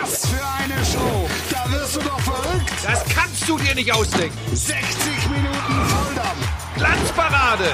Was 0.00 0.26
für 0.26 0.42
eine 0.42 0.84
Show! 0.84 1.28
Da 1.50 1.70
wirst 1.72 1.96
du 1.96 2.00
doch 2.00 2.20
verrückt! 2.20 2.70
Das 2.82 3.04
kannst 3.14 3.48
du 3.48 3.58
dir 3.58 3.74
nicht 3.74 3.92
ausdenken. 3.92 4.38
60 4.54 5.28
Minuten 5.28 5.88
Volldampf! 5.88 6.76
Glanzparade 6.76 7.64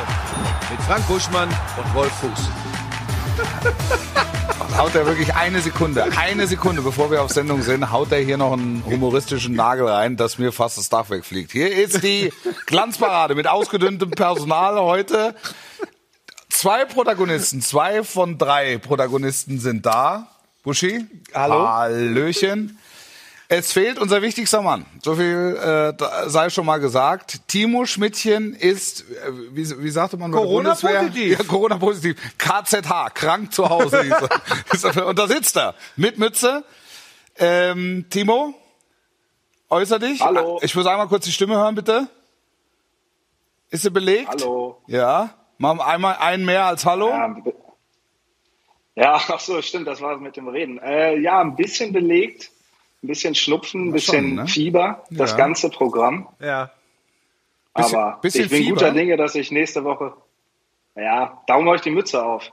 mit 0.70 0.80
Frank 0.82 1.06
Buschmann 1.06 1.48
und 1.48 1.94
Wolf 1.94 2.12
Fuß. 2.14 2.48
Haut 4.76 4.94
er 4.94 5.06
wirklich 5.06 5.34
eine 5.34 5.60
Sekunde, 5.60 6.04
eine 6.16 6.46
Sekunde, 6.46 6.82
bevor 6.82 7.10
wir 7.10 7.22
auf 7.22 7.30
Sendung 7.30 7.62
sind, 7.62 7.91
haut 7.93 8.11
er 8.12 8.18
hier 8.18 8.36
noch 8.36 8.52
einen 8.52 8.84
humoristischen 8.84 9.54
Nagel 9.54 9.86
rein, 9.86 10.16
dass 10.16 10.38
mir 10.38 10.52
fast 10.52 10.77
das 10.79 10.88
Dach 10.88 11.08
wegfliegt. 11.08 11.52
Hier 11.52 11.74
ist 11.74 12.02
die 12.02 12.32
Glanzparade 12.66 13.34
mit 13.34 13.46
ausgedünntem 13.46 14.11
Personal 14.11 14.80
heute. 14.80 15.34
Zwei 16.50 16.84
Protagonisten, 16.84 17.62
zwei 17.62 18.02
von 18.02 18.36
drei 18.36 18.79
Protagonisten 18.79 19.61
sind 19.61 19.86
da. 19.86 20.36
Buschi, 20.67 21.07
Hallo. 21.33 21.69
Hallöchen. 21.69 22.77
Es 23.48 23.73
fehlt 23.73 24.01
unser 24.01 24.20
wichtigster 24.20 24.62
Mann. 24.62 24.84
So 25.01 25.15
viel 25.15 25.57
äh, 25.97 26.29
sei 26.29 26.51
schon 26.51 26.66
mal 26.66 26.80
gesagt. 26.80 27.43
Timo 27.47 27.87
Schmidtchen 27.87 28.52
ist, 28.52 29.02
äh, 29.02 29.30
wie, 29.52 29.65
wie 29.84 29.91
sagte 29.91 30.16
man? 30.16 30.33
Corona-positiv. 30.33 31.38
Ja, 31.38 31.45
Corona-positiv. 31.45 32.16
KZH, 32.38 33.10
krank 33.15 33.52
zu 33.55 33.69
Hause. 33.69 34.02
Und 35.07 35.16
da 35.21 35.29
sitzt 35.29 35.57
er 35.57 35.77
mit 35.95 36.19
Mütze. 36.19 36.65
Ähm, 37.38 38.07
Timo, 38.10 38.52
äußer 39.71 40.01
dich. 40.01 40.21
Hallo. 40.21 40.59
Ich 40.62 40.74
muss 40.74 40.87
einmal 40.87 41.07
kurz 41.07 41.27
die 41.27 41.33
Stimme 41.33 41.55
hören, 41.55 41.77
bitte. 41.77 42.09
Ist 43.71 43.83
sie 43.83 43.91
belegt? 43.91 44.29
Hallo. 44.30 44.83
Ja. 44.88 45.30
Machen 45.59 45.80
einmal 45.80 46.16
einen 46.16 46.45
mehr 46.45 46.65
als 46.65 46.85
Hallo. 46.85 47.10
Ja, 47.10 47.29
be- 47.29 47.55
ja, 48.96 49.14
ach 49.28 49.38
so, 49.41 49.62
stimmt, 49.62 49.86
das 49.86 50.00
war 50.00 50.16
mit 50.18 50.36
dem 50.36 50.48
Reden. 50.48 50.78
Äh, 50.80 51.16
ja, 51.18 51.41
ein 51.41 51.54
bisschen 51.54 51.92
belegt, 51.92 52.50
ein 53.02 53.06
bisschen 53.09 53.34
Schnupfen, 53.34 53.88
ein 53.88 53.92
bisschen 53.92 54.24
schon, 54.28 54.34
ne? 54.34 54.46
Fieber, 54.48 55.04
das 55.10 55.30
Ja. 55.32 55.37
ganze 55.37 55.71
Programm. 55.71 56.29
Ja. 56.40 56.71
Bisschen- 57.74 57.98
Aber 57.98 58.18
bisschen 58.21 58.45
ich 58.45 58.51
bin 58.51 58.59
Fieber? 58.65 58.74
guter 58.76 58.90
Dinge, 58.93 59.16
dass 59.16 59.34
ich 59.34 59.51
nächste 59.51 59.84
Woche, 59.84 60.15
ja, 60.96 61.43
darum 61.46 61.66
mache 61.66 61.76
ich 61.76 61.82
die 61.82 61.90
Mütze 61.90 62.23
auf. 62.24 62.51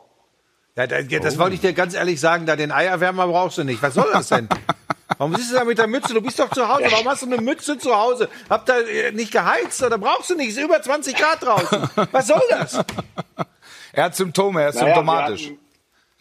Ja, 0.76 0.86
da- 0.88 1.00
ja, 1.00 1.20
das 1.20 1.38
wollte 1.40 1.56
ich 1.56 1.62
dir 1.62 1.74
ganz 1.74 1.94
ehrlich 1.94 2.20
sagen, 2.20 2.46
da 2.46 2.56
den 2.56 2.72
Eierwärmer 2.72 3.28
brauchst 3.28 3.58
du 3.58 3.64
nicht. 3.64 3.82
Was 3.82 3.94
soll 3.94 4.10
das 4.12 4.28
denn? 4.30 4.50
Warum 5.20 5.32
bist 5.34 5.52
du 5.52 5.56
da 5.56 5.64
mit 5.64 5.78
der 5.78 5.86
Mütze? 5.88 6.14
Du 6.14 6.22
bist 6.22 6.40
doch 6.40 6.50
zu 6.50 6.68
Hause. 6.68 6.86
Warum 6.90 7.08
hast 7.08 7.22
du 7.22 7.28
eine 7.28 7.38
Mütze 7.40 7.78
zu 7.78 7.96
Hause? 7.96 8.28
Habt 8.50 8.68
ihr 8.70 8.88
äh, 8.88 9.12
nicht 9.12 9.32
geheizt 9.32 9.82
oder 9.84 10.00
brauchst 10.00 10.32
du 10.32 10.36
nicht? 10.36 10.50
Es 10.50 10.58
ist 10.58 10.64
über 10.64 10.82
20 10.82 11.16
Grad 11.16 11.42
draußen. 11.44 11.90
Was 12.12 12.28
soll 12.28 12.42
das? 12.50 12.84
Er 13.96 14.06
hat 14.06 14.16
Symptome, 14.16 14.64
er 14.64 14.70
ist 14.70 14.76
Naja, 14.76 14.88
wir 14.88 14.94
symptomatisch. 14.96 15.46
hatten- 15.46 15.60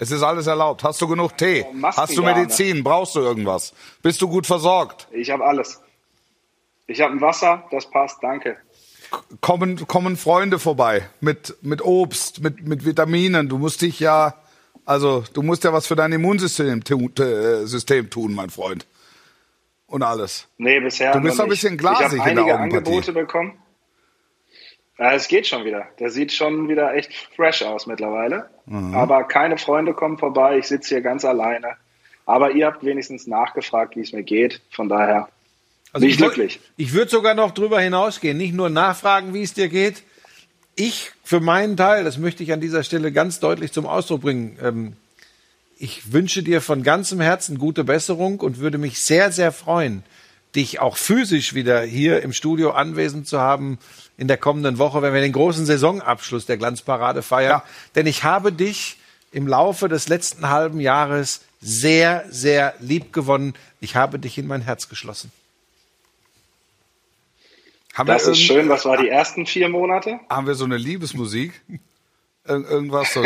Es 0.03 0.11
ist 0.11 0.25
alles 0.25 0.49
erlaubt. 0.49 0.83
Hast 0.83 1.01
du 1.01 1.07
genug 1.07 1.37
Tee? 1.37 1.65
Hast 1.81 2.17
du? 2.17 2.25
Medizin? 2.25 2.83
Brauchst 2.83 3.15
du 3.15 3.21
irgendwas? 3.21 3.73
Bist 4.03 4.21
du 4.21 4.29
gut 4.29 4.49
versorgt? 4.49 5.07
Ich 5.13 5.31
habe 5.31 5.45
alles. 5.45 5.81
Ich 6.89 7.01
habe 7.01 7.13
ein 7.13 7.21
Wasser, 7.21 7.63
das 7.71 7.89
passt, 7.89 8.21
danke. 8.21 8.57
Kommen, 9.41 9.87
kommen 9.87 10.17
Freunde 10.17 10.59
vorbei 10.59 11.09
mit, 11.21 11.57
mit 11.63 11.83
Obst, 11.83 12.43
mit, 12.43 12.67
mit 12.67 12.85
Vitaminen. 12.85 13.49
Du 13.49 13.59
musst 13.59 13.81
dich 13.81 14.01
ja, 14.01 14.35
also 14.85 15.23
du 15.35 15.43
musst 15.43 15.63
ja 15.63 15.73
was 15.73 15.87
für 15.87 15.95
dein 15.95 16.11
Immunsystem 16.11 16.83
tu, 16.83 17.09
äh, 17.23 17.65
System 17.67 18.11
tun, 18.11 18.35
mein 18.35 18.51
Freund. 18.51 18.89
Und 19.87 20.03
alles. 20.03 20.49
Nee, 20.59 20.81
bisher 20.81 21.13
Du 21.13 21.21
bist 21.21 21.39
noch 21.39 21.45
ein 21.45 21.49
bisschen 21.49 21.77
glasig 21.79 22.21
Ich 22.21 22.27
in 22.27 22.35
der 22.35 22.45
Augenpartie. 22.45 22.77
Angebote 22.77 23.13
bekommen. 23.13 23.62
Ja, 25.03 25.15
es 25.15 25.27
geht 25.27 25.49
schon 25.49 25.65
wieder. 25.65 25.89
Der 25.99 26.11
sieht 26.11 26.31
schon 26.31 26.69
wieder 26.69 26.95
echt 26.95 27.13
fresh 27.35 27.63
aus 27.63 27.89
mittlerweile. 27.89 28.49
Mhm. 28.67 28.95
Aber 28.95 29.25
keine 29.25 29.59
Freunde 29.59 29.95
kommen 29.95 30.17
vorbei. 30.17 30.59
Ich 30.59 30.69
sitze 30.69 30.91
hier 30.91 31.01
ganz 31.01 31.25
alleine. 31.25 31.75
Aber 32.25 32.53
ihr 32.53 32.67
habt 32.67 32.85
wenigstens 32.85 33.27
nachgefragt, 33.27 33.97
wie 33.97 34.03
es 34.03 34.13
mir 34.13 34.23
geht. 34.23 34.61
Von 34.71 34.89
daher 34.89 35.29
bin 35.93 36.05
ich 36.05 36.19
glücklich. 36.19 36.61
Ich 36.77 36.93
würde 36.93 37.11
sogar 37.11 37.35
noch 37.35 37.51
drüber 37.51 37.81
hinausgehen. 37.81 38.39
Nicht 38.39 38.55
nur 38.55 38.71
nachfragen, 38.71 39.35
wie 39.35 39.43
es 39.43 39.55
dir 39.55 39.69
geht. 39.69 40.05
Ich, 40.77 41.11
für 41.25 41.41
meinen 41.41 41.77
Teil, 41.77 42.05
das 42.05 42.17
möchte 42.17 42.45
ich 42.45 42.53
an 42.53 42.61
dieser 42.61 42.85
Stelle 42.85 43.11
ganz 43.11 43.41
deutlich 43.41 43.73
zum 43.73 43.87
Ausdruck 43.87 44.21
bringen. 44.21 44.57
Ähm, 44.63 44.93
ich 45.81 46.13
wünsche 46.13 46.45
dir 46.45 46.61
von 46.61 46.85
ganzem 46.85 47.21
Herzen 47.21 47.59
gute 47.59 47.83
Besserung 47.83 48.39
und 48.39 48.59
würde 48.59 48.79
mich 48.79 49.01
sehr, 49.01 49.33
sehr 49.33 49.51
freuen, 49.51 50.05
dich 50.55 50.81
auch 50.81 50.97
physisch 50.97 51.55
wieder 51.55 51.83
hier 51.83 52.23
im 52.23 52.33
Studio 52.33 52.73
anwesend 52.73 53.27
zu 53.27 53.41
haben 53.41 53.79
in 54.19 54.29
der 54.29 54.37
kommenden 54.37 54.79
Woche, 54.79 55.03
wenn 55.03 55.15
wir 55.15 55.21
den 55.21 55.33
großen 55.33 55.65
Saisonabschluss 55.67 56.47
der 56.47 56.59
Glanzparade 56.59 57.23
feiern. 57.23 57.61
Ja. 57.61 57.65
Denn 57.95 58.07
ich 58.07 58.25
habe 58.25 58.53
dich 58.53 58.99
im 59.33 59.47
Laufe 59.47 59.89
des 59.89 60.09
letzten 60.09 60.51
halben 60.51 60.81
Jahres 60.81 61.41
sehr, 61.61 62.25
sehr 62.29 62.75
lieb 62.81 63.13
gewonnen. 63.13 63.55
Ich 63.81 63.97
habe 63.97 64.19
dich 64.19 64.37
in 64.37 64.47
mein 64.47 64.61
Herz 64.61 64.89
geschlossen. 64.89 65.33
Haben 67.95 68.07
Das 68.07 68.27
wir 68.27 68.33
ist 68.33 68.41
schön. 68.41 68.69
Was 68.69 68.85
war 68.85 68.97
die 68.97 69.09
ersten 69.09 69.47
vier 69.47 69.69
Monate? 69.69 70.21
Haben 70.29 70.47
wir 70.47 70.55
so 70.55 70.65
eine 70.65 70.77
Liebesmusik? 70.77 71.61
irgendwas 72.47 73.13
so. 73.13 73.23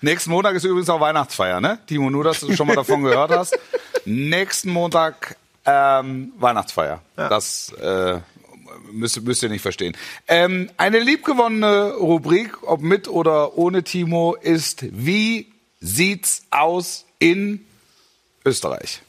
Nächsten 0.00 0.30
Montag 0.30 0.56
ist 0.56 0.64
übrigens 0.64 0.90
auch 0.90 1.00
Weihnachtsfeier, 1.00 1.60
ne? 1.60 1.78
Timo, 1.86 2.10
nur 2.10 2.24
dass 2.24 2.40
du 2.40 2.54
schon 2.54 2.66
mal 2.66 2.74
davon 2.74 3.02
gehört 3.02 3.30
hast. 3.30 3.56
Nächsten 4.04 4.70
Montag 4.70 5.36
ähm, 5.64 6.32
Weihnachtsfeier. 6.38 7.00
Ja. 7.16 7.28
Das 7.28 7.72
äh, 7.80 8.18
müsst, 8.92 9.22
müsst 9.22 9.42
ihr 9.42 9.48
nicht 9.48 9.62
verstehen. 9.62 9.96
Ähm, 10.28 10.70
eine 10.76 10.98
liebgewonnene 10.98 11.94
Rubrik, 11.94 12.62
ob 12.62 12.80
mit 12.80 13.08
oder 13.08 13.56
ohne 13.56 13.82
Timo, 13.82 14.34
ist 14.34 14.84
Wie 14.90 15.52
sieht's 15.80 16.44
aus 16.50 17.04
in 17.18 17.64
Österreich? 18.44 19.02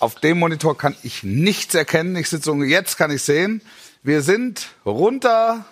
Auf 0.00 0.14
dem 0.14 0.38
Monitor 0.38 0.78
kann 0.78 0.94
ich 1.02 1.24
nichts 1.24 1.74
erkennen. 1.74 2.14
Ich 2.16 2.28
sitze 2.28 2.52
jetzt 2.64 2.96
kann 2.96 3.10
ich 3.10 3.22
sehen. 3.22 3.60
Wir 4.02 4.22
sind 4.22 4.68
runter 4.86 5.64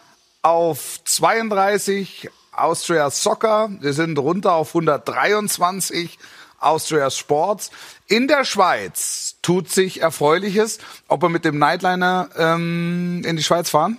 auf 0.42 1.00
32 1.04 2.28
Austria 2.52 3.10
Soccer. 3.10 3.70
Wir 3.80 3.92
sind 3.92 4.18
runter 4.18 4.54
auf 4.54 4.68
123 4.68 6.18
Austria 6.58 7.10
Sports. 7.10 7.70
In 8.08 8.28
der 8.28 8.44
Schweiz 8.44 9.36
tut 9.42 9.70
sich 9.70 10.02
Erfreuliches. 10.02 10.78
Ob 11.08 11.22
wir 11.22 11.28
mit 11.28 11.44
dem 11.44 11.58
Nightliner 11.58 12.28
ähm, 12.36 13.22
in 13.24 13.36
die 13.36 13.42
Schweiz 13.42 13.70
fahren? 13.70 13.98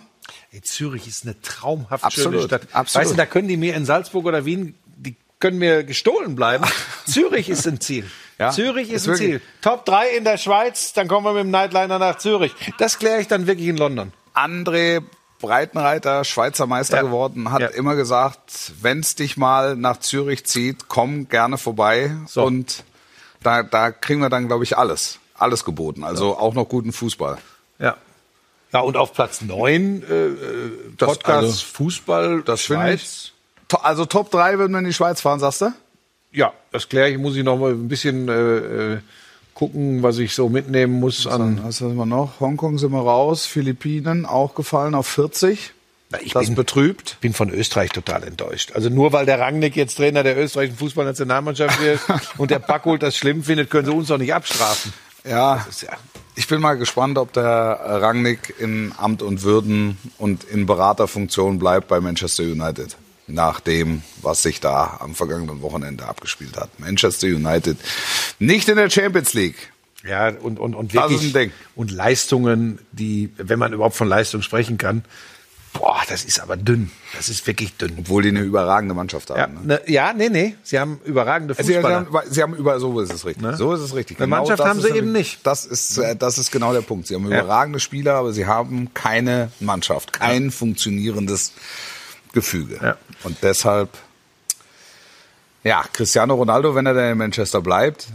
Ey, 0.52 0.62
Zürich 0.62 1.08
ist 1.08 1.24
eine 1.24 1.40
traumhaft 1.42 2.04
Absolut, 2.04 2.34
schöne 2.34 2.44
Stadt. 2.48 2.68
absolut. 2.74 3.06
Weißt 3.06 3.14
du, 3.14 3.18
da 3.18 3.26
können 3.26 3.48
die 3.48 3.58
mir 3.58 3.76
in 3.76 3.86
Salzburg 3.86 4.26
oder 4.26 4.44
Wien, 4.46 4.76
können 5.40 5.58
mir 5.60 5.84
gestohlen 5.84 6.36
bleiben. 6.36 6.66
Zürich 7.06 7.50
ist 7.50 7.68
ein 7.68 7.80
Ziel. 7.80 8.10
Ja, 8.40 8.52
Zürich 8.52 8.90
ist 8.90 9.04
ist 9.04 9.08
ein 9.08 9.12
wirklich- 9.14 9.30
Ziel. 9.30 9.42
Top 9.62 9.86
3 9.86 10.10
in 10.10 10.24
der 10.24 10.38
Schweiz, 10.38 10.94
dann 10.94 11.08
kommen 11.08 11.26
wir 11.26 11.34
mit 11.34 11.44
dem 11.44 11.52
Nightliner 11.52 12.00
nach 12.00 12.18
Zürich. 12.18 12.54
Das 12.78 13.00
kläre 13.00 13.20
ich 13.22 13.28
dann 13.28 13.48
wirklich 13.48 13.68
in 13.68 13.78
London. 13.78 14.14
André 14.36 15.02
Breitenreiter, 15.40 16.24
Schweizer 16.24 16.66
Meister 16.66 16.98
Ja. 16.98 17.04
geworden, 17.04 17.52
hat 17.52 17.62
Ja. 17.62 17.68
immer 17.68 17.96
gesagt, 17.96 18.72
wenn's 18.82 19.16
dich 19.16 19.38
mal 19.38 19.76
nach 19.76 19.98
Zürich 19.98 20.46
zieht, 20.46 20.88
komm 20.88 21.30
gerne 21.30 21.58
vorbei. 21.58 22.16
So. 22.28 22.44
Und 22.44 22.84
da, 23.44 23.62
da 23.64 23.92
kriegen 23.92 24.20
wir 24.22 24.30
dann, 24.30 24.48
glaube 24.48 24.64
ich, 24.64 24.78
alles. 24.78 25.20
Alles 25.36 25.64
geboten. 25.64 26.04
Also 26.04 26.38
auch 26.38 26.56
noch 26.56 26.68
guten 26.68 26.92
Fußball. 26.92 27.38
Ja. 27.80 27.98
Ja, 28.74 28.80
und 28.82 28.98
auf 28.98 29.14
Platz 29.14 29.42
9 29.42 30.02
äh, 30.04 30.14
äh, 30.14 30.72
Das- 30.98 31.10
Podcast 31.10 31.44
also, 31.46 31.66
Fußball 31.74 32.42
Das 32.42 32.62
finde 32.64 32.82
Schweiz. 32.88 33.02
ich. 33.02 33.34
Also 33.82 34.06
Top 34.06 34.32
3 34.32 34.58
würden 34.60 34.72
wir 34.74 34.80
in 34.80 34.86
die 34.86 34.94
Schweiz 34.94 35.22
fahren, 35.22 35.40
sagst 35.40 35.62
du? 35.62 35.72
Ja, 36.32 36.54
das 36.72 36.88
kläre 36.90 37.10
ich. 37.10 37.18
Muss 37.18 37.36
ich 37.36 37.44
noch 37.44 37.58
mal 37.58 37.72
ein 37.72 37.88
bisschen 37.88 38.28
äh, 38.30 38.34
äh, 38.94 38.98
gucken, 39.54 40.04
was 40.04 40.18
ich 40.20 40.34
so 40.36 40.50
mitnehmen 40.50 41.00
muss 41.00 41.26
an. 41.28 41.60
Was 41.64 41.82
haben 41.82 41.96
wir 41.96 42.06
noch? 42.06 42.40
Hongkong 42.40 42.78
sind 42.78 42.92
wir 42.92 43.00
raus, 43.02 43.46
Philippinen 43.46 44.26
auch 44.26 44.54
gefallen 44.56 44.94
auf 44.96 45.08
40. 45.08 45.74
Na, 46.10 46.20
ich 46.22 46.32
das 46.34 46.46
bin- 46.46 46.56
betrübt. 46.56 47.18
bin 47.20 47.34
von 47.34 47.50
Österreich 47.50 47.90
total 47.92 48.24
enttäuscht. 48.24 48.72
Also 48.74 48.90
nur 48.90 49.12
weil 49.14 49.26
der 49.26 49.40
Rangnick 49.40 49.76
jetzt 49.76 49.96
Trainer 49.98 50.24
der 50.24 50.38
österreichischen 50.38 50.78
Fußballnationalmannschaft 50.78 51.82
wird 51.82 52.00
und 52.38 52.52
der 52.52 52.60
Packold 52.60 53.04
das 53.04 53.18
schlimm 53.18 53.44
findet, 53.44 53.70
können 53.70 53.86
sie 53.88 53.94
uns 53.94 54.08
doch 54.08 54.18
nicht 54.18 54.34
abstrafen. 54.34 54.94
Ja, 55.28 55.66
ja- 55.82 55.98
ich 56.36 56.48
bin 56.48 56.62
mal 56.62 56.76
gespannt, 56.78 57.18
ob 57.18 57.34
der 57.34 57.44
Rangnick 57.82 58.54
in 58.60 58.94
Amt 58.98 59.24
und 59.24 59.42
Würden 59.42 59.98
und 60.20 60.44
in 60.44 60.66
Beraterfunktion 60.68 61.58
bleibt 61.58 61.88
bei 61.88 62.00
Manchester 62.00 62.44
United. 62.44 62.96
Nach 63.28 63.60
dem, 63.60 64.04
was 64.22 64.42
sich 64.42 64.60
da 64.62 64.98
am 65.02 65.14
vergangenen 65.14 65.62
Wochenende 65.62 66.06
abgespielt 66.06 66.56
hat. 66.58 66.70
Manchester 66.80 67.28
United 67.28 67.78
nicht 68.40 68.70
in 68.70 68.78
der 68.78 68.90
Champions 68.90 69.34
League. 69.34 69.72
Ja, 70.08 70.30
und, 70.30 70.60
und, 70.60 70.74
und 70.76 70.94
wirklich. 70.94 71.52
Und 71.76 71.92
Leistungen, 71.92 72.80
die, 72.94 73.30
wenn 73.38 73.60
man 73.60 73.74
überhaupt 73.74 73.96
von 73.96 74.08
Leistung 74.08 74.42
sprechen 74.42 74.78
kann, 74.78 75.04
boah, 75.74 76.00
das 76.08 76.24
ist 76.24 76.40
aber 76.40 76.56
dünn. 76.56 76.90
Das 77.18 77.28
ist 77.28 77.46
wirklich 77.46 77.76
dünn. 77.76 77.96
Obwohl 78.00 78.24
die 78.24 78.30
eine 78.30 78.40
überragende 78.42 78.96
Mannschaft 78.96 79.30
Ja, 79.30 79.40
haben. 79.40 79.56
Ne? 79.56 79.62
ne, 79.66 79.82
ja 79.88 80.14
nee, 80.14 80.30
nee. 80.30 80.56
Sie 80.64 80.80
haben 80.80 81.02
überragende 81.04 81.54
Sie, 81.56 81.64
sie, 81.64 81.74
Fußballer. 81.74 81.96
haben, 81.96 82.18
sie 82.32 82.42
haben 82.42 82.56
über 82.56 82.80
so 82.80 83.00
ist 83.02 83.12
es 83.12 83.26
richtig. 83.26 83.46
So 83.58 83.74
ist 83.74 83.82
es 83.82 83.94
richtig. 83.94 84.18
Eine 84.20 84.28
Mannschaft 84.28 84.60
das 84.60 84.68
haben 84.68 84.80
sie 84.82 84.90
eben 84.90 85.12
nicht. 85.12 85.40
Das 85.46 85.66
ist 85.66 85.98
äh, 85.98 86.16
das 86.16 86.38
ist 86.38 86.52
genau 86.52 86.72
der 86.72 86.82
Punkt. 86.82 87.08
Sie 87.08 87.16
haben 87.16 87.30
Ja. 87.30 87.40
überragende 87.42 87.80
Spieler, 87.82 88.14
aber 88.16 88.32
sie 88.32 88.46
haben 88.46 88.94
keine 88.94 89.52
Mannschaft, 89.60 90.14
kein 90.14 90.52
funktionierendes 90.52 91.52
Gefüge. 92.34 92.80
Ja. 92.82 92.98
Und 93.24 93.38
deshalb 93.42 93.90
Ja, 95.64 95.84
Cristiano 95.92 96.36
Ronaldo, 96.36 96.76
wenn 96.76 96.86
er 96.86 96.94
dann 96.94 97.12
in 97.12 97.18
Manchester 97.18 97.62
bleibt, 97.62 98.08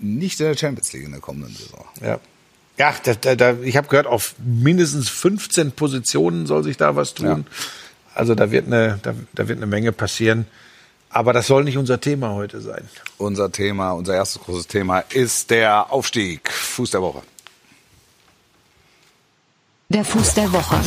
nicht 0.00 0.40
in 0.40 0.46
der 0.46 0.56
Champions 0.56 0.92
League 0.92 1.04
in 1.04 1.12
der 1.12 1.20
kommenden 1.20 1.54
Saison. 1.54 1.84
Ja. 2.00 2.18
Ja, 2.76 2.92
da, 3.04 3.14
da, 3.14 3.34
da, 3.36 3.54
ich 3.62 3.76
habe 3.76 3.86
gehört, 3.88 4.06
auf 4.06 4.34
mindestens 4.38 5.08
15 5.08 5.72
Positionen 5.72 6.46
soll 6.46 6.64
sich 6.64 6.76
da 6.76 6.96
was 6.96 7.14
tun. 7.14 7.46
Also 8.14 8.34
da 8.34 8.50
wird, 8.50 8.66
eine, 8.66 8.98
da, 9.02 9.14
da 9.32 9.46
wird 9.48 9.58
eine 9.58 9.66
Menge 9.66 9.92
passieren. 9.92 10.46
Aber 11.08 11.32
das 11.32 11.46
soll 11.46 11.62
nicht 11.62 11.76
unser 11.78 12.00
Thema 12.00 12.30
heute 12.30 12.60
sein. 12.60 12.88
Unser 13.18 13.52
Thema, 13.52 13.92
unser 13.92 14.14
erstes 14.14 14.42
großes 14.42 14.66
Thema 14.66 15.00
ist 15.10 15.50
der 15.50 15.92
Aufstieg. 15.92 16.50
Fuß 16.50 16.90
der 16.90 17.02
Woche. 17.02 17.22
Der 19.90 20.04
Fuß 20.04 20.34
der 20.34 20.52
Woche. 20.52 20.80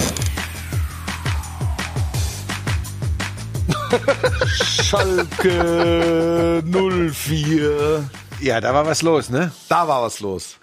Schalke 4.84 6.64
04. 6.64 8.10
Ja, 8.42 8.62
da 8.62 8.74
war 8.74 8.86
was 8.86 9.02
los, 9.02 9.30
ne? 9.30 9.52
Da 9.70 9.88
war 9.88 10.04
was 10.04 10.20
los. 10.20 10.58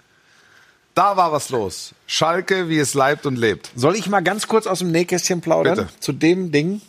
Da 0.93 1.17
war 1.17 1.31
was 1.31 1.49
los. 1.49 1.93
Schalke, 2.07 2.69
wie 2.69 2.79
es 2.79 2.93
leibt 2.93 3.25
und 3.25 3.35
lebt. 3.35 3.71
Soll 3.75 3.95
ich 3.95 4.07
mal 4.07 4.21
ganz 4.21 4.47
kurz 4.47 4.65
aus 4.65 4.79
dem 4.79 4.91
Nähkästchen 4.91 5.41
plaudern? 5.41 5.75
Bitte. 5.75 5.89
Zu 5.99 6.13
dem 6.13 6.51
Ding. 6.51 6.81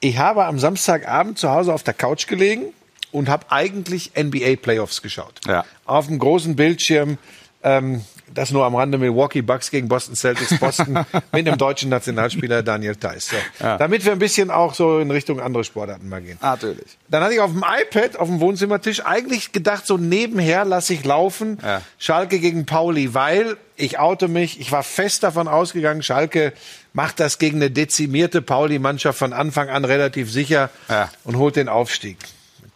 Ich 0.00 0.18
habe 0.18 0.44
am 0.44 0.58
Samstagabend 0.58 1.38
zu 1.38 1.50
Hause 1.50 1.72
auf 1.72 1.82
der 1.82 1.94
Couch 1.94 2.26
gelegen 2.26 2.74
und 3.10 3.28
habe 3.28 3.46
eigentlich 3.50 4.12
NBA 4.18 4.56
Playoffs 4.56 5.00
geschaut. 5.00 5.40
Ja. 5.46 5.64
Auf 5.86 6.08
dem 6.08 6.18
großen 6.18 6.56
Bildschirm. 6.56 7.18
Ähm, 7.62 8.04
das 8.34 8.50
nur 8.50 8.64
am 8.64 8.74
Rande 8.74 8.98
Milwaukee 8.98 9.42
Bucks 9.42 9.70
gegen 9.70 9.88
Boston 9.88 10.14
Celtics 10.16 10.58
Boston 10.58 11.04
mit 11.32 11.46
dem 11.46 11.58
deutschen 11.58 11.90
Nationalspieler 11.90 12.62
Daniel 12.62 12.96
Theiss. 12.96 13.28
So. 13.28 13.36
Ja. 13.60 13.76
Damit 13.76 14.04
wir 14.04 14.12
ein 14.12 14.18
bisschen 14.18 14.50
auch 14.50 14.74
so 14.74 15.00
in 15.00 15.10
Richtung 15.10 15.40
andere 15.40 15.64
Sportarten 15.64 16.08
mal 16.08 16.22
gehen. 16.22 16.38
Natürlich. 16.40 16.98
Dann 17.08 17.22
hatte 17.22 17.34
ich 17.34 17.40
auf 17.40 17.50
dem 17.52 17.62
iPad 17.64 18.16
auf 18.16 18.28
dem 18.28 18.40
Wohnzimmertisch 18.40 19.04
eigentlich 19.04 19.52
gedacht, 19.52 19.86
so 19.86 19.96
nebenher 19.98 20.64
lasse 20.64 20.94
ich 20.94 21.04
laufen 21.04 21.58
Ja. 21.62 21.82
Schalke 21.98 22.38
gegen 22.38 22.64
Pauli, 22.66 23.12
weil 23.14 23.56
ich 23.76 23.98
oute 23.98 24.28
mich, 24.28 24.60
ich 24.60 24.72
war 24.72 24.82
fest 24.82 25.22
davon 25.22 25.48
ausgegangen, 25.48 26.02
Schalke 26.02 26.52
macht 26.92 27.20
das 27.20 27.38
gegen 27.38 27.56
eine 27.56 27.70
dezimierte 27.70 28.40
Pauli-Mannschaft 28.42 29.18
von 29.18 29.32
Anfang 29.32 29.68
an 29.68 29.84
relativ 29.84 30.30
sicher 30.30 30.70
Ja. 30.88 31.10
und 31.24 31.36
holt 31.36 31.56
den 31.56 31.68
Aufstieg. 31.68 32.18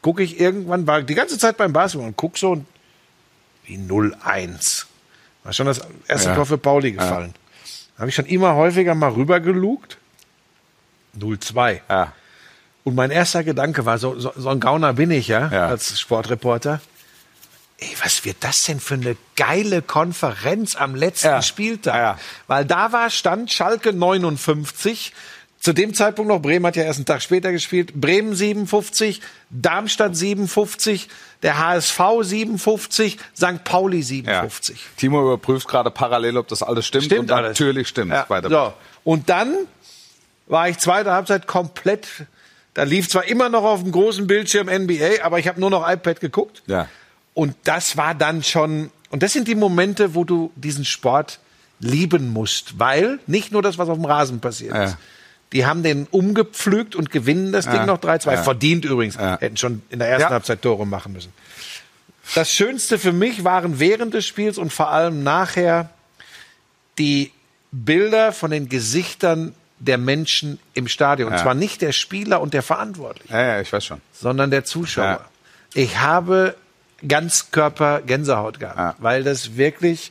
Gucke 0.02 0.22
ich 0.22 0.38
irgendwann, 0.40 0.86
war 0.86 1.02
die 1.02 1.14
ganze 1.14 1.38
Zeit 1.38 1.56
beim 1.56 1.72
Basketball 1.72 2.08
und 2.08 2.16
guck 2.16 2.36
so 2.38 2.64
wie 3.64 3.76
0-1. 3.76 4.84
War 5.46 5.52
schon 5.52 5.66
das 5.66 5.80
erste 6.08 6.30
Ja. 6.30 6.34
Tor 6.34 6.44
für 6.46 6.58
Pauli 6.58 6.90
gefallen. 6.92 7.32
Habe 7.98 8.08
ich 8.08 8.14
schon 8.16 8.26
immer 8.26 8.56
häufiger 8.56 8.96
mal 8.96 9.12
rübergelugt. 9.12 9.96
0-2. 11.18 11.80
Ja. 11.88 12.12
Und 12.82 12.96
mein 12.96 13.12
erster 13.12 13.44
Gedanke 13.44 13.86
war, 13.86 13.98
so, 13.98 14.18
so, 14.18 14.32
so 14.36 14.48
ein 14.48 14.58
Gauner 14.58 14.92
bin 14.92 15.10
ich 15.12 15.28
ja, 15.28 15.48
Ja. 15.52 15.68
als 15.68 15.98
Sportreporter. 16.00 16.80
Ey, 17.78 17.94
was 18.02 18.24
wird 18.24 18.38
das 18.40 18.64
denn 18.64 18.80
für 18.80 18.94
eine 18.94 19.16
geile 19.36 19.82
Konferenz 19.82 20.74
am 20.74 20.94
letzten 20.96 21.28
Ja. 21.28 21.42
Spieltag? 21.42 21.94
Ja. 21.94 22.18
Weil 22.48 22.64
da 22.64 22.90
war 22.92 23.08
Stand 23.10 23.52
Schalke 23.52 23.92
59. 23.92 25.12
Zu 25.66 25.72
dem 25.72 25.94
Zeitpunkt 25.94 26.28
noch, 26.28 26.38
Bremen 26.40 26.64
hat 26.64 26.76
ja 26.76 26.84
erst 26.84 27.00
einen 27.00 27.06
Tag 27.06 27.20
später 27.22 27.50
gespielt, 27.50 27.92
Bremen 27.94 28.36
57, 28.36 29.20
Darmstadt 29.50 30.14
57, 30.14 31.08
der 31.42 31.58
HSV 31.58 31.98
57, 32.22 33.18
St. 33.36 33.64
Pauli 33.64 33.96
Ja. 33.96 34.02
57. 34.04 34.80
Timo 34.96 35.20
überprüft 35.22 35.66
gerade 35.66 35.90
parallel, 35.90 36.36
ob 36.36 36.46
das 36.46 36.62
alles 36.62 36.86
stimmt. 36.86 37.06
Stimmt 37.06 37.20
und 37.22 37.32
alles. 37.32 37.48
natürlich 37.58 37.88
stimmt. 37.88 38.12
Ja, 38.12 38.28
so. 38.48 38.74
Und 39.02 39.28
dann 39.28 39.56
war 40.46 40.68
ich 40.68 40.78
zweite 40.78 41.10
Halbzeit 41.10 41.48
komplett. 41.48 42.06
Da 42.74 42.84
lief 42.84 43.08
zwar 43.08 43.24
immer 43.24 43.48
noch 43.48 43.64
auf 43.64 43.82
dem 43.82 43.90
großen 43.90 44.28
Bildschirm 44.28 44.68
NBA, 44.68 45.24
aber 45.24 45.40
ich 45.40 45.48
habe 45.48 45.58
nur 45.58 45.70
noch 45.70 45.82
iPad 45.90 46.20
geguckt. 46.20 46.62
Ja. 46.68 46.88
Und 47.34 47.56
das 47.64 47.96
war 47.96 48.14
dann 48.14 48.44
schon. 48.44 48.92
Und 49.10 49.24
das 49.24 49.32
sind 49.32 49.48
die 49.48 49.56
Momente, 49.56 50.14
wo 50.14 50.22
du 50.22 50.52
diesen 50.54 50.84
Sport 50.84 51.40
lieben 51.80 52.32
musst, 52.32 52.78
weil 52.78 53.18
nicht 53.26 53.50
nur 53.50 53.62
das, 53.62 53.78
was 53.78 53.88
auf 53.88 53.96
dem 53.96 54.04
Rasen 54.04 54.38
passiert 54.38 54.72
Ja. 54.72 54.84
ist. 54.84 54.96
Die 55.52 55.64
haben 55.64 55.82
den 55.82 56.06
umgepflügt 56.10 56.96
und 56.96 57.10
gewinnen 57.10 57.52
das 57.52 57.66
Ding 57.68 57.86
noch 57.86 57.98
3-2. 57.98 58.32
Ja. 58.32 58.42
Verdient 58.42 58.84
übrigens. 58.84 59.16
Hätten 59.18 59.56
schon 59.56 59.82
in 59.90 60.00
der 60.00 60.08
ersten. 60.08 60.30
Halbzeit 60.30 60.60
Tore 60.62 60.86
machen 60.86 61.12
müssen. 61.12 61.32
Das 62.34 62.52
Schönste 62.52 62.98
für 62.98 63.12
mich 63.12 63.44
waren 63.44 63.78
während 63.78 64.12
des 64.12 64.26
Spiels 64.26 64.58
und 64.58 64.72
vor 64.72 64.90
allem 64.90 65.22
nachher 65.22 65.90
die 66.98 67.30
Bilder 67.70 68.32
von 68.32 68.50
den 68.50 68.68
Gesichtern 68.68 69.54
der 69.78 69.98
Menschen 69.98 70.58
im 70.74 70.88
Stadion. 70.88 71.28
Und 71.28 71.36
Ja. 71.36 71.42
zwar 71.42 71.54
nicht 71.54 71.82
der 71.82 71.92
Spieler 71.92 72.40
und 72.40 72.54
der 72.54 72.62
Verantwortlichen, 72.62 73.32
ja, 73.32 73.42
ja, 73.42 73.60
ich 73.60 73.72
weiß 73.72 73.84
schon. 73.84 74.00
sondern 74.12 74.50
der 74.50 74.64
Zuschauer. 74.64 75.04
Ja. 75.04 75.20
Ich 75.74 75.98
habe 75.98 76.56
Ganzkörper 77.06 78.00
Gänsehaut 78.00 78.58
gehabt, 78.58 79.02
weil 79.02 79.22
das 79.22 79.56
wirklich, 79.56 80.10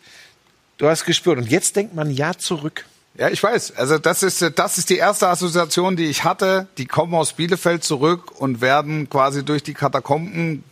du 0.77 0.87
hast 0.87 1.05
gespürt. 1.05 1.37
Und 1.39 1.49
jetzt 1.49 1.75
denkt 1.75 1.95
man 1.95 2.11
ja 2.11 2.35
zurück. 2.37 2.85
Ja, 3.17 3.29
ich 3.29 3.41
weiß. 3.41 3.77
Also 3.77 3.97
das 3.97 4.23
ist 4.23 4.41
das 4.55 4.77
ist 4.77 4.89
die 4.89 4.97
erste 4.97 5.29
Assoziation, 5.29 5.95
die 5.95 6.05
ich 6.05 6.23
hatte. 6.23 6.67
Die 6.77 6.85
kommen 6.85 7.13
aus 7.13 7.33
Bielefeld 7.33 7.83
zurück 7.83 8.31
und 8.39 8.59
werden 8.59 9.09
quasi 9.09 9.45
durch 9.45 9.63
die 9.63 9.73
Katakomben 9.73 10.63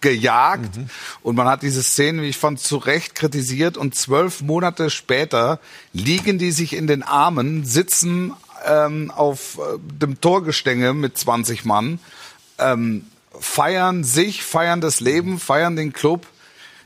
gejagt. 0.00 0.80
Und 1.22 1.36
man 1.36 1.46
hat 1.46 1.62
diese 1.62 1.82
Szene, 1.82 2.22
wie 2.22 2.28
ich 2.28 2.38
fand, 2.38 2.60
zu 2.60 2.76
Recht 2.76 3.14
kritisiert. 3.14 3.76
Und 3.76 3.94
zwölf 3.94 4.42
Monate 4.42 4.90
später 4.90 5.60
liegen 5.92 6.38
die 6.38 6.50
sich 6.50 6.74
in 6.74 6.88
den 6.88 7.04
Armen, 7.04 7.64
sitzen 7.64 8.34
ähm, 8.66 9.10
auf 9.12 9.58
äh, 9.58 9.78
dem 9.78 10.20
Torgestänge 10.20 10.92
mit 10.92 11.16
20 11.16 11.64
Mann, 11.64 12.00
ähm, 12.58 13.06
feiern 13.38 14.04
sich, 14.04 14.42
feiern 14.42 14.80
das 14.80 15.00
Leben, 15.00 15.38
feiern 15.38 15.76
den 15.76 15.92
Club. 15.92 16.26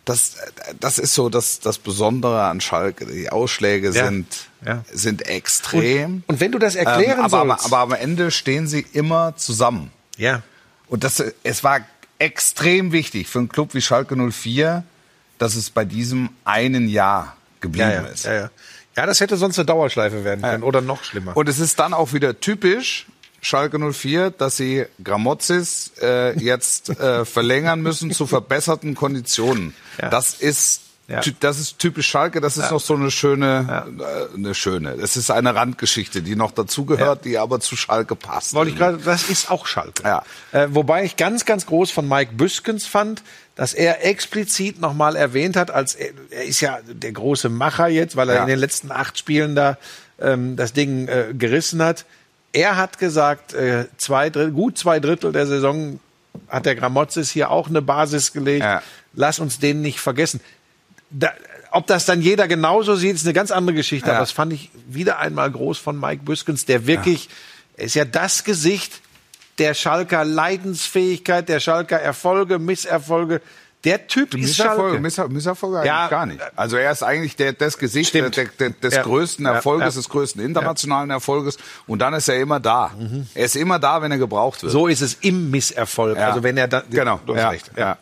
Das, 0.06 0.36
das 0.80 0.98
ist 0.98 1.14
so 1.14 1.28
das, 1.28 1.58
das 1.60 1.78
Besondere 1.78 2.44
an 2.44 2.60
Schalke. 2.62 3.04
Die 3.06 3.28
Ausschläge 3.28 3.88
Ja. 3.90 4.04
sind, 4.06 4.26
Ja. 4.64 4.84
sind 4.90 5.28
extrem. 5.28 6.22
Und 6.28 6.40
wenn 6.40 6.52
du 6.52 6.58
das 6.58 6.76
erklären 6.76 7.18
ähm, 7.18 7.24
aber, 7.24 7.38
aber, 7.40 7.48
sollst. 7.58 7.66
aber 7.66 7.78
am 7.80 7.92
Ende 7.92 8.30
stehen 8.30 8.66
sie 8.66 8.86
immer 8.92 9.36
zusammen. 9.36 9.90
ja. 10.16 10.42
Und 10.88 11.02
das, 11.02 11.20
es 11.42 11.64
war 11.64 11.80
extrem 12.20 12.92
wichtig 12.92 13.26
für 13.26 13.40
einen 13.40 13.48
Club 13.48 13.74
wie 13.74 13.80
Schalke 13.82 14.14
04, 14.16 14.84
dass 15.38 15.56
es 15.56 15.68
bei 15.68 15.84
diesem 15.84 16.30
einen 16.44 16.88
Jahr 16.88 17.36
geblieben 17.60 17.90
ja, 17.90 18.00
ist. 18.02 18.24
ja, 18.24 18.32
ja. 18.34 18.50
ja, 18.96 19.06
das 19.06 19.18
hätte 19.18 19.36
sonst 19.36 19.58
eine 19.58 19.66
Dauerschleife 19.66 20.22
werden 20.22 20.42
können 20.42 20.62
oder 20.62 20.80
noch 20.80 21.02
schlimmer. 21.02 21.36
Und 21.36 21.48
es 21.48 21.58
ist 21.58 21.80
dann 21.80 21.92
auch 21.92 22.12
wieder 22.12 22.38
typisch 22.40 23.06
Schalke 23.40 23.78
04, 23.78 24.30
dass 24.30 24.56
sie 24.56 24.86
Gramozis 25.02 25.92
äh, 26.02 26.38
jetzt 26.38 26.90
äh, 26.90 27.24
verlängern 27.24 27.80
müssen 27.82 28.10
zu 28.10 28.26
verbesserten 28.26 28.94
Konditionen. 28.94 29.74
Ja. 30.00 30.08
Das 30.10 30.34
ist 30.34 30.82
Ja. 31.08 31.20
das 31.38 31.60
ist 31.60 31.78
typisch 31.78 32.08
Schalke. 32.08 32.40
Das 32.40 32.56
ist 32.56 32.70
noch 32.72 32.80
so 32.80 32.94
eine 32.96 33.12
schöne, 33.12 33.84
äh, 34.32 34.36
eine 34.36 34.54
schöne. 34.56 34.90
Es 34.94 35.16
ist 35.16 35.30
eine 35.30 35.54
Randgeschichte, 35.54 36.20
die 36.22 36.34
noch 36.34 36.50
dazugehört, 36.50 37.24
die 37.24 37.38
aber 37.38 37.60
zu 37.60 37.76
Schalke 37.76 38.16
passt. 38.16 38.54
Wollte 38.54 38.72
ich 38.72 38.76
gerade, 38.76 38.98
das 38.98 39.28
ist 39.28 39.48
auch 39.48 39.66
Schalke. 39.66 40.02
Ja. 40.02 40.24
Äh, 40.50 40.66
wobei 40.70 41.04
ich 41.04 41.14
ganz, 41.16 41.44
ganz 41.44 41.66
groß 41.66 41.92
von 41.92 42.08
Mike 42.08 42.32
Büskens 42.34 42.86
fand, 42.86 43.22
dass 43.54 43.72
er 43.72 44.04
explizit 44.04 44.80
nochmal 44.80 45.14
erwähnt 45.14 45.54
hat, 45.56 45.70
als 45.70 45.94
er, 45.94 46.10
er 46.30 46.44
ist 46.44 46.60
ja 46.60 46.80
der 46.84 47.12
große 47.12 47.48
Macher 47.50 47.86
jetzt, 47.86 48.16
weil 48.16 48.28
er 48.28 48.34
Ja. 48.36 48.42
in 48.42 48.48
den 48.48 48.58
letzten 48.58 48.90
acht 48.90 49.16
Spielen 49.16 49.54
da 49.54 49.78
ähm, 50.18 50.56
das 50.56 50.72
Ding 50.72 51.06
äh, 51.06 51.26
gerissen 51.38 51.82
hat. 51.84 52.04
Er 52.56 52.78
hat 52.78 52.98
gesagt, 52.98 53.52
äh, 53.52 53.84
zwei 53.98 54.30
Drittel, 54.30 54.50
gut 54.50 54.78
zwei 54.78 54.98
Drittel 54.98 55.30
der 55.30 55.46
Saison 55.46 56.00
hat 56.48 56.64
der 56.64 56.74
Gramozis 56.74 57.30
hier 57.30 57.50
auch 57.50 57.68
eine 57.68 57.82
Basis 57.82 58.32
gelegt. 58.32 58.64
Ja. 58.64 58.82
Lass 59.12 59.40
uns 59.40 59.58
den 59.58 59.82
nicht 59.82 60.00
vergessen. 60.00 60.40
Da, 61.10 61.32
ob 61.70 61.86
das 61.86 62.06
dann 62.06 62.22
jeder 62.22 62.48
genauso 62.48 62.94
sieht, 62.94 63.14
ist 63.14 63.26
eine 63.26 63.34
ganz 63.34 63.50
andere 63.50 63.76
Geschichte. 63.76 64.06
Ja. 64.08 64.14
Aber 64.14 64.20
das 64.20 64.32
fand 64.32 64.54
ich 64.54 64.70
wieder 64.88 65.18
einmal 65.18 65.50
groß 65.50 65.76
von 65.76 66.00
Mike 66.00 66.22
Büskens, 66.24 66.64
der 66.64 66.86
wirklich, 66.86 67.28
er 67.76 67.84
ist 67.84 67.94
ja 67.94 68.06
das 68.06 68.42
Gesicht 68.42 69.02
der 69.58 69.74
Schalker 69.74 70.24
Leidensfähigkeit, 70.24 71.50
der 71.50 71.60
Schalker 71.60 72.00
Erfolge, 72.00 72.58
Misserfolge. 72.58 73.42
Der 73.84 74.06
Typ 74.08 74.34
ist 74.34 74.40
Misserfolge, 74.40 74.98
Schalke. 75.14 75.28
Misser, 75.28 75.52
eigentlich 75.52 75.84
Ja. 75.86 76.08
gar 76.08 76.26
nicht. 76.26 76.40
Also 76.56 76.76
er 76.76 76.90
ist 76.90 77.02
eigentlich 77.04 77.36
der, 77.36 77.52
das 77.52 77.78
Gesicht 77.78 78.14
der, 78.14 78.30
der, 78.30 78.70
des 78.70 78.94
Ja. 78.94 79.02
größten 79.02 79.44
Ja, 79.44 79.52
Erfolges, 79.54 79.94
ja. 79.94 80.00
des 80.00 80.08
größten 80.08 80.42
internationalen 80.42 81.10
Erfolges. 81.10 81.56
Und 81.86 82.00
dann 82.00 82.14
ist 82.14 82.28
er 82.28 82.40
immer 82.40 82.58
da. 82.58 82.90
Er 83.34 83.44
ist 83.44 83.54
immer 83.54 83.78
da, 83.78 84.02
wenn 84.02 84.10
er 84.10 84.18
gebraucht 84.18 84.62
wird. 84.62 84.72
So 84.72 84.88
ist 84.88 85.02
es 85.02 85.14
im 85.20 85.50
Misserfolg. 85.50 86.18
Ja. 86.18 86.28
Also 86.28 86.42
wenn 86.42 86.56
er 86.56 86.66
dann, 86.68 86.82
Genau, 86.90 87.20
du 87.26 87.34
hast 87.34 87.42
ja, 87.42 87.48
recht. 87.50 87.70
ja. 87.76 87.96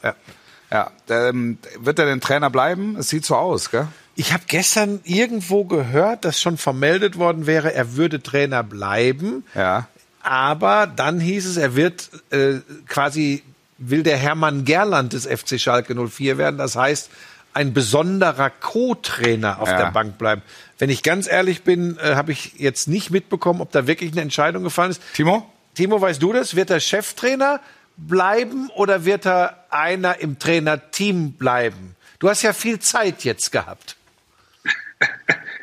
Ja, 0.71 0.90
ähm, 1.09 1.59
wird 1.78 1.99
er 1.99 2.07
denn 2.07 2.21
Trainer 2.21 2.50
bleiben? 2.50 2.97
Es 2.99 3.09
sieht 3.09 3.25
so 3.25 3.37
aus, 3.37 3.71
gell? 3.71 3.87
Ich 4.16 4.33
habe 4.33 4.45
gestern 4.47 5.00
irgendwo 5.04 5.64
gehört, 5.64 6.25
dass 6.25 6.40
schon 6.40 6.57
vermeldet 6.57 7.19
worden 7.19 7.47
wäre, 7.47 7.75
er 7.75 7.95
würde 7.97 8.23
Trainer 8.23 8.62
bleiben. 8.62 9.45
Ja. 9.54 9.88
Aber 10.23 10.87
dann 10.87 11.21
hieß 11.21 11.47
es, 11.47 11.57
er 11.59 11.76
wird 11.76 12.09
äh, 12.31 12.54
quasi, 12.88 13.43
will 13.78 14.02
der 14.02 14.16
Hermann 14.16 14.64
Gerland 14.64 15.12
des 15.12 15.26
FC 15.26 15.59
Schalke 15.61 15.95
04 15.95 16.38
werden. 16.38 16.59
Das 16.59 16.76
heißt, 16.76 17.11
ein 17.52 17.73
besonderer 17.73 18.50
Co-Trainer 18.50 19.61
auf 19.61 19.69
Ja. 19.69 19.78
der 19.85 19.90
Bank 19.93 20.19
bleiben. 20.19 20.43
Wenn 20.78 20.90
ich 20.90 21.02
ganz 21.02 21.28
ehrlich 21.28 21.62
bin, 21.62 21.97
äh, 21.99 22.14
habe 22.16 22.33
ich 22.33 22.54
jetzt 22.59 22.88
nicht 22.88 23.11
mitbekommen, 23.11 23.61
ob 23.61 23.71
da 23.73 23.87
wirklich 23.87 24.12
eine 24.12 24.23
Entscheidung 24.23 24.64
gefallen 24.64 24.90
ist. 24.90 25.02
Timo? 25.14 25.49
Timo, 25.75 26.00
weißt 26.00 26.21
du 26.23 26.33
das? 26.33 26.57
Wird 26.57 26.71
er 26.71 26.81
Cheftrainer 26.81 27.61
bleiben 27.97 28.71
oder 28.75 29.04
wird 29.04 29.26
er 29.26 29.64
einer 29.71 30.19
im 30.21 30.38
Trainerteam 30.38 31.33
bleiben? 31.33 31.95
Du 32.19 32.28
hast 32.28 32.43
ja 32.43 32.52
viel 32.52 32.78
Zeit 32.81 33.25
jetzt 33.25 33.50
gehabt. 33.52 33.97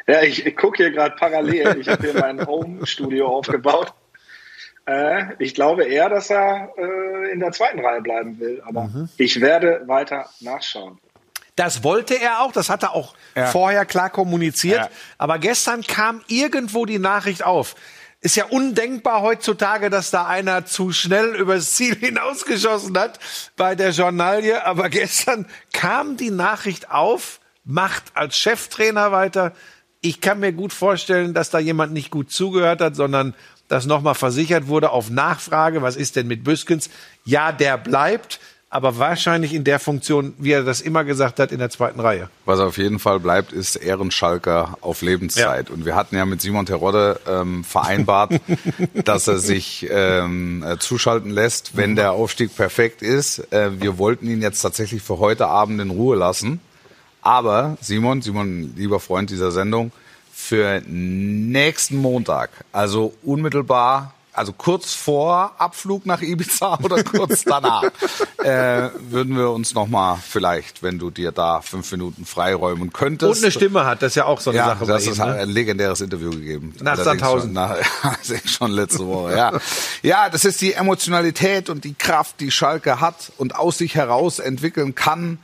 Ja, 0.07 0.23
ich, 0.23 0.45
ich 0.45 0.57
gucke 0.57 0.77
hier 0.83 0.91
gerade 0.91 1.15
parallel. 1.15 1.77
Ich 1.79 1.87
habe 1.87 2.09
hier 2.11 2.19
mein 2.19 2.45
Home-Studio 2.45 3.27
aufgebaut. 3.27 3.93
Äh, 4.85 5.25
ich 5.39 5.53
glaube 5.53 5.83
eher, 5.85 6.09
dass 6.09 6.29
er 6.29 6.69
äh, 6.77 7.31
in 7.31 7.39
der 7.39 7.51
zweiten 7.51 7.79
Reihe 7.79 8.01
bleiben 8.01 8.39
will. 8.39 8.61
Aber 8.65 8.89
ich 9.17 9.39
werde 9.41 9.83
weiter 9.85 10.29
nachschauen. 10.39 10.99
Das 11.55 11.83
wollte 11.83 12.15
er 12.19 12.41
auch, 12.41 12.51
das 12.51 12.69
hat 12.69 12.81
er 12.83 12.93
auch 12.95 13.13
Ja. 13.35 13.47
vorher 13.47 13.85
klar 13.85 14.09
kommuniziert. 14.09 14.79
Ja. 14.79 14.89
Aber 15.17 15.37
gestern 15.37 15.81
kam 15.83 16.21
irgendwo 16.27 16.85
die 16.85 16.97
Nachricht 16.99 17.43
auf. 17.43 17.75
Ist 18.21 18.35
ja 18.35 18.45
undenkbar 18.45 19.21
heutzutage, 19.21 19.89
dass 19.89 20.11
da 20.11 20.27
einer 20.27 20.65
zu 20.65 20.91
schnell 20.91 21.35
übers 21.35 21.73
Ziel 21.73 21.95
hinausgeschossen 21.99 22.97
hat 22.97 23.19
bei 23.57 23.75
der 23.75 23.89
Journalie. 23.91 24.63
Aber 24.65 24.89
gestern 24.89 25.45
kam 25.73 26.17
die 26.17 26.31
Nachricht 26.31 26.89
auf, 26.89 27.39
macht 27.63 28.03
als 28.15 28.37
Cheftrainer 28.37 29.11
weiter. 29.11 29.53
Ich 30.01 30.21
kann 30.21 30.39
mir 30.39 30.51
gut 30.53 30.73
vorstellen, 30.73 31.33
dass 31.33 31.49
da 31.51 31.59
jemand 31.59 31.93
nicht 31.93 32.09
gut 32.11 32.31
zugehört 32.31 32.81
hat, 32.81 32.95
sondern 32.95 33.35
dass 33.71 33.85
nochmal 33.85 34.15
versichert 34.15 34.67
wurde 34.67 34.89
auf 34.89 35.09
Nachfrage, 35.09 35.81
was 35.81 35.95
ist 35.95 36.17
denn 36.17 36.27
mit 36.27 36.43
Büskens? 36.43 36.89
Ja, 37.23 37.53
der 37.53 37.77
bleibt, 37.77 38.41
aber 38.69 38.97
wahrscheinlich 38.97 39.53
in 39.53 39.63
der 39.63 39.79
Funktion, 39.79 40.33
wie 40.39 40.51
er 40.51 40.63
das 40.63 40.81
immer 40.81 41.05
gesagt 41.05 41.39
hat, 41.39 41.53
in 41.53 41.59
der 41.59 41.69
zweiten 41.69 42.01
Reihe. 42.01 42.29
Was 42.43 42.59
auf 42.59 42.77
jeden 42.77 42.99
Fall 42.99 43.21
bleibt, 43.21 43.53
ist 43.53 43.77
Ehrenschalker 43.77 44.77
auf 44.81 45.01
Lebenszeit. 45.01 45.69
Und 45.69 45.85
wir 45.85 45.95
hatten 45.95 46.17
ja 46.17 46.25
mit 46.25 46.41
Simon 46.41 46.65
Terodde 46.65 47.21
ähm, 47.25 47.63
vereinbart, 47.63 48.41
dass 49.05 49.29
er 49.29 49.39
sich 49.39 49.87
ähm, 49.89 50.65
äh, 50.67 50.77
zuschalten 50.77 51.31
lässt, 51.31 51.77
wenn 51.77 51.95
der 51.95 52.11
Aufstieg 52.11 52.53
perfekt 52.53 53.01
ist. 53.01 53.53
Äh, 53.53 53.79
wir 53.79 53.97
wollten 53.97 54.27
ihn 54.27 54.41
jetzt 54.41 54.61
tatsächlich 54.61 55.01
für 55.01 55.19
heute 55.19 55.47
Abend 55.47 55.79
in 55.79 55.91
Ruhe 55.91 56.17
lassen. 56.17 56.59
Aber 57.21 57.77
Simon, 57.79 58.21
Simon, 58.21 58.73
lieber 58.75 58.99
Freund 58.99 59.29
dieser 59.29 59.51
Sendung, 59.51 59.93
für 60.41 60.81
nächsten 60.87 61.97
Montag, 61.97 62.49
also 62.71 63.13
unmittelbar, 63.23 64.13
also 64.33 64.53
kurz 64.53 64.93
vor 64.93 65.51
Abflug 65.57 66.05
nach 66.05 66.21
Ibiza 66.21 66.79
oder 66.83 67.03
kurz 67.03 67.43
danach, 67.43 67.83
äh, 68.43 68.89
würden 69.09 69.37
wir 69.37 69.51
uns 69.51 69.73
nochmal 69.73 70.17
vielleicht, 70.25 70.81
wenn 70.83 70.99
du 70.99 71.11
dir 71.11 71.31
da 71.31 71.61
fünf 71.61 71.91
Minuten 71.91 72.25
freiräumen 72.25 72.91
könntest. 72.91 73.37
Und 73.37 73.43
eine 73.43 73.51
Stimme 73.51 73.85
hat, 73.85 74.01
das 74.01 74.13
ist 74.13 74.15
ja 74.15 74.25
auch 74.25 74.39
so 74.39 74.49
eine 74.49 74.59
Ja, 74.59 74.67
Sache. 74.69 74.85
das 74.85 75.05
ist 75.05 75.17
ihm, 75.19 75.25
ne? 75.25 75.33
ein 75.35 75.49
legendäres 75.49 76.01
Interview 76.01 76.31
gegeben. 76.31 76.73
Nach 76.81 76.97
Sandhausen. 76.97 77.49
Schon, 77.49 77.53
nach, 77.53 77.77
schon 78.45 78.71
letzte 78.71 79.05
Woche, 79.05 79.35
ja. 79.35 79.51
Ja, 80.01 80.29
das 80.29 80.45
ist 80.45 80.59
die 80.61 80.73
Emotionalität 80.73 81.69
und 81.69 81.83
die 81.83 81.93
Kraft, 81.93 82.39
die 82.39 82.51
Schalke 82.51 82.99
hat 82.99 83.31
und 83.37 83.55
aus 83.55 83.77
sich 83.77 83.95
heraus 83.95 84.39
entwickeln 84.39 84.95
kann. 84.95 85.39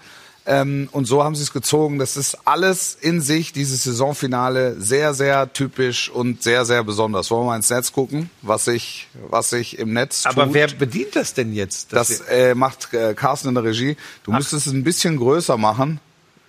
Ähm, 0.49 0.87
und 0.93 1.05
so 1.05 1.23
haben 1.25 1.35
sie 1.35 1.43
es 1.43 1.51
gezogen. 1.51 1.99
Das 1.99 2.15
ist 2.15 2.37
alles 2.47 2.97
in 3.01 3.19
sich, 3.19 3.51
dieses 3.51 3.83
Saisonfinale, 3.83 4.79
sehr, 4.79 5.13
sehr 5.13 5.51
typisch 5.51 6.09
und 6.09 6.41
sehr, 6.41 6.63
sehr 6.63 6.85
besonders. 6.85 7.29
Wollen 7.29 7.41
wir 7.43 7.47
mal 7.47 7.55
ins 7.57 7.69
Netz 7.69 7.91
gucken, 7.91 8.29
was 8.41 8.63
sich, 8.63 9.07
was 9.29 9.49
sich 9.49 9.77
im 9.77 9.91
Netz 9.91 10.25
Aber 10.25 10.45
tut? 10.45 10.53
wer 10.53 10.67
bedient 10.69 11.17
das 11.17 11.33
denn 11.33 11.53
jetzt? 11.53 11.91
das 11.91 12.21
äh, 12.29 12.55
macht 12.55 12.93
äh, 12.93 13.13
Carsten 13.13 13.49
in 13.49 13.55
der 13.55 13.65
Regie. 13.65 13.97
Du 14.23 14.31
müsstest 14.31 14.67
es 14.67 14.73
ein 14.73 14.85
bisschen 14.85 15.17
größer 15.17 15.57
machen. 15.57 15.99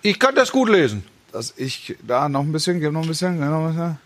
ich 0.01 0.17
kann 0.17 0.33
das 0.33 0.51
gut 0.53 0.69
lesen. 0.69 1.03
Dass 1.33 1.53
ich 1.57 1.95
da 2.07 2.29
noch 2.29 2.41
ein 2.41 2.51
bisschen, 2.53 2.79
gib 2.79 2.93
noch 2.93 3.01
ein 3.03 3.07
bisschen, 3.07 3.37
noch 3.37 3.67
ein 3.67 3.67
bisschen. 3.67 3.99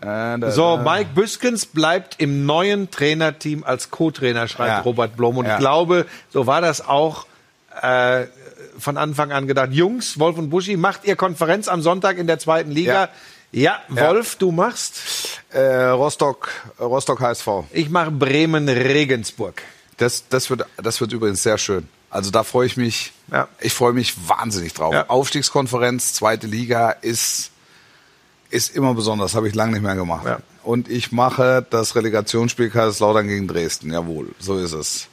Äh, 0.00 0.38
da, 0.40 0.50
So. 0.50 0.78
Mike 0.78 1.10
Büskens 1.14 1.66
bleibt 1.66 2.20
im 2.20 2.46
neuen 2.46 2.90
Trainerteam 2.90 3.64
als 3.64 3.90
Co-Trainer, 3.90 4.48
schreibt 4.48 4.68
Ja. 4.70 4.80
Robert 4.80 5.14
Blom. 5.16 5.36
Und 5.36 5.44
Ja. 5.46 5.54
ich 5.54 5.58
glaube, 5.60 6.06
so 6.32 6.46
war 6.46 6.60
das 6.62 6.80
auch 6.88 7.26
äh, 7.82 8.24
von 8.78 8.96
Anfang 8.96 9.32
an 9.32 9.46
gedacht. 9.46 9.70
Jungs, 9.72 10.18
Wolf 10.18 10.38
und 10.38 10.50
Buschi, 10.50 10.76
macht 10.76 11.04
ihr 11.04 11.16
Konferenz 11.16 11.68
am 11.68 11.82
Sonntag 11.82 12.18
in 12.18 12.26
der 12.26 12.38
zweiten 12.38 12.70
Liga? 12.70 13.08
Ja, 13.52 13.78
Wolf, 13.88 14.36
du 14.36 14.50
machst. 14.50 15.40
Äh, 15.50 15.60
Rostock, 15.90 16.48
Rostock 16.80 17.20
HSV. 17.20 17.48
Ich 17.72 17.88
mache 17.88 18.10
Bremen-Regensburg. 18.10 19.62
Das, 19.96 20.24
das, 20.28 20.50
wird, 20.50 20.66
das 20.76 21.00
wird 21.00 21.12
übrigens 21.12 21.42
sehr 21.42 21.58
schön. 21.58 21.88
Also 22.10 22.30
da 22.30 22.42
freue 22.44 22.66
ich 22.66 22.76
mich, 22.76 23.12
Ja. 23.30 23.48
ich 23.60 23.72
freue 23.72 23.92
mich 23.92 24.14
wahnsinnig 24.28 24.72
drauf. 24.74 24.92
Ja. 24.92 25.08
Aufstiegskonferenz, 25.08 26.14
zweite 26.14 26.46
Liga 26.46 26.90
ist, 26.90 27.50
ist 28.50 28.74
immer 28.74 28.94
besonders, 28.94 29.34
habe 29.34 29.48
ich 29.48 29.54
lange 29.54 29.72
nicht 29.72 29.82
mehr 29.82 29.94
gemacht. 29.96 30.24
Ja. 30.24 30.38
Und 30.62 30.88
ich 30.88 31.12
mache 31.12 31.64
das 31.70 31.94
Relegationsspiel 31.94 32.70
Kaiserslautern 32.70 33.28
gegen 33.28 33.46
Dresden. 33.48 33.92
Jawohl, 33.92 34.30
so 34.38 34.58
ist 34.58 34.72
es. 34.72 35.08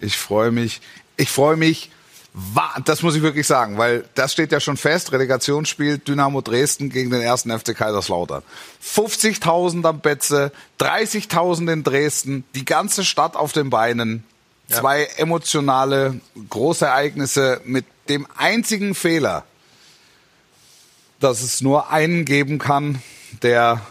Ich 0.00 0.16
freue 0.16 0.50
mich, 0.50 0.80
ich 1.16 1.28
freue 1.30 1.56
mich, 1.56 1.90
das 2.84 3.02
muss 3.02 3.14
ich 3.14 3.22
wirklich 3.22 3.46
sagen, 3.46 3.76
weil 3.76 4.04
das 4.14 4.32
steht 4.32 4.52
ja 4.52 4.60
schon 4.60 4.78
fest, 4.78 5.12
Relegationsspiel 5.12 5.98
Dynamo 5.98 6.40
Dresden 6.40 6.88
gegen 6.88 7.10
den 7.10 7.20
ersten 7.20 7.56
FC 7.56 7.76
Kaiserslautern. 7.76 8.42
50.000 8.82 9.86
am 9.86 10.00
Betze, 10.00 10.50
30.000 10.80 11.72
in 11.72 11.84
Dresden, 11.84 12.44
die 12.54 12.64
ganze 12.64 13.04
Stadt 13.04 13.36
auf 13.36 13.52
den 13.52 13.70
Beinen. 13.70 14.24
Zwei 14.68 15.04
emotionale 15.16 16.18
Großereignisse 16.48 17.60
mit 17.64 17.84
dem 18.08 18.26
einzigen 18.38 18.94
Fehler, 18.94 19.44
dass 21.20 21.42
es 21.42 21.60
nur 21.60 21.90
einen 21.90 22.24
geben 22.24 22.58
kann, 22.58 23.02
der 23.42 23.82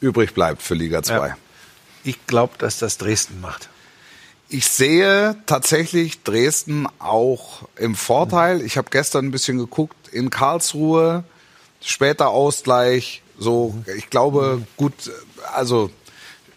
übrig 0.00 0.32
bleibt 0.32 0.62
für 0.62 0.74
Liga 0.74 1.02
2. 1.02 1.14
Ja. 1.28 1.36
Ich 2.04 2.26
glaube, 2.26 2.54
dass 2.58 2.78
das 2.78 2.96
Dresden 2.96 3.40
macht. 3.40 3.69
Ich 4.52 4.66
sehe 4.66 5.36
tatsächlich 5.46 6.24
Dresden 6.24 6.88
auch 6.98 7.68
im 7.76 7.94
Vorteil. 7.94 8.62
Ich 8.62 8.76
habe 8.76 8.88
gestern 8.90 9.26
ein 9.26 9.30
bisschen 9.30 9.58
geguckt 9.58 10.08
in 10.10 10.28
Karlsruhe, 10.28 11.22
später 11.80 12.30
Ausgleich. 12.30 13.22
So, 13.38 13.76
ich 13.96 14.10
glaube, 14.10 14.62
gut, 14.76 14.92
also 15.54 15.90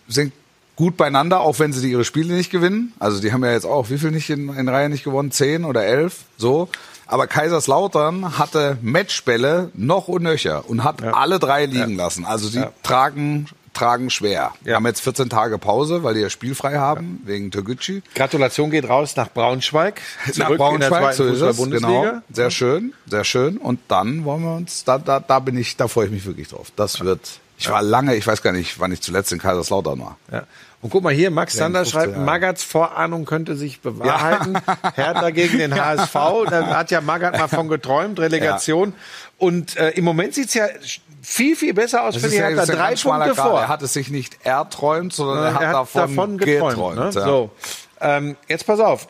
sind 0.08 0.34
gut 0.76 0.98
beieinander, 0.98 1.42
auch 1.42 1.60
wenn 1.60 1.72
sie 1.72 1.92
ihre 1.92 2.04
Spiele 2.04 2.34
nicht 2.34 2.50
gewinnen. 2.50 2.94
Also 2.98 3.22
die 3.22 3.32
haben 3.32 3.44
ja 3.44 3.52
jetzt 3.52 3.66
auch, 3.66 3.92
wie 3.92 4.00
viel 4.00 4.10
nicht 4.10 4.32
in, 4.32 4.50
in 4.50 4.70
Reihe 4.70 4.90
nicht 4.90 5.04
gewonnen? 5.04 5.30
Zehn 5.30 5.64
oder 5.64 5.86
elf, 5.86 6.22
so. 6.36 6.70
Aber 7.06 7.28
Kaiserslautern 7.28 8.40
hatte 8.40 8.80
Matchbälle 8.82 9.70
noch 9.76 10.08
und 10.08 10.24
nöcher 10.24 10.68
und 10.68 10.84
hat 10.84 11.04
alle 11.04 11.38
drei 11.38 11.68
liegen 11.68 11.96
lassen. 11.96 12.26
Also 12.26 12.50
die 12.50 12.64
tragen, 12.82 13.46
tragen 13.74 14.10
schwer. 14.10 14.54
Ja. 14.64 14.76
Haben 14.76 14.86
jetzt 14.86 15.02
14 15.02 15.30
Tage 15.30 15.58
Pause, 15.58 16.04
weil 16.04 16.14
die 16.14 16.22
ja 16.22 16.30
spielfrei 16.30 16.78
haben, 16.78 17.22
wegen 17.26 17.52
Toguchi. 17.52 18.04
Gratulation 18.16 18.72
geht 18.72 18.88
raus 18.88 19.16
nach 19.16 19.30
Braunschweig. 19.32 20.02
Nach 20.26 20.34
Zurück 20.34 20.50
in 20.50 20.80
der 20.80 20.90
Braunschweig, 20.90 21.16
zweiten 21.16 21.18
so 21.18 21.48
ist 21.48 21.60
es, 21.60 21.70
genau. 21.70 22.22
Sehr 22.32 22.52
schön, 22.52 22.94
sehr 23.08 23.24
schön. 23.24 23.58
Und 23.58 23.80
dann 23.88 24.26
wollen 24.26 24.44
wir 24.44 24.56
uns, 24.56 24.84
da, 24.84 24.98
da, 24.98 25.20
da 25.20 25.40
bin 25.40 25.58
ich, 25.58 25.78
da 25.78 25.88
freue 25.88 26.06
ich 26.06 26.12
mich 26.12 26.26
wirklich 26.26 26.50
drauf. 26.50 26.72
Das 26.76 27.02
wird, 27.02 27.40
ich 27.58 27.70
war 27.70 27.82
lange, 27.82 28.16
ich 28.16 28.26
weiß 28.26 28.42
gar 28.42 28.54
nicht, 28.54 28.80
wann 28.80 28.92
ich 28.92 29.02
zuletzt 29.02 29.32
in 29.32 29.40
Kaiserslautern 29.40 30.00
war. 30.00 30.18
Ja. 30.32 30.44
Und 30.84 30.90
guck 30.90 31.02
mal 31.02 31.14
hier, 31.14 31.32
Max 31.32 31.54
Ja, 31.54 31.60
Sander 31.60 31.86
15 31.86 32.02
schreibt. 32.02 32.18
Magats 32.18 32.62
Vorahnung 32.62 33.24
könnte 33.24 33.56
sich 33.56 33.80
bewahrheiten. 33.80 34.58
Hertha 34.96 35.30
gegen 35.30 35.58
den 35.58 35.74
HSV, 35.74 36.14
da 36.50 36.76
hat 36.76 36.92
ja 36.92 37.00
Magat 37.00 37.38
mal 37.38 37.48
von 37.48 37.70
geträumt, 37.70 38.20
Relegation. 38.20 38.94
Und 39.38 39.78
äh, 39.78 39.92
im 39.92 40.04
Moment 40.04 40.34
sieht's 40.34 40.54
ja 40.54 40.68
viel, 41.24 41.56
viel 41.56 41.74
besser 41.74 42.04
aus 42.04 42.18
für 42.18 42.28
die 42.28 42.36
Hertha. 42.36 42.58
das 42.58 42.70
ein 42.70 42.76
Drei 42.76 42.96
Punkte 42.96 43.36
vor. 43.36 43.62
Er 43.62 43.68
hat 43.70 43.82
es 43.82 43.94
sich 43.94 44.10
nicht 44.10 44.46
erträumt, 44.46 45.14
sondern 45.14 45.46
er 45.46 45.54
hat, 45.54 45.74
davon, 45.74 46.02
davon 46.02 46.38
geträumt. 46.38 46.96
ne? 46.98 47.06
ja. 47.06 47.12
So, 47.12 47.52
ähm, 48.02 48.36
jetzt 48.48 48.68
pass 48.68 48.80
auf. 48.80 49.08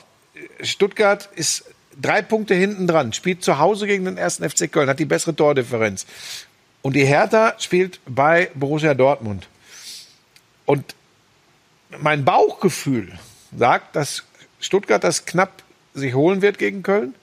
Stuttgart 0.62 1.28
ist 1.36 1.66
drei 2.00 2.22
Punkte 2.22 2.54
hinten 2.54 2.88
dran, 2.88 3.14
spielt 3.14 3.44
zu 3.44 3.58
Hause 3.58 3.88
gegen 3.88 4.06
den 4.06 4.18
ersten 4.18 4.48
FC 4.48 4.72
Köln, 4.72 4.90
hat 4.90 5.00
die 5.00 5.06
bessere 5.06 5.36
Tordifferenz. 5.36 6.06
Und 6.84 6.96
die 6.96 7.06
Hertha 7.06 7.56
spielt 7.58 8.00
bei 8.06 8.52
Borussia 8.54 8.94
Dortmund. 8.94 9.48
Und 10.66 10.96
mein 12.00 12.26
Bauchgefühl 12.26 13.12
sagt, 13.58 13.96
dass 13.96 14.24
Stuttgart 14.60 15.04
das 15.04 15.26
knapp 15.26 15.64
sich 15.94 16.14
holen 16.14 16.42
wird 16.42 16.58
gegen 16.58 16.84
Köln. 16.84 17.16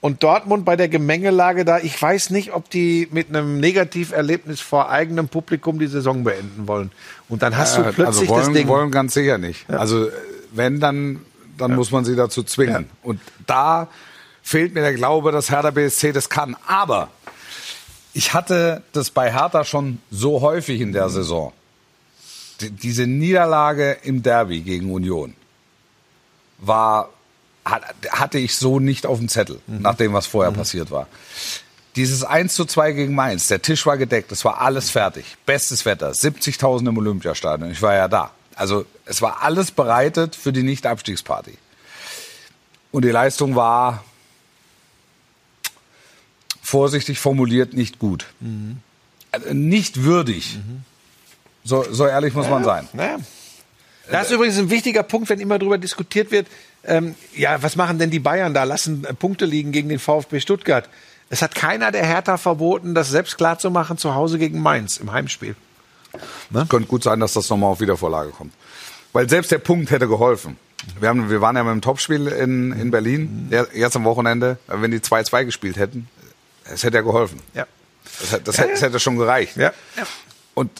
Und 0.00 0.22
Dortmund 0.22 0.64
bei 0.64 0.76
der 0.76 0.88
Gemengelage 0.88 1.64
da, 1.64 1.78
ich 1.78 2.00
weiß 2.00 2.30
nicht, 2.30 2.52
ob 2.52 2.70
die 2.70 3.08
mit 3.10 3.28
einem 3.30 3.58
Negativerlebnis 3.58 4.60
vor 4.60 4.90
eigenem 4.90 5.26
Publikum 5.28 5.80
die 5.80 5.88
Saison 5.88 6.22
beenden 6.22 6.68
wollen. 6.68 6.92
Und 7.28 7.42
dann 7.42 7.56
hast 7.56 7.76
du 7.76 7.82
Äh, 7.82 7.92
plötzlich 7.92 8.06
also 8.06 8.28
wollen, 8.28 8.44
das 8.46 8.52
Ding. 8.54 8.68
wollen 8.68 8.90
ganz 8.92 9.14
sicher 9.14 9.38
nicht. 9.38 9.68
Also 9.68 10.06
äh, 10.06 10.12
wenn, 10.52 10.78
dann, 10.78 11.20
dann 11.56 11.74
muss 11.74 11.90
man 11.90 12.04
sie 12.04 12.14
dazu 12.14 12.44
zwingen. 12.44 12.88
Und 13.02 13.20
da 13.46 13.88
fehlt 14.42 14.72
mir 14.72 14.82
der 14.82 14.94
Glaube, 14.94 15.32
dass 15.32 15.50
Hertha 15.50 15.70
BSC 15.72 16.12
das 16.12 16.28
kann. 16.30 16.56
Aber 16.66 17.08
ich 18.14 18.34
hatte 18.34 18.84
das 18.92 19.10
bei 19.10 19.32
Hertha 19.32 19.64
schon 19.64 19.98
so 20.12 20.40
häufig 20.42 20.80
in 20.80 20.92
der 20.92 21.08
Saison. 21.08 21.52
Die, 22.60 22.70
diese 22.70 23.06
Niederlage 23.08 23.96
im 24.04 24.22
Derby 24.22 24.60
gegen 24.60 24.92
Union 24.92 25.34
war, 26.58 27.08
hatte 28.10 28.38
ich 28.38 28.56
so 28.56 28.80
nicht 28.80 29.06
auf 29.06 29.18
dem 29.18 29.28
Zettel, 29.28 29.60
nach 29.66 29.94
dem, 29.94 30.12
was 30.12 30.26
vorher 30.26 30.52
passiert 30.52 30.90
war. 30.90 31.06
Dieses 31.96 32.22
1 32.22 32.54
zu 32.54 32.64
2 32.64 32.92
gegen 32.92 33.14
Mainz, 33.14 33.48
der 33.48 33.60
Tisch 33.60 33.84
war 33.84 33.98
gedeckt, 33.98 34.30
es 34.30 34.44
war 34.44 34.60
alles 34.60 34.90
fertig. 34.90 35.36
Bestes 35.46 35.84
Wetter, 35.84 36.12
70.000 36.12 36.88
im 36.88 36.98
Olympiastadion, 36.98 37.70
ich 37.70 37.82
war 37.82 37.94
ja 37.94 38.08
da. 38.08 38.30
Also 38.54 38.84
es 39.04 39.20
war 39.22 39.42
alles 39.42 39.70
bereitet 39.70 40.36
für 40.36 40.52
die 40.52 40.62
Nicht-Abstiegsparty. 40.62 41.56
Und 42.90 43.04
die 43.04 43.10
Leistung 43.10 43.54
war 43.54 44.04
vorsichtig 46.62 47.18
formuliert 47.18 47.72
nicht 47.74 47.98
gut. 47.98 48.26
Also 49.32 49.52
nicht 49.52 50.02
würdig. 50.02 50.58
So, 51.64 51.84
so 51.90 52.06
ehrlich 52.06 52.34
muss 52.34 52.48
man 52.48 52.64
sein. 52.64 52.88
Naja. 52.92 53.18
Das 54.10 54.26
ist 54.28 54.32
übrigens 54.32 54.58
ein 54.58 54.70
wichtiger 54.70 55.02
Punkt, 55.02 55.28
wenn 55.28 55.40
immer 55.40 55.58
darüber 55.58 55.78
diskutiert 55.78 56.30
wird, 56.30 56.46
ähm, 56.88 57.14
ja, 57.34 57.62
was 57.62 57.76
machen 57.76 57.98
denn 57.98 58.10
die 58.10 58.18
Bayern 58.18 58.54
da? 58.54 58.64
Lassen 58.64 59.04
äh, 59.04 59.14
Punkte 59.14 59.44
liegen 59.44 59.72
gegen 59.72 59.88
den 59.88 59.98
VfB 59.98 60.40
Stuttgart. 60.40 60.88
Es 61.30 61.42
hat 61.42 61.54
keiner 61.54 61.92
der 61.92 62.06
Hertha 62.06 62.38
verboten, 62.38 62.94
das 62.94 63.10
selbst 63.10 63.36
klar 63.36 63.58
zu 63.58 63.70
machen 63.70 63.98
zu 63.98 64.14
Hause 64.14 64.38
gegen 64.38 64.60
Mainz 64.62 64.96
im 64.96 65.12
Heimspiel. 65.12 65.54
Könnte 66.68 66.88
gut 66.88 67.02
sein, 67.02 67.20
dass 67.20 67.34
das 67.34 67.48
nochmal 67.50 67.70
auf 67.70 67.80
Wiedervorlage 67.80 68.30
kommt. 68.30 68.54
Weil 69.12 69.28
selbst 69.28 69.50
der 69.50 69.58
Punkt 69.58 69.90
hätte 69.90 70.08
geholfen. 70.08 70.56
Wir, 71.00 71.08
haben, 71.10 71.28
wir 71.28 71.40
waren 71.40 71.54
ja 71.56 71.64
mit 71.64 71.72
dem 71.72 71.80
Topspiel 71.82 72.28
in, 72.28 72.72
in 72.72 72.90
Berlin, 72.90 73.48
ja, 73.50 73.66
jetzt 73.74 73.94
am 73.96 74.04
Wochenende. 74.04 74.58
Wenn 74.68 74.90
die 74.90 75.00
2-2 75.00 75.44
gespielt 75.44 75.76
hätten, 75.76 76.08
es 76.64 76.82
hätte 76.82 76.96
ja 76.96 77.02
geholfen. 77.02 77.40
Ja. 77.54 77.66
Das, 78.20 78.32
hätte- 78.32 78.44
das, 78.44 78.58
hätte- 78.58 78.70
das 78.72 78.82
hätte 78.82 79.00
schon 79.00 79.16
gereicht. 79.18 79.56
Ja. 79.56 79.72
ja. 79.96 80.04
Und 80.54 80.70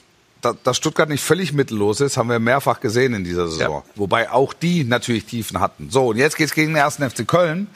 dass 0.40 0.76
Stuttgart 0.76 1.08
nicht 1.08 1.22
völlig 1.22 1.52
mittellos 1.52 2.00
ist, 2.00 2.16
haben 2.16 2.28
wir 2.28 2.38
mehrfach 2.38 2.80
gesehen 2.80 3.14
in 3.14 3.24
dieser 3.24 3.48
Saison. 3.48 3.82
Wobei 3.96 4.30
auch 4.30 4.52
die 4.52 4.84
natürlich 4.84 5.24
Tiefen 5.24 5.60
hatten. 5.60 5.90
So, 5.90 6.08
und 6.08 6.16
jetzt 6.16 6.36
geht's 6.36 6.54
gegen 6.54 6.68
den 6.68 6.76
ersten 6.76 7.08
FC 7.08 7.26
Köln 7.26 7.66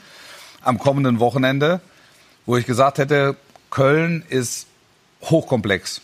am 0.61 0.79
kommenden 0.79 1.19
Wochenende, 1.19 1.81
wo 2.45 2.55
ich 2.55 2.65
gesagt 2.65 2.97
hätte, 2.97 3.35
Köln 3.69 4.23
ist 4.29 4.67
hochkomplex. 5.23 6.01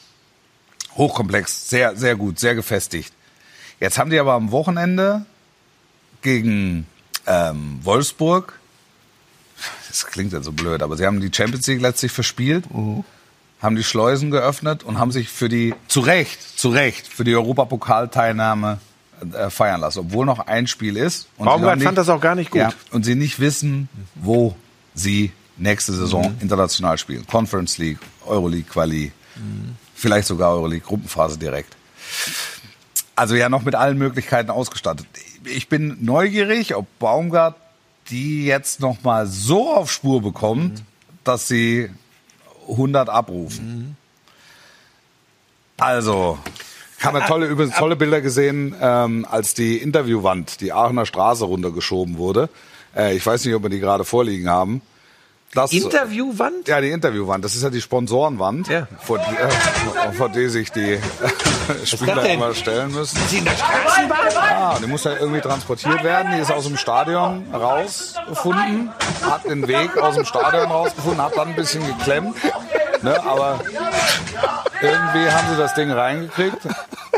Hochkomplex, 0.96 1.70
sehr, 1.70 1.96
sehr 1.96 2.16
gut, 2.16 2.40
sehr 2.40 2.56
gefestigt. 2.56 3.14
Jetzt 3.80 3.98
haben 3.98 4.10
die 4.10 4.20
aber 4.20 4.34
am 4.34 4.52
Wochenende 4.52 5.26
gegen 6.22 6.88
ähm, 7.26 7.80
Wolfsburg, 7.84 8.60
das 9.88 10.06
klingt 10.08 10.34
ja 10.34 10.42
so 10.42 10.52
blöd, 10.52 10.82
aber 10.82 10.98
sie 10.98 11.06
haben 11.06 11.22
die 11.22 11.32
Champions 11.34 11.68
League 11.68 11.82
letztlich 11.82 12.12
verspielt, 12.12 12.66
haben 13.62 13.76
die 13.76 13.84
Schleusen 13.84 14.32
geöffnet 14.32 14.84
und 14.84 15.00
haben 15.00 15.12
sich 15.12 15.30
für 15.30 15.50
die, 15.50 15.74
zu 15.88 16.00
Recht, 16.00 16.58
zu 16.58 16.70
Recht, 16.70 17.08
für 17.08 17.24
die 17.24 17.36
Europapokalteilnahme 17.36 18.80
äh, 19.34 19.50
feiern 19.50 19.82
lassen, 19.82 20.00
obwohl 20.00 20.26
noch 20.26 20.40
ein 20.40 20.68
Spiel 20.68 20.96
ist. 20.98 21.28
Und 21.38 21.46
Baumgart 21.46 21.76
nicht- 21.78 21.86
fand 21.86 21.98
das 21.98 22.10
auch 22.10 22.22
gar 22.22 22.36
nicht 22.36 22.52
gut. 22.52 22.62
Ja, 22.62 22.72
und 22.92 23.04
sie 23.04 23.16
nicht 23.16 23.40
wissen, 23.40 23.90
wo 24.16 24.56
sie 24.94 25.32
nächste 25.58 25.94
Saison 25.94 26.36
international 26.40 26.98
spielen. 26.98 27.28
Conference 27.28 27.78
League, 27.78 28.00
Euroleague 28.26 28.70
Quali, 28.70 29.12
vielleicht 29.94 30.28
sogar 30.28 30.52
Euroleague 30.52 30.86
Gruppenphase 30.86 31.38
direkt. 31.38 31.76
Also 33.16 33.36
ja 33.36 33.50
noch 33.50 33.64
mit 33.64 33.76
allen 33.76 33.98
Möglichkeiten 33.98 34.50
ausgestattet. 34.50 35.06
Ich 35.44 35.68
bin 35.68 35.98
neugierig, 36.00 36.76
ob 36.76 36.88
Baumgart 37.00 37.56
die 38.10 38.46
jetzt 38.46 38.80
noch 38.80 39.04
mal 39.04 39.28
so 39.28 39.76
auf 39.76 39.92
Spur 39.92 40.22
bekommt, 40.22 40.82
dass 41.24 41.48
sie 41.48 41.90
100 42.70 43.10
abrufen. 43.10 43.98
Also, 45.78 46.38
ich 46.98 47.06
habe 47.06 47.22
tolle, 47.28 47.48
übrigens 47.48 47.76
tolle 47.76 47.96
Bilder 47.96 48.22
gesehen, 48.22 48.76
ähm, 48.82 49.26
als 49.30 49.54
die 49.54 49.78
Interviewwand, 49.78 50.60
die 50.60 50.74
Aachener 50.74 51.06
Straße 51.06 51.46
runtergeschoben 51.46 52.18
wurde. 52.18 52.50
Äh, 52.96 53.16
ich 53.16 53.26
weiß 53.26 53.46
nicht, 53.46 53.56
ob 53.56 53.64
wir 53.64 53.70
die 53.70 53.80
gerade 53.80 54.04
vorliegen 54.04 54.50
haben. 54.50 54.82
Das, 55.54 55.72
Interviewwand? 55.74 56.68
ja, 56.68 56.80
die 56.80 56.92
Interviewwand. 56.92 57.44
Das 57.44 57.56
ist 57.56 57.64
ja 57.64 57.70
die 57.72 57.82
Sponsorenwand, 57.82 58.68
Ja. 58.68 58.88
vor, 59.04 59.18
die, 59.18 59.36
äh, 59.36 60.12
vor 60.14 60.30
die 60.30 60.48
sich 60.48 60.72
die 60.72 61.00
Spieler 61.86 62.22
denn? 62.22 62.36
immer 62.36 62.54
stellen 62.54 62.92
müssen. 62.94 63.18
Sie 63.30 63.40
in 63.40 63.46
der 63.46 63.54
Straßenbahn? 63.54 64.18
Ja, 64.34 64.78
die 64.82 64.88
muss 64.88 65.04
ja 65.06 65.14
irgendwie 65.20 65.42
transportiert 65.42 66.04
werden. 66.04 66.34
Die 66.36 66.40
ist 66.42 66.52
aus 66.52 66.66
dem 66.66 66.78
Stadion 66.78 67.46
rausgefunden, 67.54 68.92
hat 69.24 69.46
den 69.46 69.68
Weg 69.68 69.98
aus 69.98 70.16
dem 70.16 70.26
Stadion 70.26 70.68
rausgefunden, 70.72 71.22
hat 71.22 71.36
dann 71.36 71.50
ein 71.50 71.56
bisschen 71.56 71.86
geklemmt. 71.98 72.36
Ne, 73.02 73.18
aber 73.26 73.60
irgendwie 74.82 75.30
haben 75.32 75.48
sie 75.52 75.58
das 75.58 75.74
Ding 75.74 75.90
reingekriegt 75.90 76.58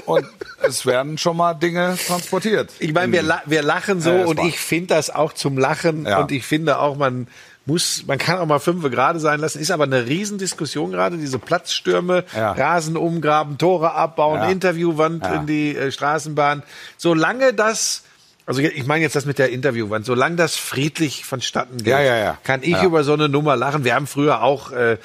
und 0.06 0.26
es 0.62 0.86
werden 0.86 1.17
schon 1.17 1.38
mal 1.38 1.54
Dinge 1.56 1.98
transportiert. 2.08 2.70
Ich 2.80 2.94
meine, 2.94 3.12
wir, 3.12 3.24
la 3.24 3.41
wir 3.46 3.63
lachen 3.63 4.00
so 4.00 4.12
Ja, 4.12 4.26
und 4.26 4.39
ich 4.41 4.60
finde 4.60 4.94
das 4.96 5.10
auch 5.10 5.34
zum 5.34 5.58
Lachen 5.58 6.06
Ja. 6.06 6.20
und 6.20 6.32
ich 6.32 6.46
finde 6.46 6.80
auch, 6.80 6.96
man 6.98 7.28
muss, 7.65 8.04
man 8.08 8.17
kann 8.17 8.39
auch 8.39 8.45
mal 8.45 8.60
fünf 8.60 8.84
gerade 8.89 9.19
sein 9.19 9.39
lassen. 9.39 9.60
Ist 9.60 9.71
aber 9.71 9.84
eine 9.84 10.08
Riesendiskussion 10.08 10.91
gerade, 10.91 11.17
diese 11.17 11.38
Platzstürme, 11.39 12.24
Ja. 12.36 12.54
Rasen 12.54 12.97
umgraben, 12.97 13.58
Tore 13.58 13.93
abbauen, 13.93 14.39
Ja. 14.41 14.50
Interviewwand 14.50 15.24
Ja. 15.24 15.36
in 15.36 15.45
die 15.47 15.76
äh, 15.76 15.91
Straßenbahn. 15.91 16.63
Solange 16.97 17.54
das, 17.54 18.04
also 18.47 18.62
ich 18.62 18.86
meine 18.88 19.04
jetzt 19.04 19.15
das 19.15 19.26
mit 19.26 19.38
der 19.38 19.52
Interviewwand, 19.52 20.06
solange 20.06 20.36
das 20.38 20.56
friedlich 20.56 21.24
vonstatten 21.26 21.78
geht, 21.78 21.88
Ja, 21.88 22.02
ja, 22.02 22.17
ja. 22.17 22.38
kann 22.43 22.62
ich 22.63 22.82
über 22.82 23.04
so 23.04 23.13
eine 23.13 23.30
Nummer 23.30 23.56
lachen. 23.56 23.84
Wir 23.84 23.93
haben 23.95 24.08
früher 24.08 24.41
auch, 24.41 24.71
äh, 24.71 24.97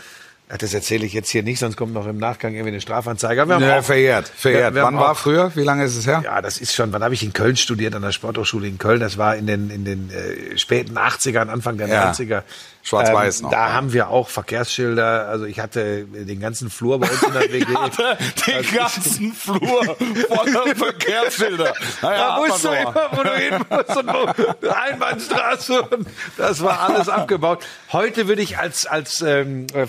ach, 0.48 0.58
das 0.58 0.72
erzähle 0.74 1.04
ich 1.06 1.12
jetzt 1.12 1.30
hier 1.30 1.42
nicht, 1.42 1.58
sonst 1.58 1.76
kommt 1.76 1.92
noch 1.94 2.06
im 2.06 2.18
Nachgang 2.18 2.52
irgendwie 2.54 2.70
eine 2.72 2.80
Strafanzeige. 2.80 3.42
Aber 3.42 3.48
wir 3.50 3.54
haben 3.56 3.62
Ja, 3.64 3.78
auch, 3.80 3.84
verjährt, 3.84 4.28
verjährt. 4.28 4.74
wir 4.74 4.82
haben 4.84 4.94
Wann 4.96 5.02
war 5.02 5.12
auch- 5.12 5.16
früher? 5.16 5.50
Wie 5.54 5.62
lange 5.62 5.84
ist 5.84 5.96
es 5.96 6.06
her? 6.06 6.22
ja, 6.24 6.40
das 6.42 6.58
ist 6.58 6.74
schon, 6.74 6.92
wann 6.92 7.02
habe 7.02 7.14
ich 7.14 7.22
in 7.22 7.32
Köln 7.32 7.56
studiert, 7.56 7.94
an 7.94 8.02
der 8.02 8.12
Sporthochschule 8.12 8.66
in 8.68 8.78
Köln. 8.78 9.00
Das 9.00 9.18
war 9.18 9.36
in 9.36 9.46
den, 9.46 9.70
in 9.70 9.84
den 9.84 10.10
äh, 10.10 10.56
späten 10.58 10.96
80ern, 10.98 11.48
Anfang 11.48 11.76
der 11.78 11.88
Ja. 11.88 12.10
90er. 12.12 12.42
Schwarz-Weiß 12.82 13.42
noch, 13.42 13.50
Da 13.50 13.66
ja. 13.66 13.72
haben 13.72 13.92
wir 13.92 14.10
auch 14.10 14.28
Verkehrsschilder. 14.28 15.26
Also 15.26 15.44
ich 15.44 15.58
hatte 15.58 16.04
den 16.04 16.38
ganzen 16.38 16.70
Flur 16.70 17.00
bei 17.00 17.08
uns 17.10 17.20
in 17.20 17.32
der 17.32 17.42
WG. 17.52 17.64
Den 17.66 18.76
ganzen 18.76 19.32
Flur 19.32 19.96
voller 20.28 20.76
Verkehrsschilder. 20.76 21.74
Naja, 22.00 22.18
Da 22.18 22.46
musst 22.46 22.64
du 22.64 22.68
immer, 22.68 22.94
wo 23.10 23.22
du 23.24 23.34
hin 23.34 23.54
musst 23.68 23.96
und 23.96 24.06
wo, 24.06 24.68
Einbahnstraße 24.68 25.82
und 25.82 26.06
das 26.36 26.62
war 26.62 26.80
alles 26.88 27.08
abgebaut. 27.08 27.64
Heute 27.92 28.28
würde 28.28 28.42
ich 28.42 28.58
als, 28.58 28.86
als 28.86 29.20
ähm, 29.20 29.66
äh, 29.74 29.88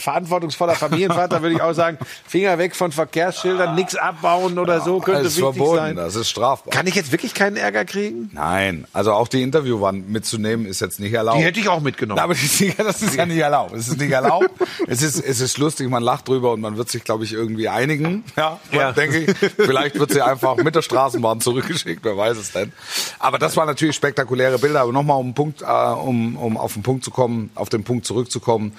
verantwortungsvoller 0.55 0.75
Familienvater 0.75 1.41
würde 1.41 1.55
ich 1.55 1.61
auch 1.61 1.73
sagen, 1.73 1.97
Finger 2.27 2.57
weg 2.57 2.75
von 2.75 2.91
Verkehrsschildern, 2.91 3.75
nichts 3.75 3.95
abbauen 3.95 4.57
oder 4.59 4.81
so, 4.81 4.99
könnte 4.99 5.23
Das 5.23 5.33
ist 5.33 5.37
wichtig 5.41 5.55
verboten, 5.57 5.77
sein. 5.77 5.95
das 5.95 6.15
ist 6.15 6.29
strafbar. 6.29 6.73
Kann 6.73 6.87
ich 6.87 6.95
jetzt 6.95 7.11
wirklich 7.11 7.33
keinen 7.33 7.57
Ärger 7.57 7.85
kriegen? 7.85 8.29
Nein, 8.33 8.85
also 8.93 9.13
auch 9.13 9.27
die 9.27 9.41
Interviewwand 9.41 10.09
mitzunehmen 10.09 10.65
ist 10.65 10.81
jetzt 10.81 10.99
nicht 10.99 11.13
erlaubt. 11.13 11.39
Die 11.39 11.43
hätte 11.43 11.59
ich 11.59 11.67
auch 11.69 11.81
mitgenommen. 11.81 12.17
Na, 12.17 12.23
aber 12.23 12.33
die 12.59 12.73
das 12.77 13.01
ist 13.01 13.15
ja 13.15 13.25
nicht 13.25 13.37
erlaubt. 13.39 13.73
Es 13.73 13.87
ist 13.87 13.99
nicht 13.99 14.11
erlaubt. 14.11 14.49
es 14.87 15.01
ist, 15.01 15.19
es 15.23 15.39
ist 15.39 15.57
lustig, 15.57 15.89
man 15.89 16.03
lacht 16.03 16.27
drüber 16.27 16.51
und 16.53 16.61
man 16.61 16.77
wird 16.77 16.89
sich, 16.89 17.03
glaube 17.03 17.23
ich, 17.23 17.33
irgendwie 17.33 17.69
einigen. 17.69 18.23
Ja, 18.35 18.59
Ja. 18.71 18.91
denke 18.91 19.19
ich. 19.19 19.35
Vielleicht 19.55 19.99
wird 19.99 20.11
sie 20.11 20.21
einfach 20.21 20.57
mit 20.57 20.75
der 20.75 20.81
Straßenbahn 20.81 21.41
zurückgeschickt, 21.41 22.03
wer 22.03 22.17
weiß 22.17 22.37
es 22.37 22.51
denn. 22.51 22.71
Aber 23.19 23.39
das 23.39 23.57
waren 23.57 23.67
natürlich 23.67 23.95
spektakuläre 23.95 24.59
Bilder. 24.59 24.81
Aber 24.81 24.91
nochmal, 24.91 25.19
um, 25.19 25.33
Punkt, 25.33 25.61
äh, 25.61 25.65
um, 25.65 26.37
um 26.37 26.57
auf 26.57 26.73
den 26.73 26.83
Punkt 26.83 27.03
zu 27.03 27.11
kommen, 27.11 27.49
auf 27.55 27.69
den 27.69 27.83
Punkt 27.83 28.05
zurückzukommen. 28.05 28.73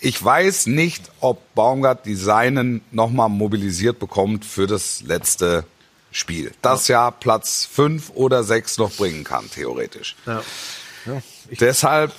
Ich 0.00 0.22
weiß 0.22 0.66
nicht, 0.66 1.10
ob 1.24 1.54
Baumgart 1.54 2.04
die 2.04 2.16
Seinen 2.16 2.82
nochmal 2.90 3.30
mobilisiert 3.30 3.98
bekommt 3.98 4.44
für 4.44 4.66
das 4.66 5.00
letzte 5.00 5.64
Spiel. 6.12 6.52
Das 6.60 6.86
ja 6.86 7.10
Platz 7.10 7.66
fünf 7.70 8.10
oder 8.10 8.44
sechs 8.44 8.76
noch 8.76 8.92
bringen 8.92 9.24
kann, 9.24 9.50
theoretisch. 9.50 10.16
Ja. 10.26 10.42
Deshalb, 11.58 12.12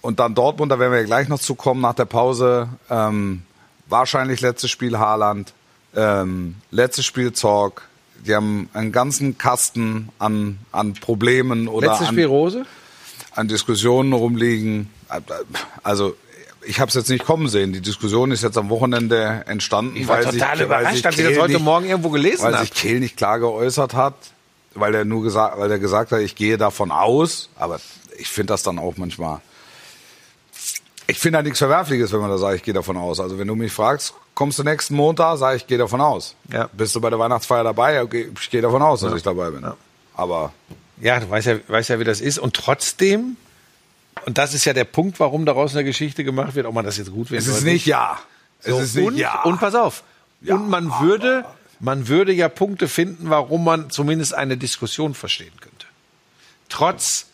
und 0.00 0.20
dann 0.20 0.36
Dortmund, 0.36 0.70
da 0.70 0.78
werden 0.78 0.92
wir 0.92 1.02
gleich 1.02 1.26
noch 1.26 1.40
zu 1.40 1.56
kommen 1.56 1.80
nach 1.80 1.94
der 1.94 2.04
Pause, 2.04 2.68
ähm, 2.88 3.42
wahrscheinlich 3.88 4.40
letztes 4.42 4.70
Spiel 4.70 4.96
Haaland, 4.96 5.52
ähm, 5.96 6.54
letztes 6.70 7.04
Spiel 7.04 7.32
Zorg. 7.32 7.82
Die 8.24 8.32
haben 8.32 8.68
einen 8.74 8.92
ganzen 8.92 9.38
Kasten 9.38 10.10
an, 10.20 10.60
an 10.70 10.94
Problemen 10.94 11.66
oder 11.66 11.88
Letztes 11.88 12.08
an, 12.08 12.14
Spiel 12.14 12.26
Rose? 12.26 12.64
an 13.34 13.48
Diskussionen 13.48 14.12
rumliegen. 14.12 14.88
Also 15.82 16.14
ich 16.68 16.80
habe 16.80 16.88
es 16.88 16.94
jetzt 16.94 17.08
nicht 17.08 17.24
kommen 17.24 17.48
sehen. 17.48 17.72
Die 17.72 17.80
Diskussion 17.80 18.30
ist 18.30 18.42
jetzt 18.42 18.58
am 18.58 18.68
Wochenende 18.70 19.42
entstanden. 19.46 19.96
Ich 19.96 20.06
war 20.06 20.16
weil 20.18 20.24
total 20.24 20.32
sich, 20.34 20.42
weil 20.48 20.62
überrascht, 20.66 20.96
sich 20.96 21.06
als 21.06 21.18
ich 21.18 21.24
das 21.26 21.38
heute 21.38 21.52
nicht- 21.54 21.62
Morgen 21.64 21.86
irgendwo 21.86 22.10
gelesen 22.10 22.42
weil 22.44 22.54
habe. 22.54 22.64
sich 22.66 22.74
Kehl 22.74 23.00
nicht 23.00 23.16
klar 23.16 23.38
geäußert 23.40 23.94
hat, 23.94 24.14
weil 24.74 24.94
er 24.94 25.04
nur 25.04 25.22
gesagt, 25.22 25.58
weil 25.58 25.70
er 25.70 25.78
gesagt 25.78 26.12
hat, 26.12 26.20
ich 26.20 26.34
gehe 26.36 26.58
davon 26.58 26.90
aus, 26.90 27.48
aber 27.56 27.80
ich 28.18 28.28
finde 28.28 28.52
das 28.52 28.62
dann 28.62 28.78
auch 28.78 28.96
manchmal. 28.96 29.40
Ich 31.06 31.18
finde 31.18 31.38
da 31.38 31.42
nichts 31.42 31.58
Verwerfliches, 31.58 32.12
wenn 32.12 32.20
man 32.20 32.28
da 32.30 32.36
sagt, 32.36 32.56
ich 32.56 32.62
gehe 32.62 32.74
davon 32.74 32.98
aus. 32.98 33.18
Also 33.18 33.38
wenn 33.38 33.48
du 33.48 33.54
mich 33.54 33.72
fragst, 33.72 34.12
kommst 34.34 34.58
du 34.58 34.62
nächsten 34.62 34.94
Montag, 34.94 35.38
sage 35.38 35.56
ich, 35.56 35.66
gehe 35.66 35.78
davon 35.78 36.02
aus. 36.02 36.34
Ja. 36.52 36.68
Bist 36.74 36.94
du 36.94 37.00
bei 37.00 37.08
der 37.08 37.18
Weihnachtsfeier 37.18 37.64
dabei? 37.64 38.02
Ich 38.04 38.50
gehe 38.50 38.60
davon 38.60 38.82
aus, 38.82 39.00
dass 39.00 39.14
ich 39.14 39.22
dabei 39.22 39.50
bin. 39.50 39.66
Aber 40.14 40.52
Ja, 41.00 41.18
du 41.18 41.30
weißt 41.30 41.46
ja, 41.46 41.56
weißt 41.66 41.88
ja, 41.90 41.98
wie 41.98 42.04
das 42.04 42.20
ist. 42.20 42.38
Und 42.38 42.54
trotzdem, 42.54 43.36
und 44.26 44.38
das 44.38 44.54
ist 44.54 44.64
ja 44.64 44.72
der 44.72 44.84
Punkt, 44.84 45.20
warum 45.20 45.46
daraus 45.46 45.74
eine 45.74 45.84
Geschichte 45.84 46.24
gemacht 46.24 46.54
wird, 46.54 46.66
ob 46.66 46.74
man 46.74 46.84
das 46.84 46.96
jetzt 46.96 47.12
gut 47.12 47.28
findet. 47.28 47.46
es 47.46 47.56
ist 47.56 47.64
nicht 47.64 47.86
ja. 47.86 48.18
Es 48.60 48.66
So, 48.66 48.78
ist 48.80 48.94
nicht 48.96 49.06
und, 49.06 49.16
ja. 49.16 49.42
und 49.42 49.58
pass 49.60 49.74
auf. 49.74 50.02
Ja, 50.40 50.54
und 50.54 50.68
man 50.68 50.90
würde, 51.00 51.44
man 51.80 52.08
würde 52.08 52.32
ja 52.32 52.48
Punkte 52.48 52.88
finden, 52.88 53.30
warum 53.30 53.64
man 53.64 53.90
zumindest 53.90 54.34
eine 54.34 54.56
Diskussion 54.56 55.14
verstehen 55.14 55.52
könnte. 55.60 55.86
Trotz, 56.68 57.26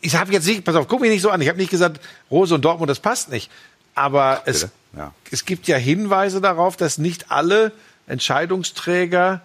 ich 0.00 0.16
habe 0.16 0.32
jetzt 0.32 0.46
nicht, 0.46 0.64
pass 0.64 0.74
auf, 0.76 0.88
guck 0.88 1.00
mich 1.00 1.10
nicht 1.10 1.22
so 1.22 1.30
an. 1.30 1.40
Ich 1.40 1.48
habe 1.48 1.58
nicht 1.58 1.70
gesagt, 1.70 2.00
Rose 2.30 2.54
und 2.54 2.64
Dortmund, 2.64 2.90
das 2.90 3.00
passt 3.00 3.30
nicht. 3.30 3.50
Aber 3.94 4.42
es? 4.46 4.68
Ja. 4.96 5.12
es 5.30 5.44
gibt 5.44 5.68
ja 5.68 5.76
Hinweise 5.76 6.40
darauf, 6.40 6.76
dass 6.76 6.98
nicht 6.98 7.30
alle 7.30 7.72
Entscheidungsträger 8.06 9.42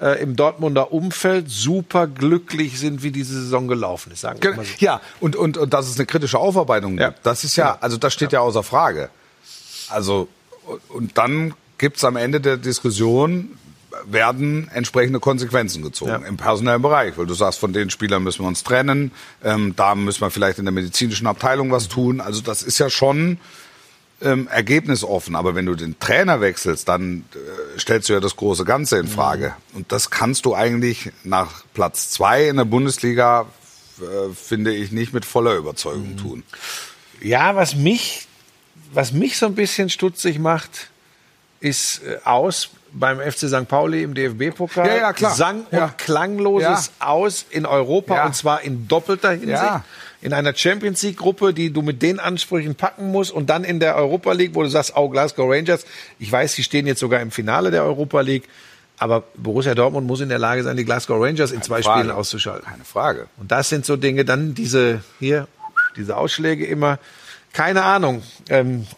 äh, 0.00 0.20
im 0.22 0.36
Dortmunder 0.36 0.92
Umfeld 0.92 1.48
super 1.50 2.06
glücklich 2.06 2.78
sind, 2.78 3.02
wie 3.02 3.10
diese 3.10 3.34
Saison 3.40 3.66
gelaufen 3.68 4.12
ist. 4.12 4.20
Sagen 4.20 4.38
wir 4.42 4.54
mal 4.56 4.64
so. 4.64 4.72
Ja, 4.78 5.00
und, 5.20 5.36
und, 5.36 5.56
und 5.56 5.72
dass 5.72 5.88
es 5.88 5.96
eine 5.96 6.06
kritische 6.06 6.38
Aufarbeitung 6.38 6.98
Ja. 6.98 7.08
gibt. 7.10 7.24
Das 7.24 7.44
ist 7.44 7.56
ja, 7.56 7.78
also 7.80 7.96
das 7.96 8.12
steht 8.12 8.32
ja 8.32 8.40
außer 8.40 8.62
Frage. 8.62 9.08
Also, 9.88 10.28
und- 10.88 11.16
dann 11.16 11.54
gibt's 11.78 12.04
am 12.04 12.16
Ende 12.16 12.40
der 12.40 12.56
Diskussion, 12.56 13.50
werden 14.04 14.68
entsprechende 14.74 15.20
Konsequenzen 15.20 15.82
gezogen 15.82 16.10
Ja. 16.10 16.16
im 16.18 16.36
personellen 16.36 16.82
Bereich, 16.82 17.16
weil 17.16 17.24
du 17.26 17.32
sagst, 17.34 17.58
von 17.58 17.72
den 17.72 17.88
Spielern 17.88 18.22
müssen 18.22 18.42
wir 18.42 18.48
uns 18.48 18.62
trennen, 18.62 19.10
ähm, 19.42 19.74
da 19.76 19.94
müssen 19.94 20.20
wir 20.20 20.30
vielleicht 20.30 20.58
in 20.58 20.66
der 20.66 20.72
medizinischen 20.72 21.26
Abteilung 21.26 21.70
was 21.70 21.88
tun. 21.88 22.20
Also 22.20 22.42
das 22.42 22.62
ist 22.62 22.78
ja 22.78 22.90
schon 22.90 23.38
ähm, 24.22 24.48
ergebnisoffen. 24.48 25.36
Aber 25.36 25.54
wenn 25.54 25.66
du 25.66 25.74
den 25.74 25.98
Trainer 25.98 26.40
wechselst, 26.40 26.88
dann 26.88 27.24
äh, 27.34 27.78
stellst 27.78 28.08
du 28.08 28.14
ja 28.14 28.20
das 28.20 28.36
große 28.36 28.64
Ganze 28.64 28.98
in 28.98 29.08
Frage. 29.08 29.54
Und 29.74 29.92
das 29.92 30.10
kannst 30.10 30.46
du 30.46 30.54
eigentlich 30.54 31.12
nach 31.24 31.64
Platz 31.74 32.10
zwei 32.10 32.48
in 32.48 32.56
der 32.56 32.64
Bundesliga, 32.64 33.46
äh, 34.00 34.34
finde 34.34 34.74
ich, 34.74 34.90
nicht 34.92 35.12
mit 35.12 35.24
voller 35.24 35.54
Überzeugung 35.56 36.16
tun. 36.16 36.42
Ja, 37.20 37.56
was 37.56 37.74
mich, 37.76 38.26
was 38.92 39.12
mich 39.12 39.36
so 39.38 39.46
ein 39.46 39.54
bisschen 39.54 39.90
stutzig 39.90 40.38
macht, 40.38 40.88
ist 41.60 42.02
äh, 42.04 42.18
aus 42.24 42.70
beim 42.92 43.20
FC 43.20 43.48
St. 43.48 43.68
Pauli 43.68 44.02
im 44.02 44.14
DFB-Pokal. 44.14 44.86
Ja, 44.86 44.96
ja, 44.96 45.12
klar. 45.12 45.34
Sang- 45.34 45.66
und 45.70 45.76
Ja. 45.78 45.88
klangloses 45.88 46.92
Aus 46.98 47.44
in 47.50 47.66
Europa 47.66 48.16
Ja. 48.16 48.26
und 48.26 48.34
zwar 48.34 48.62
in 48.62 48.88
doppelter 48.88 49.32
Hinsicht. 49.32 49.60
In 50.26 50.32
einer 50.32 50.56
Champions 50.56 51.04
League-Gruppe, 51.04 51.54
die 51.54 51.72
du 51.72 51.82
mit 51.82 52.02
den 52.02 52.18
Ansprüchen 52.18 52.74
packen 52.74 53.12
musst 53.12 53.30
und 53.30 53.48
dann 53.48 53.62
in 53.62 53.78
der 53.78 53.94
Europa 53.94 54.32
League, 54.32 54.56
wo 54.56 54.64
du 54.64 54.68
sagst, 54.68 54.94
oh, 54.96 55.08
Glasgow 55.08 55.48
Rangers. 55.48 55.86
Ich 56.18 56.32
weiß, 56.32 56.52
sie 56.52 56.64
stehen 56.64 56.84
jetzt 56.88 56.98
sogar 56.98 57.20
im 57.20 57.30
Finale 57.30 57.70
der 57.70 57.84
Europa 57.84 58.22
League. 58.22 58.42
Aber 58.98 59.22
Borussia 59.36 59.76
Dortmund 59.76 60.04
muss 60.04 60.20
in 60.20 60.28
der 60.28 60.40
Lage 60.40 60.64
sein, 60.64 60.76
die 60.76 60.84
Glasgow 60.84 61.22
Rangers 61.22 61.52
in 61.52 61.62
zwei 61.62 61.80
Frage. 61.80 62.00
Spielen 62.00 62.16
auszuschalten. 62.16 62.66
Keine 62.68 62.84
Frage. 62.84 63.28
Und 63.36 63.52
das 63.52 63.68
sind 63.68 63.86
so 63.86 63.96
Dinge, 63.96 64.24
dann 64.24 64.52
diese 64.52 65.04
hier, 65.20 65.46
diese 65.96 66.16
Ausschläge 66.16 66.66
immer, 66.66 66.98
keine 67.52 67.84
Ahnung. 67.84 68.24
Ähm, 68.48 68.88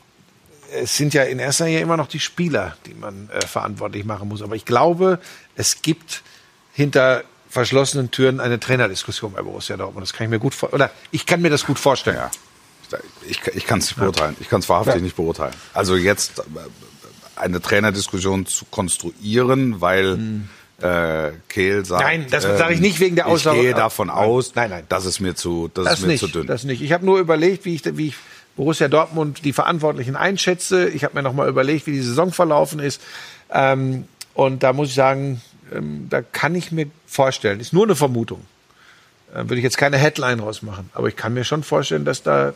es 0.80 0.96
sind 0.96 1.12
ja 1.12 1.24
in 1.24 1.40
erster 1.40 1.66
Linie 1.66 1.80
immer 1.80 1.98
noch 1.98 2.08
die 2.08 2.20
Spieler, 2.20 2.74
die 2.86 2.94
man 2.94 3.28
äh, 3.28 3.46
verantwortlich 3.46 4.06
machen 4.06 4.30
muss. 4.30 4.40
Aber 4.40 4.56
ich 4.56 4.64
glaube, 4.64 5.18
es 5.56 5.82
gibt 5.82 6.22
hinter 6.72 7.22
verschlossenen 7.58 8.10
Türen 8.10 8.40
eine 8.40 8.58
Trainerdiskussion 8.60 9.32
bei 9.32 9.42
Borussia 9.42 9.76
Dortmund. 9.76 10.06
Das 10.06 10.12
kann 10.12 10.24
ich 10.26 10.30
mir 10.30 10.38
gut 10.38 10.54
vor 10.54 10.72
oder 10.72 10.90
ich 11.10 11.26
kann 11.26 11.40
mir 11.42 11.50
das 11.50 11.64
gut 11.66 11.78
vorstellen. 11.78 12.16
Ja. 12.16 12.30
Ich, 13.28 13.40
ich 13.54 13.66
kann 13.66 13.80
es 13.80 13.86
nicht 13.88 13.98
beurteilen. 13.98 14.36
Ich 14.40 14.48
kann 14.48 14.60
es 14.60 14.68
wahrhaftig 14.68 14.94
Ja. 14.96 15.00
nicht 15.02 15.16
beurteilen. 15.16 15.52
Also 15.74 15.94
jetzt 15.96 16.38
äh, 16.38 16.42
eine 17.36 17.60
Trainerdiskussion 17.60 18.46
zu 18.46 18.64
konstruieren, 18.70 19.80
weil 19.80 20.18
äh, 20.80 21.32
Kehl 21.48 21.84
sagt. 21.84 22.02
Nein, 22.04 22.26
das 22.30 22.44
sage 22.44 22.72
ich 22.74 22.80
nicht 22.80 23.00
wegen 23.00 23.16
der 23.16 23.26
Aussage. 23.26 23.56
Ich 23.58 23.62
gehe 23.64 23.74
davon 23.74 24.10
aus, 24.10 24.54
nein, 24.54 24.70
nein. 24.70 24.84
das 24.88 25.04
ist 25.04 25.20
mir 25.20 25.34
zu, 25.34 25.68
das, 25.72 25.84
Das 25.84 25.94
ist 25.98 26.02
mir 26.02 26.08
nicht, 26.12 26.20
zu 26.20 26.28
dünn. 26.28 26.46
das 26.46 26.64
nicht. 26.64 26.80
Ich 26.82 26.92
habe 26.92 27.04
nur 27.04 27.18
überlegt, 27.18 27.64
wie 27.64 27.74
ich, 27.74 27.82
wie 27.96 28.08
ich 28.08 28.14
Borussia 28.56 28.88
Dortmund 28.88 29.44
die 29.44 29.52
Verantwortlichen 29.52 30.16
einschätze. 30.16 30.88
Ich 30.88 31.04
habe 31.04 31.14
mir 31.14 31.22
noch 31.22 31.32
mal 31.34 31.48
überlegt, 31.48 31.86
wie 31.86 31.92
die 31.92 32.00
Saison 32.00 32.32
verlaufen 32.32 32.78
ist. 32.80 33.00
Ähm, 33.52 34.06
und 34.34 34.62
da 34.62 34.72
muss 34.72 34.88
ich 34.88 34.94
sagen, 34.94 35.42
ähm, 35.72 36.06
da 36.08 36.22
kann 36.22 36.54
ich 36.54 36.72
mir 36.72 36.86
vorstellen, 37.06 37.60
ist 37.60 37.72
nur 37.72 37.84
eine 37.84 37.96
Vermutung. 37.96 38.44
Äh, 39.32 39.44
würde 39.44 39.56
ich 39.56 39.62
jetzt 39.62 39.78
keine 39.78 39.96
Headline 39.96 40.40
rausmachen, 40.40 40.90
aber 40.94 41.08
ich 41.08 41.16
kann 41.16 41.34
mir 41.34 41.44
schon 41.44 41.62
vorstellen, 41.62 42.04
dass 42.04 42.22
da 42.22 42.54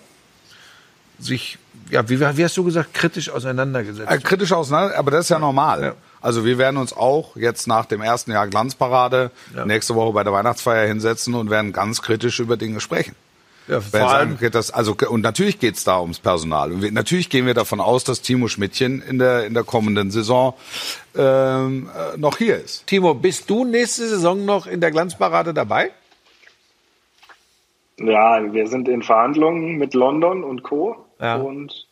sich, 1.18 1.59
ja, 1.90 2.09
wie, 2.09 2.20
wie 2.20 2.44
hast 2.44 2.57
du 2.57 2.64
gesagt, 2.64 2.94
kritisch 2.94 3.31
auseinandergesetzt. 3.31 4.11
Äh, 4.11 4.18
kritisch 4.18 4.53
auseinander, 4.53 4.98
aber 4.98 5.11
das 5.11 5.27
ist 5.27 5.29
ja 5.31 5.38
normal. 5.38 5.83
Ja. 5.83 5.94
Also 6.20 6.44
wir 6.44 6.59
werden 6.59 6.77
uns 6.77 6.92
auch 6.92 7.37
jetzt 7.37 7.66
nach 7.66 7.87
dem 7.87 8.01
ersten 8.01 8.31
Jahr 8.31 8.46
Glanzparade 8.46 9.31
nächste 9.64 9.94
Woche 9.94 10.12
bei 10.12 10.22
der 10.22 10.33
Weihnachtsfeier 10.33 10.87
hinsetzen 10.87 11.35
und 11.35 11.51
werden 11.51 11.72
ganz 11.72 12.01
kritisch 12.01 12.38
über 12.38 12.57
Dinge 12.57 12.81
sprechen. 12.81 13.16
Ja, 13.68 13.81
vor 13.81 14.01
sagen, 14.01 14.12
allem, 14.12 14.33
okay, 14.35 14.51
das, 14.51 14.70
also, 14.70 14.94
und 15.09 15.20
natürlich 15.20 15.59
geht's 15.59 15.85
da 15.85 16.01
ums 16.01 16.18
Personal. 16.18 16.72
Und 16.72 16.83
wir, 16.83 16.92
natürlich 16.92 17.31
gehen 17.31 17.46
wir 17.46 17.55
davon 17.55 17.81
aus, 17.81 18.05
dass 18.05 18.20
Timo 18.20 18.48
Schmidtchen 18.48 19.03
in 19.03 19.18
der, 19.18 19.46
in 19.46 19.55
der 19.55 19.64
kommenden 19.64 20.11
Saison 20.11 20.55
ähm, 21.16 21.88
äh, 21.94 22.16
noch 22.18 22.38
hier 22.38 22.57
ist. 22.57 22.87
Timo, 22.87 23.14
bist 23.14 23.48
du 23.48 23.64
nächste 23.64 24.07
Saison 24.09 24.44
noch 24.44 24.66
in 24.66 24.81
der 24.81 24.90
Glanzparade 24.90 25.55
dabei? 25.55 25.90
Ja, 27.98 28.53
wir 28.53 28.66
sind 28.66 28.88
in 28.88 29.03
Verhandlungen 29.03 29.77
mit 29.77 29.94
London 29.94 30.42
und 30.42 30.62
Co. 30.62 30.96
Ja. 31.20 31.37
Und 31.37 31.87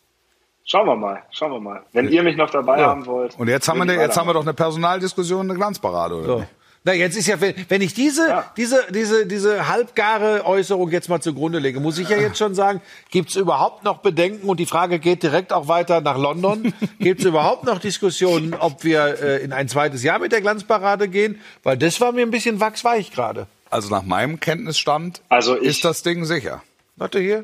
schauen 0.65 0.87
wir 0.87 0.95
mal, 0.95 1.23
schauen 1.31 1.53
wir 1.53 1.59
mal. 1.59 1.83
Wenn 1.93 2.09
ihr 2.09 2.23
mich 2.23 2.35
noch 2.35 2.49
dabei 2.49 2.83
haben 2.83 3.05
wollt. 3.05 3.39
Und 3.39 3.47
jetzt 3.47 3.69
haben 3.69 3.85
wir, 3.85 3.93
jetzt 3.93 4.17
haben 4.17 4.27
wir 4.27 4.33
doch 4.33 4.41
eine 4.41 4.53
Personaldiskussion, 4.53 5.49
eine 5.49 5.57
Glanzparade, 5.57 6.15
oder? 6.15 6.27
So. 6.27 6.45
Na, 6.83 6.93
jetzt 6.93 7.15
ist 7.15 7.27
ja, 7.27 7.39
wenn, 7.39 7.53
wenn 7.69 7.81
ich 7.81 7.93
diese, 7.93 8.27
Ja. 8.27 8.51
diese, 8.57 8.83
diese, 8.89 9.27
diese 9.27 9.67
halbgare 9.67 10.45
Äußerung 10.47 10.89
jetzt 10.89 11.09
mal 11.09 11.21
zugrunde 11.21 11.59
lege, 11.59 11.79
muss 11.79 11.99
ich 11.99 12.09
ja 12.09 12.17
jetzt 12.17 12.39
schon 12.39 12.55
sagen, 12.55 12.81
gibt's 13.11 13.35
überhaupt 13.35 13.83
noch 13.83 13.97
Bedenken? 13.99 14.49
Und 14.49 14.59
die 14.59 14.65
Frage 14.65 14.97
geht 14.97 15.21
direkt 15.21 15.53
auch 15.53 15.67
weiter 15.67 16.01
nach 16.01 16.17
London. 16.17 16.73
Gibt's 16.99 17.23
überhaupt 17.23 17.65
noch 17.65 17.77
Diskussionen, 17.77 18.55
ob 18.55 18.83
wir 18.83 19.21
äh, 19.21 19.43
in 19.43 19.53
ein 19.53 19.67
zweites 19.69 20.01
Jahr 20.01 20.17
mit 20.17 20.31
der 20.31 20.41
Glanzparade 20.41 21.07
gehen? 21.07 21.39
Weil 21.61 21.77
das 21.77 22.01
war 22.01 22.13
mir 22.13 22.23
ein 22.23 22.31
bisschen 22.31 22.59
wachsweich 22.59 23.11
gerade. 23.11 23.45
Also 23.69 23.89
nach 23.89 24.01
meinem 24.03 24.39
Kenntnisstand 24.39 25.21
Also 25.29 25.55
ich- 25.61 25.67
ist 25.67 25.85
das 25.85 26.01
Ding 26.01 26.25
sicher. 26.25 26.63
Warte 26.95 27.19
hier. 27.19 27.43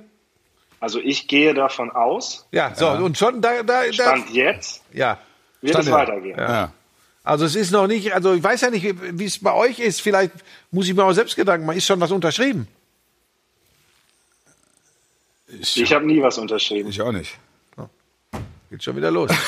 Also 0.79 0.99
ich 0.99 1.27
gehe 1.27 1.53
davon 1.53 1.91
aus, 1.91 2.47
Ja, 2.51 2.73
so, 2.75 2.87
und 2.89 3.17
schon 3.19 3.41
da, 3.41 3.61
da, 3.63 3.83
da 3.85 3.93
Stand 3.93 4.29
jetzt 4.31 4.81
ja. 4.93 5.19
wird 5.61 5.73
Stand 5.73 5.85
es 5.85 5.89
ja. 5.91 5.95
weitergehen. 5.95 6.37
Ja. 6.39 6.71
Also 7.27 7.43
es 7.43 7.55
ist 7.55 7.71
noch 7.71 7.87
nicht, 7.87 8.13
also 8.13 8.33
ich 8.33 8.41
weiß 8.41 8.61
ja 8.61 8.69
nicht, 8.69 8.85
wie 9.19 9.25
es 9.25 9.39
bei 9.39 9.51
euch 9.53 9.79
ist. 9.79 10.01
Vielleicht 10.01 10.31
muss 10.71 10.87
ich 10.87 10.93
mir 10.93 11.03
auch 11.03 11.11
selbst 11.11 11.35
Gedanken 11.35 11.65
machen. 11.65 11.77
Ist 11.77 11.85
schon 11.85 11.99
was 11.99 12.11
unterschrieben? 12.11 12.67
Ich 15.59 15.93
habe 15.93 16.05
nie 16.05 16.21
was 16.21 16.37
unterschrieben. 16.37 16.89
Ich 16.89 17.01
auch 17.01 17.11
nicht. 17.11 17.37
Geht 18.69 18.83
schon 18.83 18.95
wieder 18.95 19.11
los. 19.11 19.29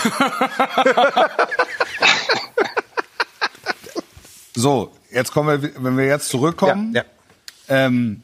So, 4.56 4.92
jetzt 5.12 5.32
kommen 5.32 5.62
wir, 5.62 5.72
wenn 5.84 5.96
wir 5.98 6.06
jetzt 6.06 6.28
zurückkommen, 6.28 6.94
ja. 6.94 7.04
ähm, 7.70 8.22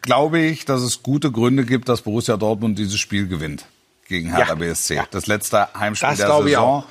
glaube 0.00 0.40
ich, 0.40 0.64
dass 0.64 0.80
es 0.82 1.04
gute 1.04 1.30
Gründe 1.30 1.64
gibt, 1.64 1.88
dass 1.88 2.02
Borussia 2.02 2.36
Dortmund 2.36 2.78
dieses 2.80 2.98
Spiel 2.98 3.28
gewinnt 3.28 3.64
gegen 4.08 4.34
Hertha 4.34 4.54
Ja. 4.54 4.54
BSC. 4.56 4.94
Ja. 4.96 5.06
Das 5.12 5.26
letzte 5.28 5.72
Heimspiel 5.74 6.08
Das 6.08 6.18
der 6.18 6.26
glaube 6.26 6.48
ich 6.48 6.54
Saison. 6.54 6.68
auch. 6.82 6.86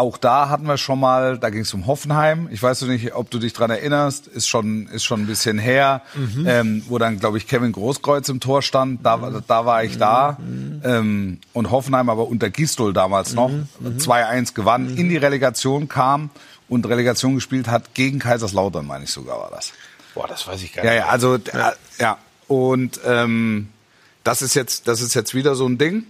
Auch 0.00 0.16
da 0.16 0.48
hatten 0.48 0.66
wir 0.66 0.78
schon 0.78 0.98
mal, 0.98 1.36
da 1.38 1.50
ging 1.50 1.60
es 1.60 1.74
um 1.74 1.86
Hoffenheim. 1.86 2.48
Ich 2.50 2.62
weiß 2.62 2.80
nicht, 2.82 3.14
ob 3.14 3.28
du 3.30 3.38
dich 3.38 3.52
dran 3.52 3.68
erinnerst, 3.70 4.26
ist 4.28 4.48
schon, 4.48 4.86
ist 4.88 5.04
schon 5.04 5.20
ein 5.20 5.26
bisschen 5.26 5.58
her, 5.58 6.00
Mhm. 6.14 6.46
ähm, 6.48 6.82
wo 6.88 6.96
dann, 6.96 7.18
glaube 7.18 7.36
ich, 7.36 7.46
Kevin 7.46 7.72
Großkreuz 7.72 8.28
im 8.30 8.40
Tor 8.40 8.62
stand. 8.62 9.04
Da, 9.04 9.20
war- 9.20 9.42
da 9.46 9.66
war 9.66 9.84
ich 9.84 9.98
da. 9.98 10.38
Mhm. 10.40 10.80
Ähm, 10.84 11.38
und 11.52 11.70
Hoffenheim 11.70 12.08
aber 12.08 12.28
unter 12.28 12.48
Gistol 12.48 12.94
damals 12.94 13.34
noch 13.34 13.50
2-1 13.98 14.54
gewann, 14.54 14.96
in 14.96 15.10
die 15.10 15.18
Relegation 15.18 15.86
kam 15.88 16.30
und 16.70 16.86
Relegation 16.88 17.34
gespielt 17.34 17.68
hat 17.68 17.92
gegen 17.92 18.20
Kaiserslautern, 18.20 18.86
meine 18.86 19.04
ich 19.04 19.10
sogar 19.10 19.38
war 19.38 19.50
das. 19.50 19.72
Boah, 20.14 20.26
das 20.26 20.46
weiß 20.46 20.62
ich 20.62 20.72
gar 20.72 20.82
Ja, 20.82 20.92
nicht. 20.92 21.00
ja, 21.00 21.08
also 21.08 21.36
ja, 21.52 21.72
ja. 21.98 22.18
und 22.48 23.00
ähm, 23.04 23.68
das 24.24 24.40
ist 24.40 24.54
jetzt, 24.54 24.88
das 24.88 25.02
ist 25.02 25.14
jetzt 25.14 25.34
wieder 25.34 25.54
so 25.54 25.66
ein 25.68 25.76
Ding. 25.76 26.06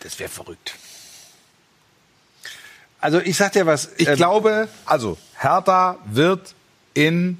Das 0.00 0.18
wäre 0.20 0.30
verrückt. 0.30 0.74
Also 3.00 3.18
ich 3.20 3.36
sag 3.36 3.52
dir 3.52 3.66
was. 3.66 3.90
Ich 3.96 4.08
ähm, 4.08 4.16
glaube, 4.16 4.68
also 4.84 5.16
Hertha 5.38 5.98
wird 6.06 6.54
in 6.94 7.38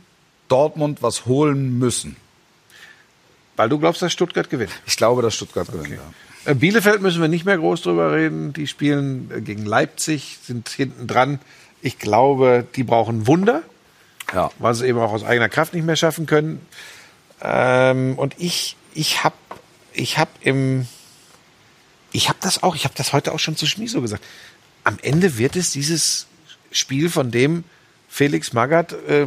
Dortmund 0.49 1.03
was 1.03 1.27
holen 1.27 1.79
müssen. 1.79 2.17
weil 3.57 3.69
du 3.69 3.79
glaubst, 3.79 4.01
dass 4.03 4.13
Stuttgart 4.13 4.49
gewinnt. 4.49 4.73
Ich 4.87 4.97
glaube, 4.97 5.23
dass 5.23 5.35
Stuttgart 5.35 5.71
gewinnt. 5.71 5.91
Ja. 5.91 6.51
Äh, 6.51 6.55
Bielefeld 6.55 7.03
müssen 7.03 7.21
wir 7.21 7.29
nicht 7.29 7.45
mehr 7.45 7.59
groß 7.59 7.83
drüber 7.83 8.13
reden. 8.13 8.53
Die 8.55 8.67
spielen 8.67 9.31
äh, 9.31 9.41
gegen 9.43 9.67
Leipzig, 9.67 10.39
sind 10.43 10.69
hinten 10.71 11.07
dran. 11.07 11.39
Ich 11.83 11.99
glaube, 11.99 12.67
die 12.77 12.83
brauchen 12.85 13.27
Wunder, 13.27 13.63
Ja. 14.33 14.51
weil 14.59 14.75
sie 14.75 14.87
eben 14.87 14.99
auch 14.99 15.13
aus 15.13 15.25
eigener 15.25 15.49
Kraft 15.51 15.75
nicht 15.75 15.85
mehr 15.85 15.97
schaffen 15.97 16.27
können. 16.27 16.61
Ähm, 17.43 18.19
und 18.19 18.35
ich, 18.39 18.77
ich 18.95 19.23
hab, 19.25 19.35
ich 19.93 20.19
hab 20.19 20.29
im, 20.41 20.87
ich 22.13 22.29
hab 22.29 22.41
das 22.41 22.63
auch, 22.63 22.75
ich 22.75 22.85
habe 22.85 22.95
das 22.97 23.13
heute 23.13 23.33
auch 23.33 23.39
schon 23.39 23.57
zu 23.57 23.67
Schmieso 23.67 24.01
gesagt. 24.01 24.25
Am 24.85 24.99
Ende 25.03 25.39
wird 25.39 25.57
es 25.57 25.73
dieses 25.73 26.27
Spiel, 26.73 27.11
von 27.11 27.31
dem 27.31 27.65
Felix 28.09 28.53
Magath 28.53 28.93
äh, 28.93 29.27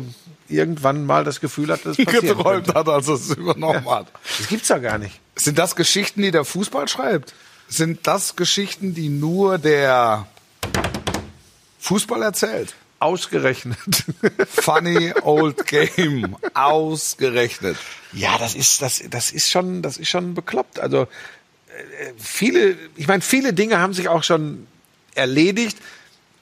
irgendwann 0.49 1.05
mal 1.05 1.23
das 1.23 1.39
Gefühl 1.39 1.71
hat, 1.71 1.85
dass 1.85 1.97
es 1.97 2.05
könnte. 2.07 2.37
hat, 2.37 2.87
als 2.87 3.07
er 3.07 3.13
es 3.15 3.29
übernommen 3.29 3.89
hat. 3.89 4.07
Das 4.37 4.47
gibt's 4.47 4.69
ja 4.69 4.77
gar 4.77 4.97
nicht. 4.97 5.19
Sind 5.35 5.57
das 5.57 5.75
Geschichten, 5.75 6.21
die 6.21 6.31
der 6.31 6.45
Fußball 6.45 6.87
schreibt? 6.87 7.33
Sind 7.67 8.05
das 8.07 8.35
Geschichten, 8.35 8.93
die 8.93 9.09
nur 9.09 9.57
der 9.57 10.27
Fußball 11.79 12.21
erzählt? 12.21 12.75
Ausgerechnet. 12.99 14.05
Funny 14.47 15.13
old 15.23 15.65
game. 15.67 16.37
Ausgerechnet. 16.53 17.77
Ja, 18.13 18.37
das 18.37 18.55
ist, 18.55 18.81
das, 18.81 19.03
das 19.09 19.31
ist 19.31 19.49
schon, 19.49 19.81
das 19.81 19.97
ist 19.97 20.09
schon 20.09 20.33
bekloppt. 20.35 20.79
Also 20.79 21.01
äh, 21.01 22.13
viele, 22.17 22.77
ich 22.95 23.07
meine, 23.07 23.21
viele 23.21 23.53
Dinge 23.53 23.79
haben 23.79 23.93
sich 23.93 24.07
auch 24.07 24.23
schon 24.23 24.67
erledigt. 25.15 25.77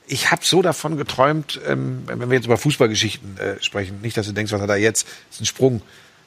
ich 0.08 0.30
habe 0.32 0.42
so 0.44 0.62
davon 0.62 0.98
geträumt, 0.98 1.60
ähm, 1.68 2.04
wenn 2.06 2.30
wir 2.30 2.36
jetzt 2.36 2.46
über 2.46 2.58
Fußballgeschichten 2.58 3.38
äh, 3.38 3.62
sprechen, 3.64 4.02
nicht, 4.02 4.18
dass 4.18 4.26
du 4.28 4.34
denkst, 4.34 4.52
was 4.52 4.60
hat 4.62 4.70
er 4.70 4.76
jetzt, 4.78 5.06
das 5.30 5.36
ist 5.38 5.42
ein 5.42 5.46
Sprung. 5.46 5.82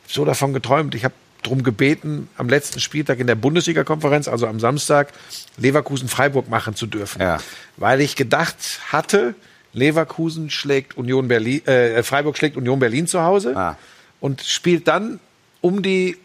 Ich 0.09 0.15
so 0.15 0.25
davon 0.25 0.53
geträumt. 0.55 0.95
Ich 0.95 1.05
habe 1.05 1.15
darum 1.43 1.63
gebeten, 1.63 2.29
am 2.39 2.49
letzten 2.49 2.81
Spieltag 2.81 3.19
in 3.19 3.27
der 3.27 3.35
Bundesliga-Konferenz, 3.35 4.29
also 4.29 4.47
am 4.47 4.59
Samstag, 4.61 5.13
Leverkusen-Freiburg 5.59 6.49
machen 6.49 6.75
zu 6.75 6.87
dürfen. 6.87 7.21
Ja. 7.21 7.39
Weil 7.77 8.01
ich 8.01 8.17
gedacht 8.17 8.57
hatte, 8.91 9.35
Leverkusen 9.75 10.51
schlägt 10.51 10.97
Union 10.97 11.29
Berlin, 11.29 11.67
äh, 11.67 12.03
Freiburg 12.03 12.39
schlägt 12.39 12.57
Union 12.57 12.79
Berlin 12.79 13.07
zu 13.07 13.23
Hause 13.23 13.55
Ah. 13.57 13.77
und 14.21 14.41
spielt 14.43 14.89
dann 14.89 15.21
um 15.61 15.83
die 15.83 16.17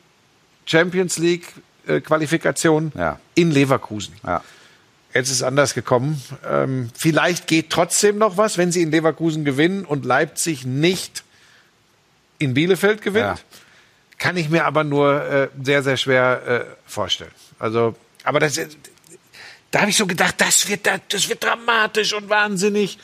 Champions 0.66 1.18
League 1.18 1.48
äh, 1.88 2.00
Qualifikation 2.00 2.92
Ja. 2.98 3.20
in 3.36 3.52
Leverkusen. 3.52 4.14
Ja. 4.26 4.44
Jetzt 5.14 5.30
ist 5.30 5.38
es 5.38 5.44
anders 5.44 5.74
gekommen. 5.74 6.22
Ähm, 6.48 6.90
vielleicht 6.96 7.48
geht 7.48 7.70
trotzdem 7.72 8.18
noch 8.20 8.38
was, 8.38 8.58
wenn 8.58 8.72
sie 8.72 8.82
in 8.84 8.92
Leverkusen 8.92 9.44
gewinnen 9.44 9.86
und 9.86 10.06
Leipzig 10.06 10.66
nicht 10.66 11.24
in 12.38 12.54
Bielefeld 12.54 13.02
gewinnt. 13.02 13.26
Ja. 13.26 13.40
Kann 14.20 14.38
ich 14.38 14.50
mir 14.50 14.66
aber 14.66 14.84
nur 14.84 15.24
äh, 15.24 15.48
sehr, 15.64 15.82
sehr 15.82 15.98
schwer 15.98 16.42
äh, 16.46 16.66
vorstellen. 16.86 17.32
Also, 17.58 17.96
aber 18.24 18.40
das, 18.40 18.60
da 19.72 19.80
habe 19.82 19.90
ich 19.90 19.98
so 19.98 20.06
gedacht, 20.06 20.36
das 20.38 20.68
wird, 20.70 20.86
da- 20.86 21.00
das 21.10 21.28
wird 21.28 21.44
dramatisch 21.44 22.14
und 22.14 22.30
wahnsinnig. 22.30 22.98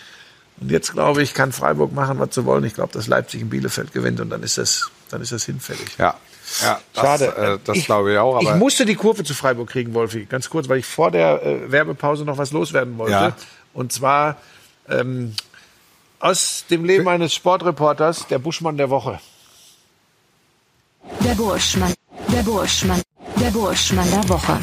Und 0.62 0.72
jetzt 0.72 0.92
glaube 0.94 1.22
ich, 1.24 1.34
kann 1.34 1.52
Freiburg 1.52 1.92
machen, 1.92 2.20
was 2.20 2.36
sie 2.36 2.46
wollen. 2.46 2.64
Ich 2.66 2.76
glaube, 2.76 2.94
dass 2.94 3.08
Leipzig 3.08 3.42
in 3.42 3.50
Bielefeld 3.50 3.92
gewinnt 3.94 4.20
und 4.20 4.30
dann 4.30 4.44
ist 4.44 4.58
das, 4.58 4.90
dann 5.10 5.22
ist 5.22 5.32
das 5.32 5.46
hinfällig. 5.46 5.98
Ja. 5.98 6.18
Ja, 6.62 6.80
das, 6.94 7.04
Schade. 7.04 7.26
Äh, 7.38 7.60
das 7.64 7.86
glaube 7.86 8.14
ich 8.14 8.18
auch. 8.18 8.36
Aber 8.38 8.50
ich 8.50 8.56
musste 8.56 8.86
die 8.86 8.96
Kurve 8.96 9.24
zu 9.24 9.34
Freiburg 9.34 9.70
kriegen, 9.70 9.94
Wolfi, 9.94 10.26
ganz 10.26 10.50
kurz, 10.50 10.70
weil 10.70 10.80
ich 10.80 10.86
vor 10.86 11.12
der 11.12 11.44
äh, 11.44 11.72
Werbepause 11.72 12.24
noch 12.24 12.38
was 12.38 12.52
loswerden 12.52 12.98
wollte. 12.98 13.12
Ja. 13.12 13.36
Und 13.74 13.92
zwar 13.92 14.38
ähm, 14.90 15.34
aus 16.20 16.66
dem 16.70 16.86
Leben 16.86 17.08
eines 17.08 17.34
Sportreporters, 17.34 18.28
der 18.28 18.40
Buschmann 18.40 18.78
der 18.78 18.90
Woche. 18.90 19.20
Der 21.24 21.36
Burschmann. 21.36 21.94
Der 22.32 22.42
Burschmann. 22.44 23.02
Der 23.40 23.52
Burschmann 23.52 24.10
der 24.10 24.30
Woche. 24.30 24.60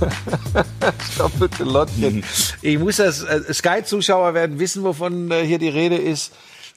Doppelte 1.18 1.64
Lottchen. 1.64 2.24
Ich 2.62 2.78
muss 2.78 2.96
das, 2.96 3.22
äh, 3.22 3.52
Sky-Zuschauer 3.52 4.34
werden 4.34 4.58
wissen, 4.58 4.82
wovon 4.84 5.30
äh, 5.30 5.44
hier 5.44 5.58
die 5.58 5.68
Rede 5.68 5.96
ist. 5.96 6.32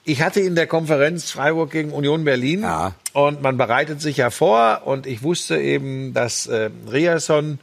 Ich 0.05 0.21
hatte 0.21 0.41
in 0.41 0.55
der 0.55 0.67
Konferenz 0.67 1.31
Freiburg 1.31 1.71
gegen 1.71 1.91
Union 1.91 2.25
Berlin 2.25 2.61
Ja. 2.63 2.93
und 3.13 3.41
man 3.41 3.55
bereitet 3.57 4.01
sich 4.01 4.17
ja 4.17 4.29
vor 4.31 4.81
und 4.85 5.07
ich 5.07 5.23
wusste 5.23 5.57
eben, 5.57 6.13
dass 6.13 6.45
äh, 6.47 6.69
Riasson 6.91 7.59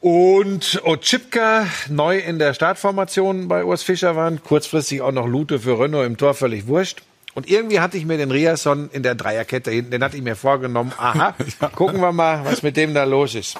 und 0.00 0.80
Otschipka 0.84 1.66
neu 1.88 2.18
in 2.18 2.38
der 2.38 2.54
Startformation 2.54 3.48
bei 3.48 3.64
Urs 3.64 3.82
Fischer 3.82 4.14
waren. 4.14 4.42
Kurzfristig 4.42 5.00
auch 5.02 5.10
noch 5.12 5.26
Lute 5.26 5.58
für 5.58 5.80
Renault 5.80 6.06
im 6.06 6.16
Tor, 6.16 6.34
völlig 6.34 6.66
wurscht. 6.68 7.02
Und 7.34 7.48
irgendwie 7.50 7.80
hatte 7.80 7.98
ich 7.98 8.06
mir 8.06 8.16
den 8.16 8.30
Riasson 8.30 8.88
in 8.92 9.02
der 9.02 9.14
Dreierkette 9.14 9.70
hinten, 9.70 9.90
den 9.90 10.04
hatte 10.04 10.16
ich 10.16 10.22
mir 10.22 10.36
vorgenommen. 10.36 10.92
Aha, 10.96 11.34
gucken 11.74 12.00
wir 12.00 12.12
mal, 12.12 12.44
was 12.44 12.62
mit 12.62 12.76
dem 12.76 12.94
da 12.94 13.04
los 13.04 13.34
ist. 13.34 13.58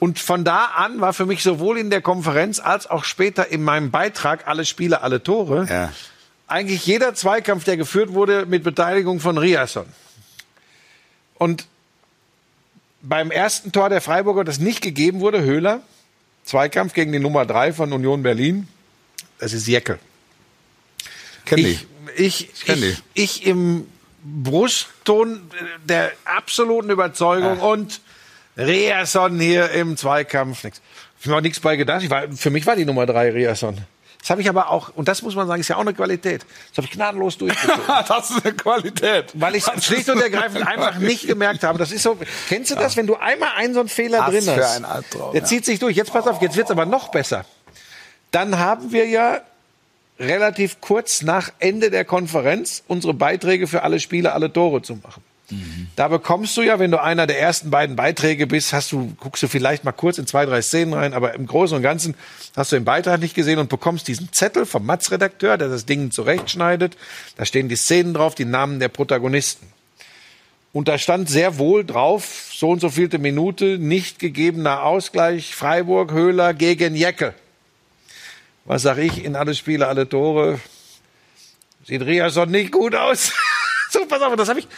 Und 0.00 0.18
von 0.18 0.44
da 0.44 0.66
an 0.76 1.00
war 1.00 1.12
für 1.14 1.24
mich 1.24 1.42
sowohl 1.42 1.78
in 1.78 1.88
der 1.88 2.02
Konferenz 2.02 2.60
als 2.60 2.86
auch 2.88 3.04
später 3.04 3.48
in 3.50 3.64
meinem 3.64 3.90
Beitrag 3.90 4.46
alle 4.46 4.64
Spiele, 4.64 5.00
alle 5.02 5.22
Tore, 5.22 5.66
Ja. 5.70 5.92
Eigentlich 6.46 6.86
jeder 6.86 7.14
Zweikampf, 7.14 7.64
der 7.64 7.76
geführt 7.76 8.12
wurde, 8.12 8.46
mit 8.46 8.62
Beteiligung 8.62 9.20
von 9.20 9.38
Riasson. 9.38 9.86
Und 11.38 11.66
beim 13.02 13.30
ersten 13.30 13.72
Tor 13.72 13.88
der 13.88 14.00
Freiburger, 14.00 14.44
das 14.44 14.58
nicht 14.58 14.80
gegeben 14.80 15.20
wurde, 15.20 15.42
Höhler, 15.42 15.80
Zweikampf 16.44 16.94
gegen 16.94 17.12
die 17.12 17.18
Nummer 17.18 17.46
drei 17.46 17.72
von 17.72 17.92
Union 17.92 18.22
Berlin, 18.22 18.68
das 19.38 19.52
ist 19.52 19.66
Jeckel. 19.66 19.98
kenn 21.44 21.58
Ich, 21.58 21.66
ich. 21.66 21.86
ich, 22.16 22.50
ich, 22.52 22.64
kenn 22.64 22.82
ich, 22.82 23.02
ich 23.14 23.46
im 23.46 23.86
Brustton 24.22 25.50
der 25.84 26.12
absoluten 26.24 26.90
Überzeugung 26.90 27.60
und 27.60 28.00
Reasson 28.56 29.38
hier 29.38 29.70
im 29.70 29.96
Zweikampf. 29.96 30.64
Nix. 30.64 30.80
Ich 31.18 31.26
habe 31.26 31.30
mir 31.30 31.36
auch 31.38 31.42
nichts 31.42 31.60
bei 31.60 31.76
gedacht. 31.76 32.02
Ich 32.02 32.10
war, 32.10 32.30
für 32.32 32.50
mich 32.50 32.66
war 32.66 32.76
die 32.76 32.84
Nummer 32.84 33.06
drei 33.06 33.30
Reasson. 33.30 33.78
Das 34.24 34.30
habe 34.30 34.40
ich 34.40 34.48
aber 34.48 34.70
auch, 34.70 34.88
und 34.96 35.06
das 35.06 35.20
muss 35.20 35.34
man 35.34 35.46
sagen, 35.46 35.60
ist 35.60 35.68
ja 35.68 35.76
auch 35.76 35.82
eine 35.82 35.92
Qualität. 35.92 36.46
Das 36.70 36.78
habe 36.78 36.86
ich 36.86 36.92
gnadenlos 36.92 37.36
durchgezogen. 37.36 37.82
das 38.08 38.30
ist 38.30 38.42
eine 38.42 38.54
Qualität. 38.54 39.26
Weil 39.34 39.54
ich 39.54 39.66
es 39.68 39.84
schlicht 39.84 40.08
und 40.08 40.18
ergreifend 40.18 40.66
einfach 40.66 40.96
nicht 40.96 41.26
gemerkt 41.26 41.62
habe. 41.62 41.78
Das 41.78 41.92
ist 41.92 42.04
so, 42.04 42.16
kennst 42.48 42.70
du 42.70 42.74
das, 42.74 42.96
wenn 42.96 43.06
du 43.06 43.16
einmal 43.16 43.50
einen 43.56 43.74
so 43.74 43.80
einen 43.80 43.90
Fehler 43.90 44.20
Was 44.20 44.30
drin 44.30 44.44
für 44.44 44.56
hast? 44.56 44.76
ein 44.76 44.86
Albtraum, 44.86 45.32
der 45.32 45.42
ja. 45.42 45.46
zieht 45.46 45.66
sich 45.66 45.78
durch. 45.78 45.94
Jetzt 45.94 46.10
pass 46.10 46.26
auf, 46.26 46.40
jetzt 46.40 46.56
wird's 46.56 46.70
aber 46.70 46.86
noch 46.86 47.08
besser. 47.08 47.44
Dann 48.30 48.58
haben 48.58 48.92
wir 48.92 49.06
ja 49.06 49.42
relativ 50.18 50.80
kurz 50.80 51.20
nach 51.20 51.52
Ende 51.58 51.90
der 51.90 52.06
Konferenz 52.06 52.82
unsere 52.88 53.12
Beiträge 53.12 53.66
für 53.66 53.82
alle 53.82 54.00
Spiele, 54.00 54.32
alle 54.32 54.50
Tore 54.50 54.80
zu 54.80 54.94
machen. 54.94 55.22
Da 55.94 56.08
bekommst 56.08 56.56
du 56.56 56.62
ja, 56.62 56.78
wenn 56.78 56.90
du 56.90 57.02
einer 57.02 57.26
der 57.26 57.38
ersten 57.38 57.70
beiden 57.70 57.96
Beiträge 57.96 58.46
bist, 58.46 58.72
hast 58.72 58.92
du, 58.92 59.14
guckst 59.20 59.42
du 59.42 59.48
vielleicht 59.48 59.84
mal 59.84 59.92
kurz 59.92 60.16
in 60.16 60.26
zwei, 60.26 60.46
drei 60.46 60.62
Szenen 60.62 60.94
rein, 60.94 61.12
aber 61.12 61.34
im 61.34 61.46
Großen 61.46 61.76
und 61.76 61.82
Ganzen 61.82 62.14
hast 62.56 62.72
du 62.72 62.76
den 62.76 62.84
Beitrag 62.84 63.20
nicht 63.20 63.34
gesehen 63.34 63.58
und 63.58 63.68
bekommst 63.68 64.08
diesen 64.08 64.32
Zettel 64.32 64.64
vom 64.64 64.86
Matz-Redakteur, 64.86 65.58
der 65.58 65.68
das 65.68 65.84
Ding 65.84 66.10
zurechtschneidet. 66.10 66.96
Da 67.36 67.44
stehen 67.44 67.68
die 67.68 67.76
Szenen 67.76 68.14
drauf, 68.14 68.34
die 68.34 68.46
Namen 68.46 68.80
der 68.80 68.88
Protagonisten. 68.88 69.66
Und 70.72 70.88
da 70.88 70.98
stand 70.98 71.28
sehr 71.28 71.58
wohl 71.58 71.84
drauf, 71.84 72.50
so 72.52 72.70
und 72.70 72.80
so 72.80 72.88
vielte 72.88 73.18
Minute, 73.18 73.78
nicht 73.78 74.18
gegebener 74.18 74.82
Ausgleich, 74.82 75.54
Freiburg, 75.54 76.10
Höhler 76.12 76.54
gegen 76.54 76.96
Jeckel. 76.96 77.34
Was 78.64 78.82
sag 78.82 78.98
ich 78.98 79.24
in 79.24 79.36
alle 79.36 79.54
Spiele, 79.54 79.86
alle 79.86 80.08
Tore? 80.08 80.58
Sieht 81.84 82.02
Riasson 82.02 82.50
nicht 82.50 82.72
gut 82.72 82.94
aus. 82.94 83.32
so, 83.90 84.06
pass 84.06 84.22
auf, 84.22 84.34
das 84.36 84.48
habe 84.48 84.60
ich. 84.60 84.68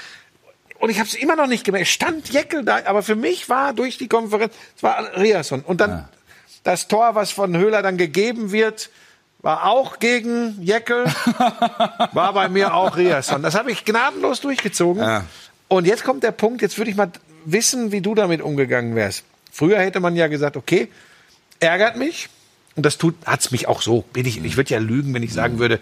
Und 0.79 0.91
ich 0.91 0.99
habe 0.99 1.09
es 1.09 1.15
immer 1.15 1.37
noch 1.37 1.47
nicht 1.47 1.65
gemerkt. 1.65 1.89
Stand 1.89 2.31
Jeckel 2.31 2.65
da, 2.65 2.81
aber 2.85 3.03
für 3.03 3.17
mich 3.17 3.49
war 3.49 3.73
durch 3.73 3.99
die 3.99 4.09
Konferenz, 4.09 4.55
es 4.77 4.83
war 4.83 5.17
Riasson. 5.17 5.63
Und 5.63 5.81
dann 5.81 6.09
das 6.65 6.89
Tor, 6.89 7.15
was 7.15 7.31
von 7.31 7.57
Höhler 7.57 7.83
dann 7.83 7.97
gegeben 7.97 8.53
wird, 8.53 8.91
war 9.41 9.67
auch 9.67 9.99
gegen 10.01 10.61
Jeckel, 10.61 11.05
war 12.13 12.33
bei 12.33 12.49
mir 12.49 12.75
auch 12.75 12.97
Riasson. 12.97 13.43
Das 13.43 13.55
habe 13.55 13.71
ich 13.71 13.85
gnadenlos 13.85 14.41
durchgezogen. 14.41 15.03
Ja. 15.03 15.25
Und 15.69 15.87
jetzt 15.87 16.05
kommt 16.05 16.23
der 16.23 16.33
Punkt, 16.33 16.63
jetzt 16.63 16.79
würde 16.79 16.91
ich 16.91 16.97
mal 16.97 17.11
wissen, 17.45 17.93
wie 17.93 18.01
du 18.01 18.15
damit 18.15 18.43
umgegangen 18.43 18.97
wärst. 18.97 19.25
Früher 19.53 19.79
hätte 19.79 20.01
man 20.01 20.17
ja 20.17 20.27
gesagt, 20.27 20.57
okay, 20.57 20.89
ärgert 21.61 21.97
mich. 21.97 22.29
Und 22.75 22.85
das 22.85 22.99
tut, 22.99 23.15
hat's 23.25 23.53
mich 23.53 23.69
auch 23.69 23.81
so. 23.81 24.03
Bin 24.13 24.27
ich, 24.27 24.45
ich 24.45 24.57
würde 24.57 24.75
ja 24.75 24.81
lügen, 24.81 25.15
wenn 25.15 25.23
ich 25.23 25.33
sagen 25.33 25.59
würde, 25.59 25.81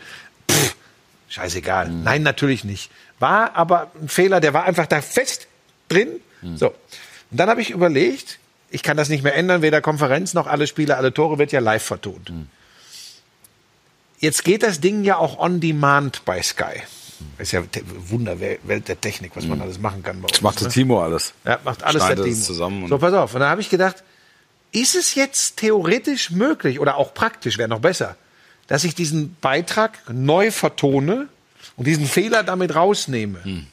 scheißegal. 1.29 1.89
Nein, 1.91 2.23
natürlich 2.23 2.65
nicht. 2.65 2.91
War 3.19 3.55
aber 3.57 3.91
ein 4.01 4.09
Fehler, 4.09 4.41
der 4.41 4.55
war 4.55 4.65
einfach 4.65 4.87
da 4.87 5.01
fest 5.01 5.47
drin. 5.89 6.09
So. 6.57 6.69
Und 6.69 6.75
dann 7.41 7.49
habe 7.49 7.63
ich 7.63 7.71
überlegt, 7.71 8.39
ich 8.71 8.83
kann 8.83 8.97
das 8.97 9.09
nicht 9.09 9.23
mehr 9.25 9.35
ändern, 9.35 9.63
weder 9.63 9.81
Konferenz 9.81 10.35
noch 10.35 10.47
alle 10.47 10.67
Spiele, 10.67 10.97
alle 10.97 11.13
Tore 11.15 11.39
wird 11.39 11.53
ja 11.53 11.61
live 11.61 11.83
vertont. 11.83 12.33
Jetzt 14.19 14.45
geht 14.45 14.63
das 14.63 14.81
Ding 14.81 15.05
ja 15.05 15.17
auch 15.17 15.39
on 15.39 15.61
demand 15.61 16.25
bei 16.25 16.43
Sky. 16.43 16.83
Ist 17.39 17.53
ja 17.53 17.63
Wunderwelt 18.09 18.89
der 18.89 19.01
Technik, 19.01 19.33
was 19.35 19.45
man 19.47 19.61
alles 19.61 19.79
machen 19.79 20.03
kann 20.03 20.21
bei 20.21 20.25
uns. 20.25 20.33
Das 20.33 20.43
macht 20.43 20.61
der 20.61 20.69
ne? 20.69 20.73
Timo 20.75 21.03
alles. 21.03 21.33
Ja, 21.45 21.59
macht 21.65 21.83
alles 21.83 22.03
Schneidet 22.03 22.25
der 22.27 22.33
Timo. 22.33 22.45
zusammen 22.45 22.83
und- 22.85 22.89
So, 22.91 22.99
pass 22.99 23.15
auf. 23.15 23.35
Und 23.35 23.41
dann 23.41 23.49
habe 23.51 23.61
ich 23.61 23.71
gedacht, 23.71 24.03
ist 24.73 24.95
es 24.95 25.15
jetzt 25.15 25.57
theoretisch 25.59 26.31
möglich 26.31 26.81
oder 26.81 26.97
auch 26.97 27.15
praktisch, 27.15 27.59
wäre 27.59 27.69
noch 27.69 27.81
besser, 27.81 28.17
dass 28.67 28.85
ich 28.85 28.95
diesen 28.95 29.37
Beitrag 29.41 29.99
neu 30.11 30.51
vertone 30.51 31.29
und 31.77 31.87
diesen 31.87 32.07
Fehler 32.07 32.43
damit 32.43 32.75
rausnehme. 32.75 33.43
Hm. 33.45 33.67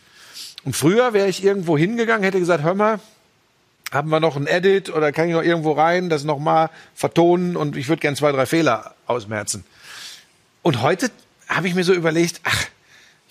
Und 0.64 0.76
früher 0.76 1.14
wäre 1.14 1.28
ich 1.28 1.44
irgendwo 1.44 1.78
hingegangen, 1.78 2.24
hätte 2.24 2.40
gesagt, 2.40 2.64
hör 2.64 2.76
mal, 2.76 3.00
haben 3.92 4.10
wir 4.10 4.20
noch 4.20 4.38
ein 4.38 4.48
Edit 4.48 4.90
oder 4.90 5.12
kann 5.12 5.28
ich 5.28 5.34
noch 5.34 5.44
irgendwo 5.44 5.74
rein, 5.74 6.10
das 6.10 6.24
nochmal 6.24 6.70
vertonen 6.96 7.58
und 7.58 7.76
ich 7.76 7.90
würde 7.90 8.00
gern 8.00 8.16
zwei, 8.16 8.32
drei 8.32 8.46
Fehler 8.46 8.96
ausmerzen. 9.06 9.66
Und 10.62 10.82
heute 10.82 11.12
habe 11.48 11.68
ich 11.68 11.76
mir 11.76 11.84
so 11.84 11.94
überlegt, 11.94 12.42
ach, 12.44 12.68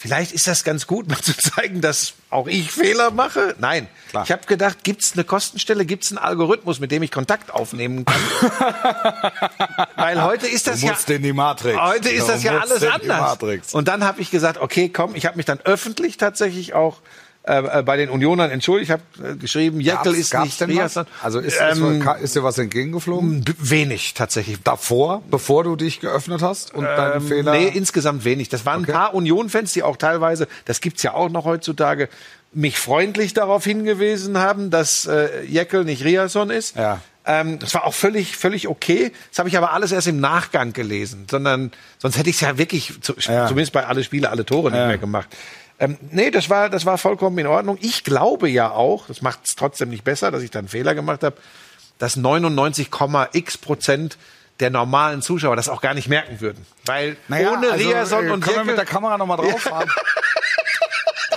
vielleicht 0.01 0.33
ist 0.33 0.47
das 0.47 0.65
ganz 0.65 0.87
gut, 0.87 1.09
mal 1.11 1.21
zu 1.21 1.37
zeigen, 1.37 1.81
dass 1.81 2.15
auch 2.31 2.47
ich 2.47 2.73
Fehler 2.73 3.11
mache. 3.11 3.55
Nein, 3.59 3.87
Klar. 4.09 4.25
ich 4.25 4.33
habe 4.33 4.47
gedacht, 4.47 4.83
gibt 4.83 5.03
es 5.03 5.13
eine 5.13 5.25
Kostenstelle, 5.25 5.85
gibt 5.85 6.05
es 6.05 6.11
einen 6.11 6.19
Algorithmus, 6.19 6.81
mit 6.81 6.91
dem 6.91 7.03
ich 7.03 7.11
Kontakt 7.11 7.53
aufnehmen 7.53 8.07
kann? 8.07 8.21
Weil 9.97 10.23
heute 10.23 10.47
ist 10.47 10.67
das 10.67 10.81
Du 10.81 10.87
ja 10.87 10.97
in 11.09 11.23
die 11.23 11.33
Matrix. 11.33 11.79
Heute 11.79 12.09
ist 12.09 12.29
Du 12.29 12.33
das 12.33 12.43
ja 12.43 12.59
alles 12.59 12.83
anders. 12.83 13.75
Und 13.75 13.89
dann 13.89 14.05
habe 14.05 14.21
ich 14.23 14.31
gesagt, 14.31 14.59
okay, 14.61 14.89
komm, 14.89 15.15
ich 15.15 15.27
habe 15.27 15.37
mich 15.37 15.47
dann 15.47 15.61
öffentlich 15.61 16.17
tatsächlich 16.17 16.73
auch 16.73 17.01
äh, 17.43 17.79
äh, 17.79 17.83
bei 17.83 17.97
den 17.97 18.11
Unionern 18.11 18.51
entschuldigt. 18.51 18.91
Ich 18.91 19.23
habe 19.23 19.33
äh, 19.33 19.37
geschrieben, 19.37 19.81
Jeckel 19.81 20.15
ist 20.15 20.35
nicht? 20.35 20.61
Riasson. 20.63 21.07
Also 21.23 21.39
ist, 21.39 21.59
ähm, 21.61 22.07
ist, 22.23 22.37
dir 22.37 22.43
was 22.45 22.59
entgegengeflogen? 22.59 23.45
wenig 23.59 24.13
tatsächlich. 24.15 24.63
Davor, 24.63 25.23
bevor 25.31 25.65
du 25.65 25.75
dich 25.77 26.01
geöffnet 26.01 26.43
hast 26.43 26.75
und 26.75 26.85
deinen 26.85 27.23
Ähm, 27.23 27.29
Fehler. 27.29 27.53
Nee, 27.53 27.69
insgesamt 27.69 28.25
wenig. 28.25 28.51
Das 28.51 28.67
waren 28.67 28.83
Okay. 28.83 28.93
ein 28.93 28.99
paar 28.99 29.15
Union-Fans, 29.15 29.73
die 29.73 29.83
auch 29.83 29.97
teilweise, 29.97 30.49
das 30.67 30.81
gibt's 30.83 31.03
ja 31.03 31.15
auch 31.15 31.31
noch 31.31 31.45
heutzutage, 31.47 32.09
mich 32.53 32.79
freundlich 32.79 33.33
darauf 33.33 33.65
hingewiesen 33.65 34.37
haben, 34.39 34.71
dass 34.71 35.07
äh, 35.07 35.43
Jekyll 35.45 35.85
nicht 35.85 36.05
Riasson 36.05 36.51
ist. 36.51 36.77
Ja. 36.77 37.01
Ähm, 37.25 37.59
das 37.59 37.75
war 37.75 37.85
auch 37.85 37.95
völlig, 37.95 38.37
völlig 38.37 38.67
okay. 38.67 39.13
Das 39.29 39.39
habe 39.39 39.49
ich 39.49 39.57
aber 39.57 39.73
alles 39.73 39.93
erst 39.93 40.09
im 40.09 40.21
Nachgang 40.21 40.73
gelesen, 40.73 41.27
sondern 41.31 41.71
sonst 41.99 42.17
hätte 42.19 42.29
ich 42.31 42.37
es 42.37 42.41
ja 42.41 42.59
wirklich, 42.59 42.95
zu, 43.03 43.15
Ja. 43.21 43.47
zumindest 43.47 43.73
bei 43.73 43.87
alle 43.87 44.03
Spiele, 44.05 44.31
alle 44.31 44.45
Tore 44.45 44.71
nicht 44.71 44.87
mehr 44.87 44.99
gemacht. 44.99 45.29
Ähm, 45.81 45.97
nee, 46.11 46.31
das 46.31 46.51
war, 46.51 46.69
das 46.69 46.85
war 46.85 46.99
vollkommen 46.99 47.39
in 47.39 47.47
Ordnung. 47.47 47.79
Ich 47.81 48.05
glaube 48.05 48.49
ja 48.49 48.71
auch, 48.71 49.07
das 49.07 49.23
macht 49.23 49.41
es 49.47 49.57
trotzdem 49.57 49.89
nicht 49.89 50.05
besser, 50.05 50.31
dass 50.31 50.43
ich 50.43 50.51
da 50.51 50.59
einen 50.59 50.69
Fehler 50.69 50.95
gemacht 50.95 51.25
habe, 51.25 51.37
dass 51.99 52.19
99,x 52.19 53.59
Prozent 53.59 54.19
der 54.61 54.69
normalen 54.69 55.23
Zuschauer 55.23 55.57
das 55.57 55.71
auch 55.71 55.81
gar 55.81 55.95
nicht 55.95 56.07
merken 56.07 56.43
würden. 56.43 56.67
Weil 56.85 57.17
ohne 57.31 57.73
also, 57.73 57.89
Riasson 57.89 58.27
äh, 58.27 58.31
und 58.31 58.45
können 58.45 58.57
wir 58.57 58.65
mit 58.65 58.77
der 58.77 58.85
Kamera 58.85 59.17
nochmal 59.17 59.39
drauf 59.39 59.63
fahren? 59.63 59.89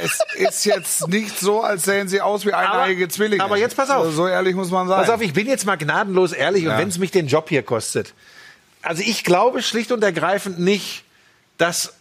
es 0.01 0.19
ist 0.35 0.65
jetzt 0.65 1.07
nicht 1.07 1.39
so, 1.39 1.61
als 1.61 1.83
sehen 1.83 2.09
sie 2.09 2.19
aus 2.19 2.45
wie 2.45 2.53
eineige 2.53 3.07
Zwillinge. 3.07 3.41
aber 3.41 3.57
jetzt 3.57 3.77
pass 3.77 3.89
auf. 3.89 4.03
Also 4.03 4.11
so 4.11 4.27
ehrlich 4.27 4.55
muss 4.55 4.71
man 4.71 4.89
sein. 4.89 4.99
Pass 4.99 5.09
auf, 5.09 5.21
ich 5.21 5.31
bin 5.31 5.47
jetzt 5.47 5.65
mal 5.65 5.77
gnadenlos 5.77 6.33
ehrlich 6.33 6.67
und 6.67 6.77
wenn 6.77 6.89
es 6.89 6.97
mich 6.97 7.11
den 7.11 7.27
Job 7.27 7.47
hier 7.47 7.63
kostet. 7.63 8.13
Also 8.81 9.01
ich 9.05 9.23
glaube 9.23 9.61
schlicht 9.61 9.93
und 9.93 10.03
ergreifend 10.03 10.59
nicht, 10.59 11.05
dass 11.57 11.93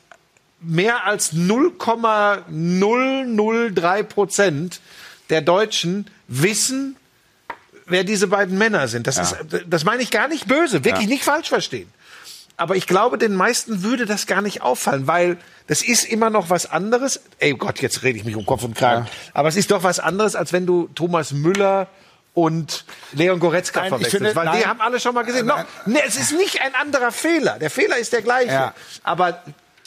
mehr 0.62 1.07
als 1.07 1.33
0,003 1.33 4.03
Prozent 4.03 4.81
der 5.31 5.40
Deutschen 5.40 6.11
wissen, 6.29 6.96
wer 7.87 8.05
diese 8.05 8.27
beiden 8.29 8.59
Männer 8.59 8.88
sind. 8.88 9.07
Das, 9.07 9.18
ist, 9.18 9.37
das 9.66 9.85
meine 9.85 10.03
ich 10.03 10.11
gar 10.11 10.29
nicht 10.29 10.46
böse, 10.46 10.85
wirklich 10.85 11.09
nicht 11.09 11.25
falsch 11.25 11.48
verstehen. 11.48 11.90
Aber 12.57 12.77
ich 12.77 12.87
glaube, 12.87 13.18
den 13.18 13.35
meisten 13.35 13.83
würde 13.83 14.07
das 14.07 14.27
gar 14.27 14.42
nicht 14.42 14.62
auffallen, 14.62 15.07
weil 15.07 15.37
das 15.66 15.83
ist 15.83 16.05
immer 16.05 16.31
noch 16.31 16.51
was 16.51 16.70
anderes. 16.70 17.20
Ey 17.38 17.55
Gott, 17.55 17.81
jetzt 17.81 18.03
rede 18.03 18.18
ich 18.18 18.25
mich 18.25 18.37
um 18.37 18.44
Kopf 18.46 18.62
und 18.62 18.77
Kragen. 18.77 19.07
Aber 19.33 19.48
es 19.48 19.57
ist 19.57 19.70
doch 19.70 19.83
was 19.83 19.98
anderes, 20.01 20.37
als 20.37 20.53
wenn 20.53 20.66
du 20.66 20.88
Thomas 20.94 21.33
Müller 21.33 21.88
und 22.35 22.85
Leon 23.12 23.40
Goretzka 23.40 23.81
Nein, 23.81 23.88
verwechselst. 23.90 24.16
finde- 24.16 24.37
weil 24.37 24.46
die 24.48 24.59
nein. 24.59 24.66
haben 24.66 24.81
alle 24.81 25.01
schon 25.01 25.14
mal 25.14 25.25
gesehen. 25.25 25.46
Nein. 25.46 25.64
No, 25.87 25.92
nee, 25.94 26.01
es 26.07 26.16
ist 26.16 26.33
nicht 26.33 26.61
ein 26.62 26.75
anderer 26.75 27.12
Fehler. 27.12 27.59
Der 27.59 27.70
Fehler 27.70 27.96
ist 27.98 28.12
der 28.12 28.22
gleiche. 28.22 28.53
Ja. 28.53 28.75
Aber 29.03 29.42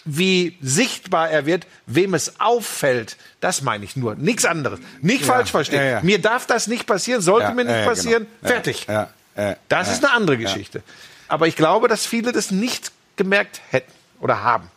wie 0.06 0.58
sichtbar 0.62 1.30
er 1.32 1.46
wird, 1.46 1.66
wem 1.88 2.14
es 2.14 2.40
auffällt, 2.40 3.18
das 3.42 3.62
meine 3.64 3.84
ich 3.86 3.96
nur. 3.96 4.16
Nichts 4.16 4.46
anderes. 4.46 4.80
Nicht 5.02 5.26
falsch 5.26 5.52
verstehen. 5.52 5.80
ja, 5.80 5.86
ja. 5.86 6.02
Mir 6.02 6.22
darf 6.22 6.46
das 6.46 6.68
nicht 6.68 6.86
passieren, 6.86 7.22
sollte 7.22 7.48
Ja, 7.50 7.54
mir 7.54 7.66
nicht 7.66 7.74
ja, 7.74 7.80
ja, 7.82 7.88
passieren. 7.88 8.24
genau. 8.28 8.36
Ja, 8.44 8.48
Fertig. 8.50 8.86
ja, 8.88 9.10
ja, 9.36 9.56
Das 9.68 9.88
ja, 9.88 9.94
ist 9.94 10.06
eine 10.06 10.14
andere 10.14 10.38
Geschichte. 10.38 10.84
Aber 11.28 11.48
ich 11.48 11.56
glaube, 11.56 11.88
dass 11.88 12.06
viele 12.06 12.32
das 12.32 12.52
nicht 12.52 12.92
gemerkt 13.16 13.62
hätten 13.72 13.92
oder 14.20 14.44
haben. 14.44 14.70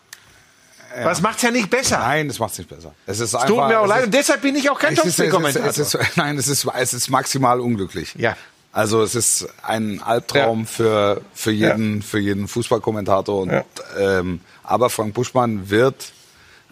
Aber 0.99 1.11
es 1.13 1.21
macht's 1.21 1.43
ja 1.43 1.51
nicht 1.51 1.69
besser. 1.69 1.99
Nein, 1.99 2.29
das 2.29 2.39
macht 2.39 2.53
es 2.53 2.59
nicht 2.59 2.71
besser. 2.71 2.95
Es 3.07 3.21
ist 3.21 3.35
Es 3.35 3.43
tut 3.45 3.57
mir 3.69 3.79
auch 3.79 3.85
es 3.85 3.89
leid 3.91 4.05
und 4.07 4.15
deshalb 4.15 4.41
bin 4.41 4.57
ich 4.57 4.71
auch 4.71 4.79
kein 4.79 4.95
Es 4.95 4.99
es 5.01 5.05
Topspiel-Kommentator. 5.05 5.69
es 5.69 5.99
nein, 6.17 6.39
es 6.39 6.49
ist, 6.49 6.67
es 6.75 6.95
ist 6.95 7.11
maximal 7.11 7.61
unglücklich. 7.61 8.15
Ja. 8.17 8.37
Also 8.73 9.03
es 9.03 9.15
ist 9.15 9.47
ein 9.63 10.01
Albtraum 10.03 10.61
Ja. 10.61 10.67
für, 10.67 11.21
für 11.35 11.51
jeden, 11.51 12.03
für 12.03 12.19
jeden 12.19 12.49
Fußballkommentator. 12.49 13.43
Und, 13.43 13.51
Ja. 13.51 13.65
ähm, 13.99 14.41
aber 14.69 14.91
Frank 14.91 15.15
Buschmann 15.15 15.71
wird 15.71 16.13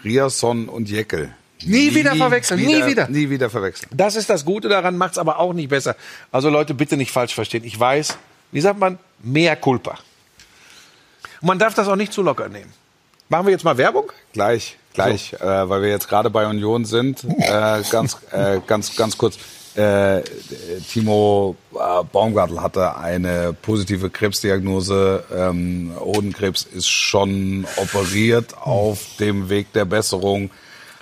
Riasson 0.04 0.68
und 0.68 0.88
Jekyll 0.88 1.30
Nie 1.64 1.94
wieder 1.94 2.14
verwechseln, 2.14 2.60
nie 2.60 2.84
wieder. 2.86 3.08
Nie 3.08 3.30
wieder 3.30 3.48
verwechseln. 3.48 3.90
Das 3.94 4.14
ist 4.14 4.28
das 4.28 4.44
Gute 4.44 4.68
daran, 4.68 4.98
macht's 4.98 5.18
aber 5.18 5.38
auch 5.38 5.52
nicht 5.52 5.70
besser. 5.70 5.96
Also 6.30 6.50
Leute, 6.50 6.74
bitte 6.74 6.96
nicht 6.96 7.10
falsch 7.10 7.34
verstehen. 7.34 7.64
Ich 7.64 7.78
weiß, 7.78 8.18
wie 8.52 8.60
sagt 8.60 8.78
man, 8.78 8.98
mehr 9.22 9.56
Culpa. 9.56 9.98
Und 11.40 11.48
man 11.48 11.58
darf 11.58 11.74
das 11.74 11.88
auch 11.88 11.96
nicht 11.96 12.12
zu 12.12 12.22
locker 12.22 12.48
nehmen. 12.48 12.72
Machen 13.28 13.46
wir 13.46 13.52
jetzt 13.52 13.64
mal 13.64 13.76
Werbung? 13.76 14.12
Gleich, 14.32 14.76
gleich, 14.92 15.32
äh, 15.32 15.68
weil 15.68 15.82
wir 15.82 15.88
jetzt 15.88 16.08
gerade 16.08 16.30
bei 16.30 16.46
Union 16.46 16.84
sind. 16.84 17.24
Äh, 17.24 17.82
ganz, 17.90 18.18
äh, 18.30 18.60
ganz, 18.66 18.94
ganz 18.94 19.18
kurz. 19.18 19.38
Äh, 19.76 20.22
Timo 20.90 21.54
äh, 21.74 22.02
Baumgartel 22.10 22.62
hatte 22.62 22.96
eine 22.96 23.52
positive 23.60 24.08
Krebsdiagnose. 24.08 25.24
Ähm, 25.34 25.92
Hodenkrebs 26.00 26.62
ist 26.62 26.88
schon 26.88 27.66
operiert 27.76 28.56
auf 28.60 29.00
dem 29.20 29.48
Weg 29.50 29.72
der 29.74 29.84
Besserung. 29.84 30.50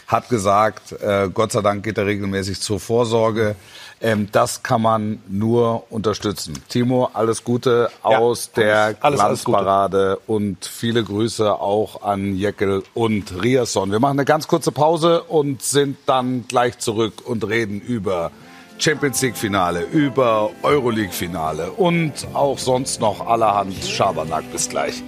Hat 0.08 0.28
gesagt, 0.28 0.92
äh, 1.00 1.28
Gott 1.32 1.52
sei 1.52 1.62
Dank 1.62 1.84
geht 1.84 1.98
er 1.98 2.06
regelmäßig 2.06 2.60
zur 2.60 2.80
Vorsorge. 2.80 3.54
Ähm, 4.00 4.28
das 4.32 4.62
kann 4.62 4.82
man 4.82 5.22
nur 5.28 5.84
unterstützen. 5.90 6.54
Timo, 6.68 7.08
alles 7.14 7.42
Gute 7.44 7.88
Ja, 8.02 8.18
aus 8.18 8.50
der 8.52 8.76
alles- 8.76 8.96
alles- 9.02 9.20
alles. 9.20 9.44
Glanzparade 9.44 10.18
und 10.26 10.64
viele 10.66 11.04
Grüße 11.04 11.54
auch 11.60 12.02
an 12.02 12.36
Jekyll 12.36 12.82
und 12.92 13.40
Riasson. 13.42 13.92
Wir 13.92 14.00
machen 14.00 14.18
eine 14.18 14.24
ganz 14.26 14.48
kurze 14.48 14.72
Pause 14.72 15.22
und 15.22 15.62
sind 15.62 15.96
dann 16.06 16.46
gleich 16.48 16.78
zurück 16.80 17.22
und 17.24 17.46
reden 17.48 17.80
über 17.80 18.30
Champions 18.78 19.22
League 19.22 19.36
Finale, 19.36 19.82
über 19.92 20.50
Euroleague 20.62 21.12
Finale 21.12 21.70
und 21.72 22.12
auch 22.34 22.58
sonst 22.58 23.00
noch 23.00 23.26
allerhand 23.26 23.74
Schabernack. 23.84 24.44
Bis 24.52 24.68
gleich. 24.68 25.02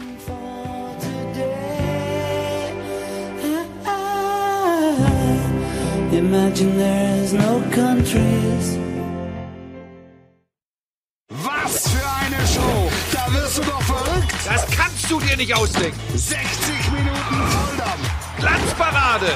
Imagine 6.13 6.77
there's 6.79 7.33
no 7.33 7.63
countries. 7.73 8.79
Was 11.29 11.89
für 11.89 12.09
eine 12.25 12.47
Show! 12.47 12.91
Da 13.13 13.33
wirst 13.35 13.59
du 13.59 13.63
doch 13.63 13.83
verrückt! 13.83 14.33
Das 14.47 14.67
kannst 14.71 15.11
du 15.11 15.21
dir 15.21 15.37
nicht 15.37 15.55
ausdenken. 15.55 15.99
60 16.15 16.39
Minuten 16.93 17.51
Volldampf! 17.51 18.11
Glanzparade 18.39 19.27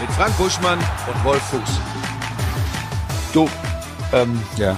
mit 0.00 0.10
Frank 0.12 0.36
Buschmann 0.36 0.78
und 0.78 1.24
Wolf 1.24 1.42
Fuß. 1.42 1.99
Du, 3.32 3.48
ähm, 4.12 4.40
Ja. 4.56 4.76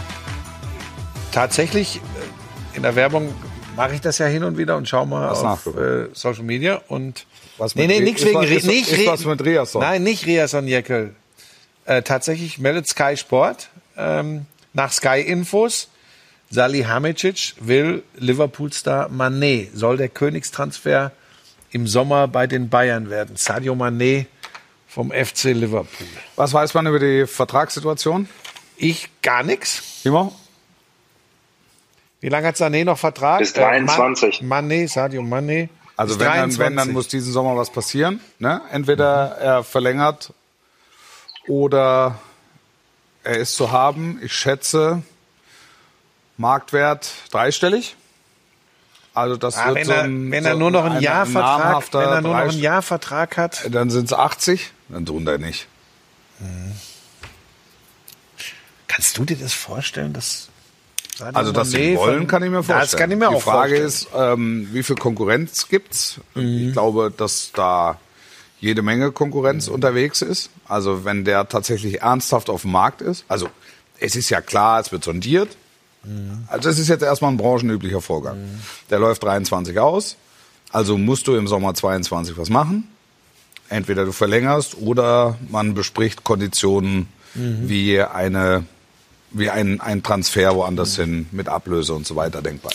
tatsächlich 1.33 1.97
äh, 1.97 2.77
in 2.77 2.83
der 2.83 2.95
Werbung 2.97 3.35
mache 3.77 3.95
ich 3.95 4.01
das 4.01 4.19
ja 4.19 4.27
hin 4.27 4.45
und 4.45 4.59
wieder 4.59 4.77
und 4.77 4.89
schau 4.89 5.07
mal 5.07 5.31
Was 5.31 5.43
auf 5.43 5.67
äh, 5.77 6.09
Social 6.13 6.43
Media 6.45 6.81
und 6.89 7.27
Was 7.59 7.75
nee, 7.75 7.87
mit 7.87 7.97
nee, 7.99 8.05
nichts 8.05 8.23
ist 8.23 8.29
wegen 8.29 8.43
ist- 8.43 8.67
nicht 8.67 8.93
ist 8.93 9.07
was 9.07 9.25
mit 9.25 9.43
Riasson? 9.45 9.81
Nein, 9.81 10.03
nicht 10.03 10.27
Riasson 10.27 10.67
Jekyll. 10.69 11.15
Äh, 11.87 12.03
tatsächlich 12.03 12.59
meldet 12.59 12.87
Sky 12.89 13.17
Sport 13.17 13.71
ähm, 13.97 14.47
nach 14.75 14.93
Sky 14.93 15.21
Infos. 15.21 15.89
Salihamidzic 16.51 17.55
will 17.61 18.03
Liverpool-Star 18.19 19.09
Mané. 19.09 19.69
Soll 19.75 19.97
der 19.97 20.11
Königstransfer 20.11 21.11
im 21.71 21.87
Sommer 21.87 22.29
bei 22.29 22.47
den 22.47 22.69
Bayern 22.69 23.09
werden. 23.09 23.37
Sadio 23.37 23.73
Mané 23.75 24.27
vom 24.87 25.11
FC 25.11 25.45
Liverpool. 25.55 26.07
Was 26.37 26.53
weiß 26.53 26.75
man 26.75 26.87
über 26.87 26.99
die 26.99 27.27
Vertragssituation? 27.27 28.29
Ich 28.83 29.09
gar 29.23 29.45
nichts. 29.45 30.03
Timo? 30.03 30.35
Wie 32.21 32.29
lange 32.29 32.49
hat 32.49 32.57
Sané 32.57 32.85
noch 32.85 32.99
Vertrag? 32.99 33.39
Bis 33.39 33.53
Äh, 33.53 33.61
Man- 33.61 33.87
23. 33.87 34.43
Mané, 34.43 34.89
Sadio 34.89 35.23
Mané. 35.23 35.69
Also 35.97 36.19
wenn 36.19 36.27
dann, 36.27 36.51
wenn, 36.51 36.57
23. 36.59 36.77
dann 36.77 36.93
muss 36.93 37.07
diesen 37.09 37.33
Sommer 37.33 37.57
was 37.57 37.71
passieren. 37.71 38.21
Ne? 38.41 38.61
Entweder 38.73 39.37
er 39.39 39.63
verlängert 39.65 40.33
oder 41.47 42.19
er 43.23 43.37
ist 43.39 43.55
zu 43.55 43.71
haben. 43.71 44.19
Ich 44.23 44.33
schätze 44.33 45.03
Marktwert 46.37 47.13
dreistellig. 47.31 47.95
Also 49.15 49.37
das 49.37 49.59
Ah, 49.59 49.67
wird 49.67 49.77
wenn 49.77 49.85
so 49.85 49.93
er, 49.93 50.03
ein, 50.03 50.31
wenn 50.33 50.43
so 50.43 50.49
er 50.49 50.57
nur 50.57 50.71
noch 50.73 50.85
ein 50.87 51.01
Jahr 51.01 51.27
Vertrag, 51.27 51.85
wenn 51.93 52.01
er 52.01 52.21
nur 52.21 52.33
noch 52.33 52.41
ein 52.41 52.59
Jahr 52.59 52.83
Vertrag 52.83 53.37
hat, 53.37 53.63
Dann 53.71 53.91
sind 53.91 54.07
es 54.07 54.13
80, 54.13 54.73
dann 54.89 55.07
tun 55.07 55.25
der 55.25 55.39
nicht. 55.39 55.69
Kannst 58.93 59.17
du 59.19 59.25
dir 59.25 59.37
das 59.37 59.53
vorstellen, 59.53 60.13
dass 60.13 60.49
Sadio 61.17 61.37
Also 61.39 61.53
dass 61.53 61.69
Mané 61.69 61.71
sie 61.93 61.97
wollen, 61.97 62.19
von- 62.21 62.27
kann 62.27 62.43
ich 62.43 62.51
mir 62.51 62.63
vorstellen. 62.63 62.81
Das 62.81 62.97
kann 62.97 63.11
ich 63.11 63.17
mir 63.19 63.29
Die 63.29 63.35
auch 63.37 63.43
Frage 63.43 63.77
vorstellen. 63.77 63.87
ist, 63.87 64.09
ähm, 64.15 64.69
wie 64.73 64.83
viel 64.83 64.97
Konkurrenz 64.97 65.69
gibt's? 65.69 66.21
Ich 66.35 66.73
glaube, 66.73 67.13
dass 67.17 67.51
da 67.55 67.99
jede 68.61 68.83
Menge 68.83 69.13
Konkurrenz 69.13 69.69
unterwegs 69.69 70.23
ist. 70.23 70.51
Also 70.69 71.05
wenn 71.05 71.25
der 71.25 71.49
tatsächlich 71.49 72.01
ernsthaft 72.03 72.49
auf 72.49 72.63
dem 72.63 72.71
Markt 72.73 73.03
ist. 73.03 73.25
Also 73.29 73.49
es 73.99 74.17
ist 74.17 74.31
ja 74.31 74.41
klar, 74.41 74.81
es 74.81 74.91
wird 74.93 75.05
sondiert. 75.05 75.57
Also 76.49 76.69
es 76.69 76.79
ist 76.79 76.89
jetzt 76.89 77.03
erstmal 77.03 77.31
ein 77.31 77.37
branchenüblicher 77.37 78.01
Vorgang. 78.01 78.39
Der 78.91 78.99
läuft 78.99 79.23
23 79.23 79.79
aus. 79.79 80.17
Also 80.71 80.97
musst 80.99 81.27
du 81.29 81.37
im 81.37 81.47
Sommer 81.47 81.75
22 81.75 82.37
was 82.39 82.49
machen. 82.49 82.89
Entweder 83.69 84.05
du 84.05 84.13
verlängerst 84.13 84.77
oder 84.81 85.39
man 85.51 85.75
bespricht 85.75 86.25
Konditionen 86.25 87.09
wie 87.35 88.01
eine 88.01 88.65
wie 89.35 89.51
ein, 89.51 89.81
ein 89.81 90.03
Transfer 90.03 90.55
woanders 90.55 90.97
hin 90.97 91.27
mit 91.33 91.49
Ablöse 91.49 91.95
und 91.95 92.07
so 92.07 92.17
weiter 92.17 92.43
denkbar. 92.43 92.73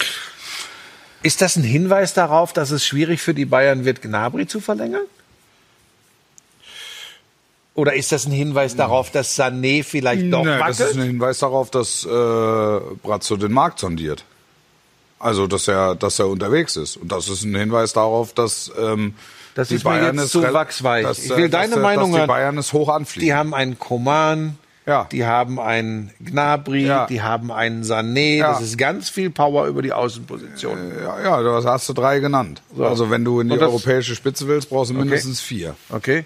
Ist 1.24 1.42
das 1.42 1.56
ein 1.56 1.64
Hinweis 1.64 2.14
darauf, 2.14 2.54
dass 2.54 2.72
es 2.72 2.86
schwierig 2.86 3.22
für 3.22 3.34
die 3.34 3.46
Bayern 3.46 3.86
wird, 3.86 4.02
Gnabry 4.02 4.48
zu 4.48 4.60
verlängern? 4.60 5.04
Oder 7.74 7.94
ist 7.94 8.12
das 8.12 8.26
ein 8.26 8.32
Hinweis 8.32 8.76
darauf, 8.76 9.12
dass 9.12 9.38
Sané 9.38 9.84
vielleicht 9.84 10.34
doch 10.34 10.44
Nee, 10.44 10.58
das 10.58 10.80
ist 10.80 10.80
wackelt? 10.80 10.98
ein 10.98 11.04
Hinweis 11.04 11.40
darauf, 11.40 11.70
dass 11.70 12.04
äh, 12.06 12.08
Brazzo 13.04 13.38
den 13.38 13.52
Markt 13.52 13.80
sondiert. 13.80 14.24
Also, 15.20 15.46
dass 15.48 15.68
er, 15.68 15.96
dass 15.96 16.18
er 16.20 16.28
unterwegs 16.28 16.76
ist. 16.76 16.98
Und 16.98 17.12
das 17.12 17.28
ist 17.30 17.44
ein 17.44 17.56
Hinweis 17.56 17.94
darauf, 17.94 18.34
dass 18.34 18.72
ähm, 18.80 19.14
Das 19.54 19.68
Die 19.68 19.76
ist 19.76 19.84
mir 19.84 19.92
Bayern 19.92 20.16
jetzt 20.16 20.26
ist 20.26 20.32
zu 20.32 20.42
wachsweich. 20.54 21.04
dass, 21.06 21.20
ich 21.20 21.30
will 21.30 21.46
äh, 21.46 21.50
deine 21.50 21.76
dass, 21.76 21.84
Meinung 21.84 22.04
dass 22.06 22.12
die 22.14 22.18
hören. 22.20 22.28
Bayern 22.28 22.58
es 22.58 22.74
hoch 22.74 22.90
anfliegen. 22.90 23.26
Die 23.28 23.34
haben 23.36 23.54
einen 23.54 23.78
Koman, 23.78 24.58
Ja. 24.88 25.04
die 25.12 25.26
haben 25.26 25.60
einen 25.60 26.12
Gnabry, 26.22 26.86
Ja. 26.86 27.06
die 27.08 27.22
haben 27.22 27.52
einen 27.52 27.84
Sané. 27.84 28.38
Ja. 28.38 28.54
Das 28.54 28.62
ist 28.62 28.78
ganz 28.78 29.10
viel 29.10 29.30
Power 29.30 29.68
über 29.68 29.82
die 29.82 29.92
Außenposition. 29.92 30.94
ja, 31.04 31.22
ja, 31.22 31.42
du 31.42 31.68
hast 31.70 31.90
du 31.90 31.94
drei 31.94 32.20
genannt. 32.20 32.62
Also 32.80 33.10
wenn 33.10 33.26
du 33.26 33.42
in 33.42 33.50
die 33.50 33.60
europäische 33.60 34.16
Spitze 34.16 34.48
willst, 34.48 34.70
brauchst 34.70 34.92
du 34.92 34.96
mindestens 34.96 35.42
vier. 35.42 35.76
Okay. 35.90 36.24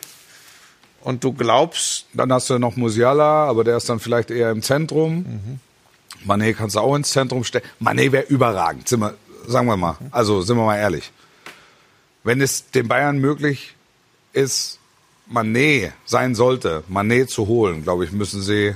Und 1.02 1.24
du 1.24 1.34
glaubst, 1.34 2.06
Dann 2.14 2.32
hast 2.32 2.52
du 2.52 2.60
noch 2.60 2.76
Musiala, 2.76 3.46
aber 3.46 3.64
der 3.64 3.78
ist 3.78 3.90
dann 3.90 4.00
vielleicht 4.00 4.30
eher 4.30 4.52
im 4.52 4.62
Zentrum. 4.62 5.16
Mhm. 5.18 5.60
Mané 6.30 6.54
kannst 6.54 6.76
du 6.76 6.80
auch 6.82 6.96
ins 6.96 7.10
Zentrum 7.10 7.44
stellen. 7.44 7.66
Mané 7.82 8.12
wäre 8.12 8.26
überragend, 8.28 8.88
sind 8.88 9.00
wir, 9.00 9.16
sagen 9.48 9.66
wir 9.66 9.78
mal. 9.78 9.98
Also 10.12 10.44
sind 10.44 10.58
wir 10.58 10.66
mal 10.66 10.78
ehrlich. 10.78 11.12
Wenn 12.24 12.40
es 12.42 12.70
den 12.70 12.88
Bayern 12.88 13.18
möglich 13.18 13.74
ist, 14.34 14.78
Mané 15.32 15.92
sein 16.06 16.36
sollte, 16.36 16.84
Mané 16.90 17.28
zu 17.28 17.48
holen, 17.48 17.84
glaube 17.84 18.06
ich, 18.06 18.12
müssen 18.12 18.42
sie 18.42 18.76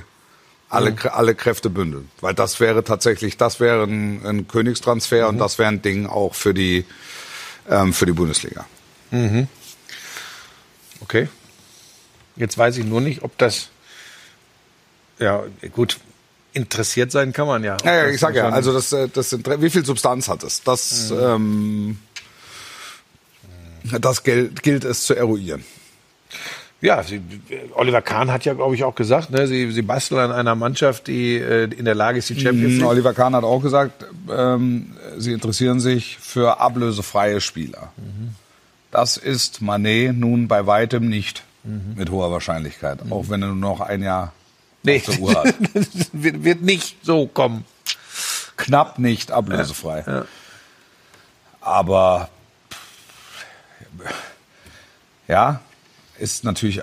alle, 0.68 0.90
Krä- 0.90 1.08
alle 1.08 1.34
Kräfte 1.34 1.70
bündeln. 1.70 2.10
Weil 2.20 2.34
das 2.34 2.58
wäre 2.60 2.82
tatsächlich, 2.82 3.36
das 3.36 3.60
wäre 3.60 3.84
ein, 3.84 4.24
ein 4.26 4.48
Königstransfer 4.48 5.28
und 5.28 5.38
das 5.38 5.58
wäre 5.58 5.68
ein 5.68 5.82
Ding 5.82 6.06
auch 6.06 6.34
für 6.34 6.54
die, 6.54 6.84
ähm, 7.68 7.92
für 7.92 8.06
die 8.06 8.12
Bundesliga. 8.12 8.66
okay. 11.00 11.28
Jetzt 12.36 12.58
weiß 12.58 12.76
ich 12.78 12.84
nur 12.84 13.00
nicht, 13.00 13.22
ob 13.22 13.36
das, 13.38 13.68
ja, 15.18 15.44
gut, 15.72 15.98
interessiert 16.52 17.12
sein 17.12 17.32
kann 17.32 17.46
man 17.46 17.62
ja. 17.64 17.76
Ja, 17.84 17.94
ja, 17.94 18.08
ich 18.08 18.18
sag 18.20 18.34
ja, 18.34 18.48
also 18.48 18.72
das, 18.72 18.92
äh, 18.92 19.08
das 19.08 19.30
sind, 19.30 19.46
wie 19.60 19.70
viel 19.70 19.84
Substanz 19.84 20.28
hat 20.28 20.42
es? 20.42 20.62
Das, 20.62 21.10
ähm, 21.10 21.98
das 24.00 24.22
gilt, 24.24 24.62
gilt 24.62 24.84
es 24.84 25.04
zu 25.04 25.14
eruieren. 25.14 25.64
Ja, 26.82 27.02
sie, 27.02 27.20
Oliver 27.74 28.02
Kahn 28.02 28.30
hat 28.30 28.44
ja, 28.44 28.52
glaube 28.52 28.74
ich, 28.74 28.84
auch 28.84 28.94
gesagt, 28.94 29.30
ne, 29.30 29.46
sie, 29.46 29.72
sie 29.72 29.80
basteln 29.82 30.20
an 30.20 30.32
einer 30.32 30.54
Mannschaft, 30.54 31.06
die 31.06 31.36
äh, 31.36 31.64
in 31.72 31.86
der 31.86 31.94
Lage 31.94 32.18
ist, 32.18 32.28
die 32.28 32.38
Champions 32.38 32.74
Mhm, 32.74 32.80
League. 32.80 32.88
Oliver 32.88 33.14
Kahn 33.14 33.34
hat 33.34 33.44
auch 33.44 33.60
gesagt, 33.62 34.04
ähm, 34.30 34.94
sie 35.16 35.32
interessieren 35.32 35.80
sich 35.80 36.18
für 36.18 36.60
ablösefreie 36.60 37.40
Spieler. 37.40 37.92
Das 38.90 39.16
ist 39.16 39.62
Manet 39.62 40.16
nun 40.16 40.48
bei 40.48 40.66
weitem 40.66 41.08
nicht 41.08 41.42
mit 41.96 42.10
hoher 42.10 42.30
Wahrscheinlichkeit, 42.30 42.98
auch 43.10 43.28
wenn 43.30 43.42
er 43.42 43.48
nur 43.48 43.56
noch 43.56 43.80
ein 43.80 44.02
Jahr 44.02 44.32
Nee, 44.82 44.98
auf 44.98 45.04
der 45.14 45.20
Uhr 45.20 45.34
hat. 45.34 45.54
das 45.74 45.88
wird, 46.12 46.44
wird 46.44 46.62
nicht 46.62 46.96
so 47.04 47.26
kommen. 47.26 47.64
Knapp 48.56 48.98
nicht 49.00 49.32
ablösefrei. 49.32 50.24
Aber 51.60 52.28
ja, 55.26 55.60
ist 56.18 56.44
natürlich, 56.44 56.80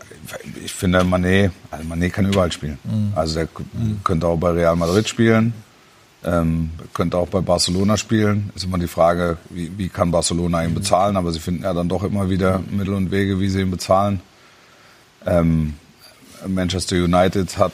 ich 0.63 0.73
finde 0.73 1.03
Manet, 1.03 1.51
also 1.71 1.83
Manet 1.85 2.13
kann 2.13 2.25
überall 2.27 2.51
spielen. 2.51 2.77
Also 3.15 3.35
der 3.35 3.47
k- 3.47 3.63
könnte 4.03 4.27
auch 4.27 4.37
bei 4.37 4.51
Real 4.51 4.75
Madrid 4.75 5.07
spielen, 5.09 5.53
ähm, 6.23 6.69
könnte 6.93 7.17
auch 7.17 7.27
bei 7.27 7.41
Barcelona 7.41 7.97
spielen. 7.97 8.51
Ist 8.55 8.63
immer 8.65 8.77
die 8.77 8.87
Frage, 8.87 9.37
wie, 9.49 9.71
wie 9.77 9.89
kann 9.89 10.11
Barcelona 10.11 10.63
ihn 10.63 10.73
bezahlen, 10.73 11.17
aber 11.17 11.31
sie 11.31 11.39
finden 11.39 11.63
ja 11.63 11.73
dann 11.73 11.89
doch 11.89 12.03
immer 12.03 12.29
wieder 12.29 12.59
Mittel 12.69 12.93
und 12.93 13.11
Wege, 13.11 13.39
wie 13.39 13.49
sie 13.49 13.61
ihn 13.61 13.71
bezahlen. 13.71 14.21
Ähm, 15.25 15.75
Manchester 16.47 16.95
United 16.97 17.57
hat 17.57 17.73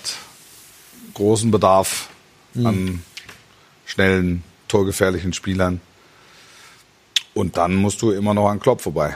großen 1.14 1.52
Bedarf 1.52 2.10
an 2.56 3.04
schnellen, 3.86 4.44
torgefährlichen 4.68 5.34
Spielern. 5.34 5.82
Und 7.34 7.58
dann 7.58 7.76
musst 7.76 8.02
du 8.02 8.12
immer 8.12 8.34
noch 8.34 8.50
an 8.50 8.60
Klopp 8.60 8.82
vorbei. 8.82 9.16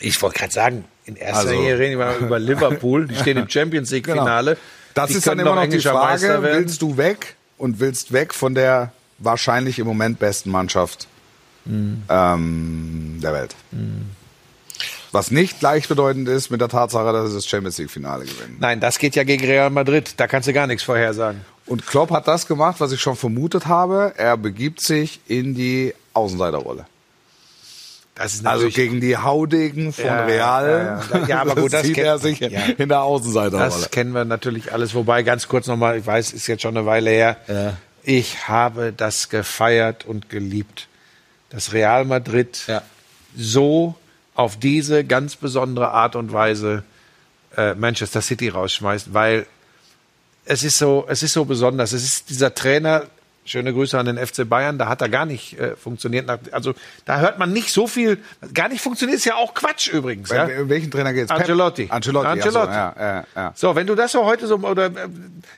Ich 0.00 0.20
wollte 0.22 0.38
gerade 0.38 0.52
sagen, 0.52 0.84
in 1.06 1.16
erster 1.16 1.38
Also- 1.40 1.52
Linie 1.52 1.78
reden 1.78 1.98
wir 1.98 2.16
über 2.18 2.38
Liverpool. 2.38 3.06
Die 3.06 3.14
stehen 3.16 3.36
im 3.36 3.48
Champions 3.48 3.90
League 3.90 4.06
Finale. 4.06 4.56
Das 4.94 5.08
Die 5.10 5.16
ist 5.16 5.26
dann 5.26 5.38
immer 5.38 5.54
noch 5.54 5.66
die 5.66 5.80
Frage, 5.80 6.38
willst 6.42 6.80
du 6.82 6.96
weg 6.96 7.36
und 7.58 7.80
willst 7.80 8.12
weg 8.12 8.32
von 8.34 8.54
der 8.54 8.92
wahrscheinlich 9.18 9.78
im 9.78 9.86
Moment 9.86 10.18
besten 10.18 10.50
Mannschaft 10.50 11.08
Hm. 11.66 12.02
ähm, 12.08 13.18
der 13.22 13.32
Welt. 13.32 13.54
Was 15.12 15.30
nicht 15.30 15.60
gleichbedeutend 15.60 16.28
ist 16.28 16.50
mit 16.50 16.60
der 16.60 16.68
Tatsache, 16.68 17.12
dass 17.12 17.30
sie 17.30 17.36
das 17.36 17.46
Champions 17.46 17.78
League 17.78 17.90
Finale 17.90 18.24
gewinnen. 18.24 18.56
Nein, 18.58 18.80
das 18.80 18.98
geht 18.98 19.14
ja 19.14 19.22
gegen 19.24 19.44
Real 19.46 19.70
Madrid. 19.70 20.14
Da 20.16 20.26
kannst 20.26 20.48
du 20.48 20.52
gar 20.52 20.66
nichts 20.66 20.82
vorhersagen. 20.82 21.40
Und 21.66 21.86
Klopp 21.86 22.10
hat 22.10 22.26
das 22.28 22.46
gemacht, 22.46 22.76
was 22.80 22.92
ich 22.92 23.00
schon 23.00 23.16
vermutet 23.16 23.66
habe. 23.66 24.12
Er 24.16 24.36
begibt 24.36 24.80
sich 24.80 25.20
in 25.26 25.54
die 25.54 25.94
Außenseiterrolle. 26.12 26.84
Das 28.14 28.34
ist 28.34 28.46
Also 28.46 28.68
gegen 28.68 29.00
die 29.00 29.16
Haudegen 29.16 29.92
von 29.92 30.04
Ja, 30.04 30.24
Real. 30.24 31.02
ja, 31.12 31.18
ja. 31.18 31.26
Ja, 31.26 31.40
aber 31.40 31.54
gut, 31.60 31.72
das 31.72 31.82
sieht 31.82 31.98
er 31.98 32.18
sich 32.18 32.40
in 32.42 32.88
der 32.88 33.02
Außenseiterrolle. 33.02 33.68
das 33.68 33.90
kennen 33.90 34.12
wir 34.12 34.24
natürlich 34.24 34.72
alles. 34.72 34.94
Wobei, 34.94 35.22
ganz 35.24 35.48
kurz 35.48 35.66
nochmal, 35.66 35.98
ich 35.98 36.06
weiß, 36.06 36.32
ist 36.32 36.46
jetzt 36.46 36.62
schon 36.62 36.76
eine 36.76 36.86
Weile 36.86 37.10
her. 37.10 37.76
Ich 38.04 38.46
habe 38.48 38.92
das 38.96 39.30
gefeiert 39.30 40.04
und 40.04 40.28
geliebt. 40.30 40.86
Dass 41.50 41.72
Real 41.72 42.04
Madrid 42.04 42.64
so 43.36 43.94
auf 44.34 44.58
diese 44.58 45.04
ganz 45.04 45.36
besondere 45.36 45.90
Art 45.90 46.14
und 46.16 46.32
Weise 46.32 46.82
äh, 47.56 47.74
Manchester 47.74 48.20
City 48.20 48.48
rausschmeißt, 48.48 49.12
weil 49.14 49.46
es 50.44 50.62
ist 50.62 50.78
so, 50.78 51.04
es 51.08 51.22
ist 51.22 51.32
so 51.32 51.44
besonders. 51.44 51.92
Es 51.92 52.04
ist 52.04 52.30
dieser 52.30 52.54
Trainer, 52.54 53.04
schöne 53.44 53.72
Grüße 53.72 53.98
an 53.98 54.06
den 54.06 54.18
FC 54.18 54.48
Bayern, 54.48 54.78
da 54.78 54.88
hat 54.88 55.02
er 55.02 55.08
gar 55.08 55.26
nicht 55.26 55.58
äh, 55.58 55.76
funktioniert. 55.76 56.28
Also 56.50 56.74
da 57.04 57.20
hört 57.20 57.38
man 57.38 57.52
nicht 57.52 57.72
so 57.72 57.86
viel, 57.86 58.18
gar 58.54 58.68
nicht 58.68 58.80
funktioniert, 58.80 59.18
ist 59.18 59.26
ja 59.26 59.34
auch 59.34 59.52
Quatsch 59.54 59.88
übrigens. 59.88 60.30
Ja? 60.30 60.46
Wel- 60.46 60.68
Welchen 60.68 60.90
Trainer 60.90 61.12
geht's? 61.12 61.30
Ancelotti. 61.30 61.88
Ancelotti. 61.90 62.26
Ancelotti. 62.26 62.66
So, 62.72 62.72
ja, 62.72 62.94
ja, 62.98 63.24
ja. 63.36 63.52
So, 63.54 63.74
wenn 63.74 63.86
du 63.86 63.94
das 63.94 64.12
so 64.12 64.24
heute 64.24 64.46
so, 64.46 64.56
oder 64.56 64.86
äh, 64.86 65.08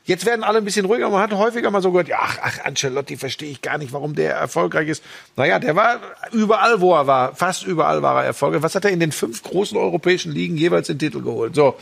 jetzt 0.05 0.27
werden 0.27 0.43
alle 0.43 0.59
ein 0.59 0.65
bisschen 0.65 0.87
ruhiger, 0.87 1.09
man 1.11 1.21
hat 1.21 1.33
häufiger 1.33 1.71
mal 1.71 1.81
so 1.83 1.93
gehört, 1.93 2.09
ja, 2.09 2.19
ach, 2.21 2.39
ach 2.43 2.65
Ancelotti 2.65 3.17
verstehe 3.17 3.51
ich 3.51 3.63
gar 3.63 3.79
nicht, 3.79 3.93
warum 3.93 4.15
der 4.15 4.35
erfolgreich 4.35 4.89
ist. 4.89 5.05
Naja, 5.37 5.59
der 5.59 5.77
war 5.77 6.01
überall, 6.33 6.81
wo 6.81 6.95
er 6.95 7.07
war, 7.07 7.35
fast 7.37 7.65
überall 7.65 8.03
war 8.03 8.21
er 8.23 8.27
erfolgreich. 8.27 8.63
Was 8.63 8.75
hat 8.75 8.85
er 8.85 8.91
in 8.91 9.01
den 9.01 9.13
fünf 9.13 9.43
großen 9.43 9.77
europäischen 9.79 10.33
Ligen 10.33 10.57
jeweils 10.57 10.89
den 10.89 10.99
Titel 10.99 11.23
geholt? 11.23 11.55
So. 11.55 11.77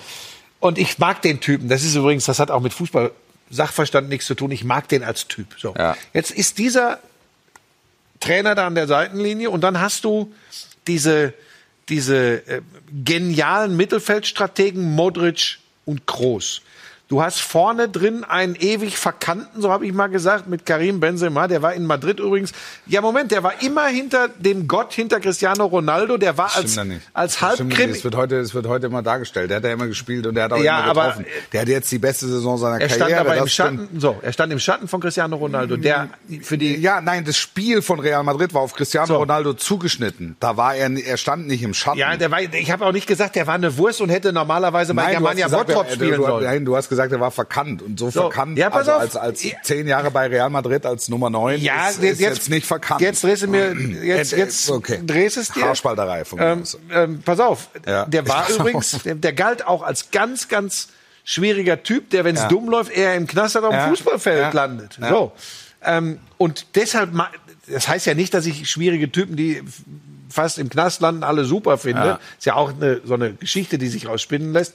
Und 0.61 0.79
ich 0.79 0.99
mag 0.99 1.23
den 1.23 1.41
Typen. 1.41 1.69
Das 1.69 1.83
ist 1.85 1.95
übrigens, 1.95 2.25
das 2.25 2.39
hat 2.39 2.51
auch 2.51 2.61
mit 2.61 2.73
Fußball 2.73 3.11
Sachverstand 3.51 4.09
nichts 4.09 4.27
zu 4.27 4.35
tun. 4.35 4.51
Ich 4.51 4.65
mag 4.65 4.89
den 4.89 5.03
als 5.03 5.29
Typ. 5.29 5.57
So. 5.59 5.75
Ja. 5.77 5.97
Jetzt 6.13 6.31
ist 6.31 6.59
dieser 6.59 7.01
Trainer 8.21 8.55
da 8.55 8.67
an 8.67 8.75
der 8.75 8.87
Seitenlinie 8.87 9.51
und 9.51 9.61
dann 9.61 9.81
hast 9.81 10.05
du 10.05 10.33
diese, 10.87 11.35
diese 11.89 12.47
äh, 12.47 12.63
genialen 13.05 13.77
Mittelfeldstrategen 13.77 14.95
Modric 14.95 15.59
und 15.85 16.07
Kroos. 16.07 16.63
Du 17.07 17.23
hast 17.23 17.41
vorne 17.43 17.87
drin 17.91 18.25
einen 18.25 18.55
ewig 18.55 18.97
verkannten, 18.97 19.61
so 19.61 19.71
habe 19.71 19.87
ich 19.87 19.93
mal 19.93 20.07
gesagt, 20.07 20.47
mit 20.49 20.65
Karim 20.65 21.01
Benzema. 21.01 21.49
Der 21.49 21.61
war 21.61 21.75
in 21.75 21.85
Madrid 21.85 22.19
übrigens. 22.19 22.53
Ja, 22.87 23.03
Moment, 23.03 23.31
der 23.31 23.43
war 23.43 23.61
immer 23.63 23.85
hinter 23.89 24.29
dem 24.39 24.67
Gott, 24.67 24.95
hinter 24.95 25.21
Cristiano 25.21 25.67
Ronaldo. 25.67 26.17
Der 26.17 26.39
war 26.39 26.57
als, 26.57 26.79
als. 27.13 27.43
Halbkrimi. 27.43 27.93
Es 27.93 28.05
wird 28.05 28.17
heute, 28.17 28.37
es 28.39 28.55
wird 28.55 28.67
heute 28.67 28.87
immer 28.87 29.03
dargestellt. 29.03 29.51
Der 29.51 29.59
hat 29.59 29.65
ja 29.65 29.73
immer 29.75 29.87
gespielt 29.87 30.27
und 30.27 30.35
der 30.35 30.45
hat 30.45 30.55
auch 30.55 30.59
Ja, 30.63 30.79
immer 30.81 30.89
aber- 30.93 31.03
getroffen. 31.09 31.27
der 31.53 31.61
hat 31.61 31.69
jetzt 31.69 31.93
die 31.93 31.99
beste 31.99 32.27
Saison 32.27 32.57
seiner 32.57 32.81
Er 32.81 32.89
stand 32.89 33.01
Karriere. 33.03 33.21
aber 33.21 33.37
im 33.37 33.49
stimmt. 33.49 33.81
Schatten, 33.81 34.01
so, 34.01 34.17
er 34.23 34.33
stand 34.33 34.53
im 34.55 34.59
Schatten 34.59 34.89
von 34.89 35.01
Cristiano 35.03 35.37
Ronaldo, 35.37 35.77
der 35.77 36.09
für 36.41 36.57
die, 36.57 36.75
Ja, 36.81 37.03
nein, 37.03 37.27
das 37.27 37.37
Spiel 37.37 37.83
von 37.83 38.01
Real 38.01 38.25
Madrid 38.25 38.55
war 38.55 38.63
auf 38.63 38.73
Cristiano 38.73 39.07
So. 39.09 39.17
Ronaldo 39.17 39.53
zugeschnitten. 39.53 40.37
Da 40.41 40.57
war 40.57 40.75
er, 40.75 40.91
er 40.91 41.19
stand 41.19 41.49
nicht 41.49 41.63
im 41.63 41.75
Schatten. 41.75 41.99
ja, 41.99 42.17
der 42.17 42.31
war, 42.31 42.41
ich 42.41 42.71
habe 42.71 42.87
auch 42.87 42.93
nicht 42.93 43.07
gesagt, 43.07 43.37
der 43.37 43.47
war 43.47 43.55
eine 43.57 43.77
Wurst 43.77 44.01
und 44.01 44.09
hätte 44.09 44.33
normalerweise 44.33 44.95
bei 44.95 45.11
Germania 45.11 45.49
Bottrop 45.49 45.87
er, 45.87 45.93
spielen 45.93 46.23
sollen. 46.23 46.45
nein, 46.45 46.65
du 46.65 46.75
hast 46.75 46.89
gesagt, 46.89 47.04
er 47.13 47.21
war 47.21 47.31
verkannt. 47.31 47.83
Und 47.83 47.99
so, 47.99 48.11
So, 48.11 48.23
verkannt, 48.23 48.59
ja, 48.59 48.69
also 48.71 48.93
auf. 48.93 49.01
als, 49.01 49.17
als 49.17 49.45
zehn 49.63 49.87
Jahre 49.87 50.11
bei 50.11 50.27
Real 50.27 50.51
Madrid 50.51 50.85
als 50.87 51.09
Nummer 51.09 51.31
neun 51.31 51.61
Ja, 51.61 51.89
ist, 51.89 52.03
jetzt, 52.03 52.13
ist 52.15 52.21
jetzt 52.21 52.51
nicht 52.51 52.67
verkannt. 52.67 53.01
Jetzt 53.01 53.23
drehst 53.25 53.43
du 53.43 53.49
mir, 53.49 53.73
jetzt, 54.03 54.33
Äh, 54.33 54.37
jetzt 54.39 54.71
okay. 54.71 55.01
drehst 55.05 55.37
es 55.37 55.49
dir. 55.51 55.65
Haarspalterei 55.65 56.25
von 56.25 56.39
Ähm, 56.41 56.65
ähm, 56.91 57.23
pass 57.25 57.41
auf, 57.41 57.69
Ja. 57.87 58.05
der 58.07 58.27
war 58.29 58.49
übrigens, 58.59 59.03
der, 59.05 59.15
der 59.15 59.33
galt 59.33 59.67
auch 59.67 59.83
als 59.83 60.11
ganz, 60.11 60.49
ganz 60.49 60.89
schwieriger 61.25 61.83
Typ, 61.83 62.11
der, 62.11 62.25
wenn 62.25 62.35
es 62.37 62.43
Ja. 62.43 62.49
dumm 62.49 62.69
läuft, 62.69 62.93
eher 62.93 63.15
im 63.15 63.27
Knast 63.27 63.57
oder 63.57 63.69
auf 63.69 63.75
dem 63.75 63.79
Ja. 63.81 63.89
Fußballfeld 63.89 64.53
landet. 64.55 64.99
So. 65.01 65.33
Ähm, 65.83 66.19
und 66.39 66.67
deshalb, 66.77 67.11
das 67.67 67.89
heißt 67.89 68.07
ja 68.07 68.15
nicht, 68.15 68.33
dass 68.35 68.47
ich 68.47 68.69
schwierige 68.71 69.11
Typen, 69.11 69.37
die 69.37 69.63
fast 70.31 70.59
im 70.59 70.69
Knast 70.69 71.01
landen, 71.01 71.23
alle 71.23 71.45
super 71.45 71.79
finde. 71.79 72.19
Ist 72.39 72.45
ja 72.47 72.55
auch 72.55 72.73
eine, 72.75 73.01
so 73.05 73.15
eine 73.15 73.35
Geschichte, 73.35 73.79
die 73.79 73.89
sich 73.89 74.09
rausspinnen 74.09 74.53
lässt. 74.53 74.75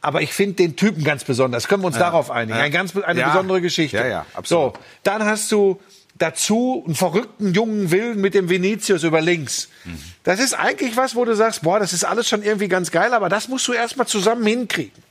Aber 0.00 0.22
ich 0.22 0.32
finde 0.32 0.54
den 0.54 0.76
Typen 0.76 1.02
ganz 1.02 1.24
besonders. 1.24 1.66
Können 1.66 1.82
wir 1.82 1.88
uns 1.88 1.98
darauf 1.98 2.30
einigen? 2.30 2.56
Ja. 2.56 2.62
Eine 2.64 2.70
ganz 2.72 2.96
eine 2.96 3.20
Ja. 3.20 3.28
besondere 3.30 3.60
Geschichte. 3.60 3.96
Ja, 3.96 4.06
ja, 4.06 4.26
absolut. 4.34 4.76
So, 4.76 4.82
dann 5.02 5.24
hast 5.24 5.50
du 5.50 5.80
dazu 6.16 6.82
einen 6.86 6.94
verrückten 6.94 7.52
jungen 7.54 7.90
Willen 7.90 8.20
mit 8.20 8.34
dem 8.34 8.48
Vinicius 8.48 9.02
über 9.02 9.20
links. 9.20 9.68
Mhm. 9.84 9.98
Das 10.24 10.38
ist 10.40 10.54
eigentlich 10.54 10.96
was, 10.96 11.14
wo 11.16 11.24
du 11.24 11.34
sagst, 11.34 11.62
boah, 11.62 11.78
das 11.80 11.92
ist 11.92 12.04
alles 12.04 12.28
schon 12.28 12.42
irgendwie 12.42 12.68
ganz 12.68 12.90
geil, 12.90 13.12
aber 13.14 13.28
das 13.28 13.48
musst 13.48 13.66
du 13.68 13.72
erstmal 13.72 14.06
zusammen 14.06 14.46
hinkriegen. 14.46 15.02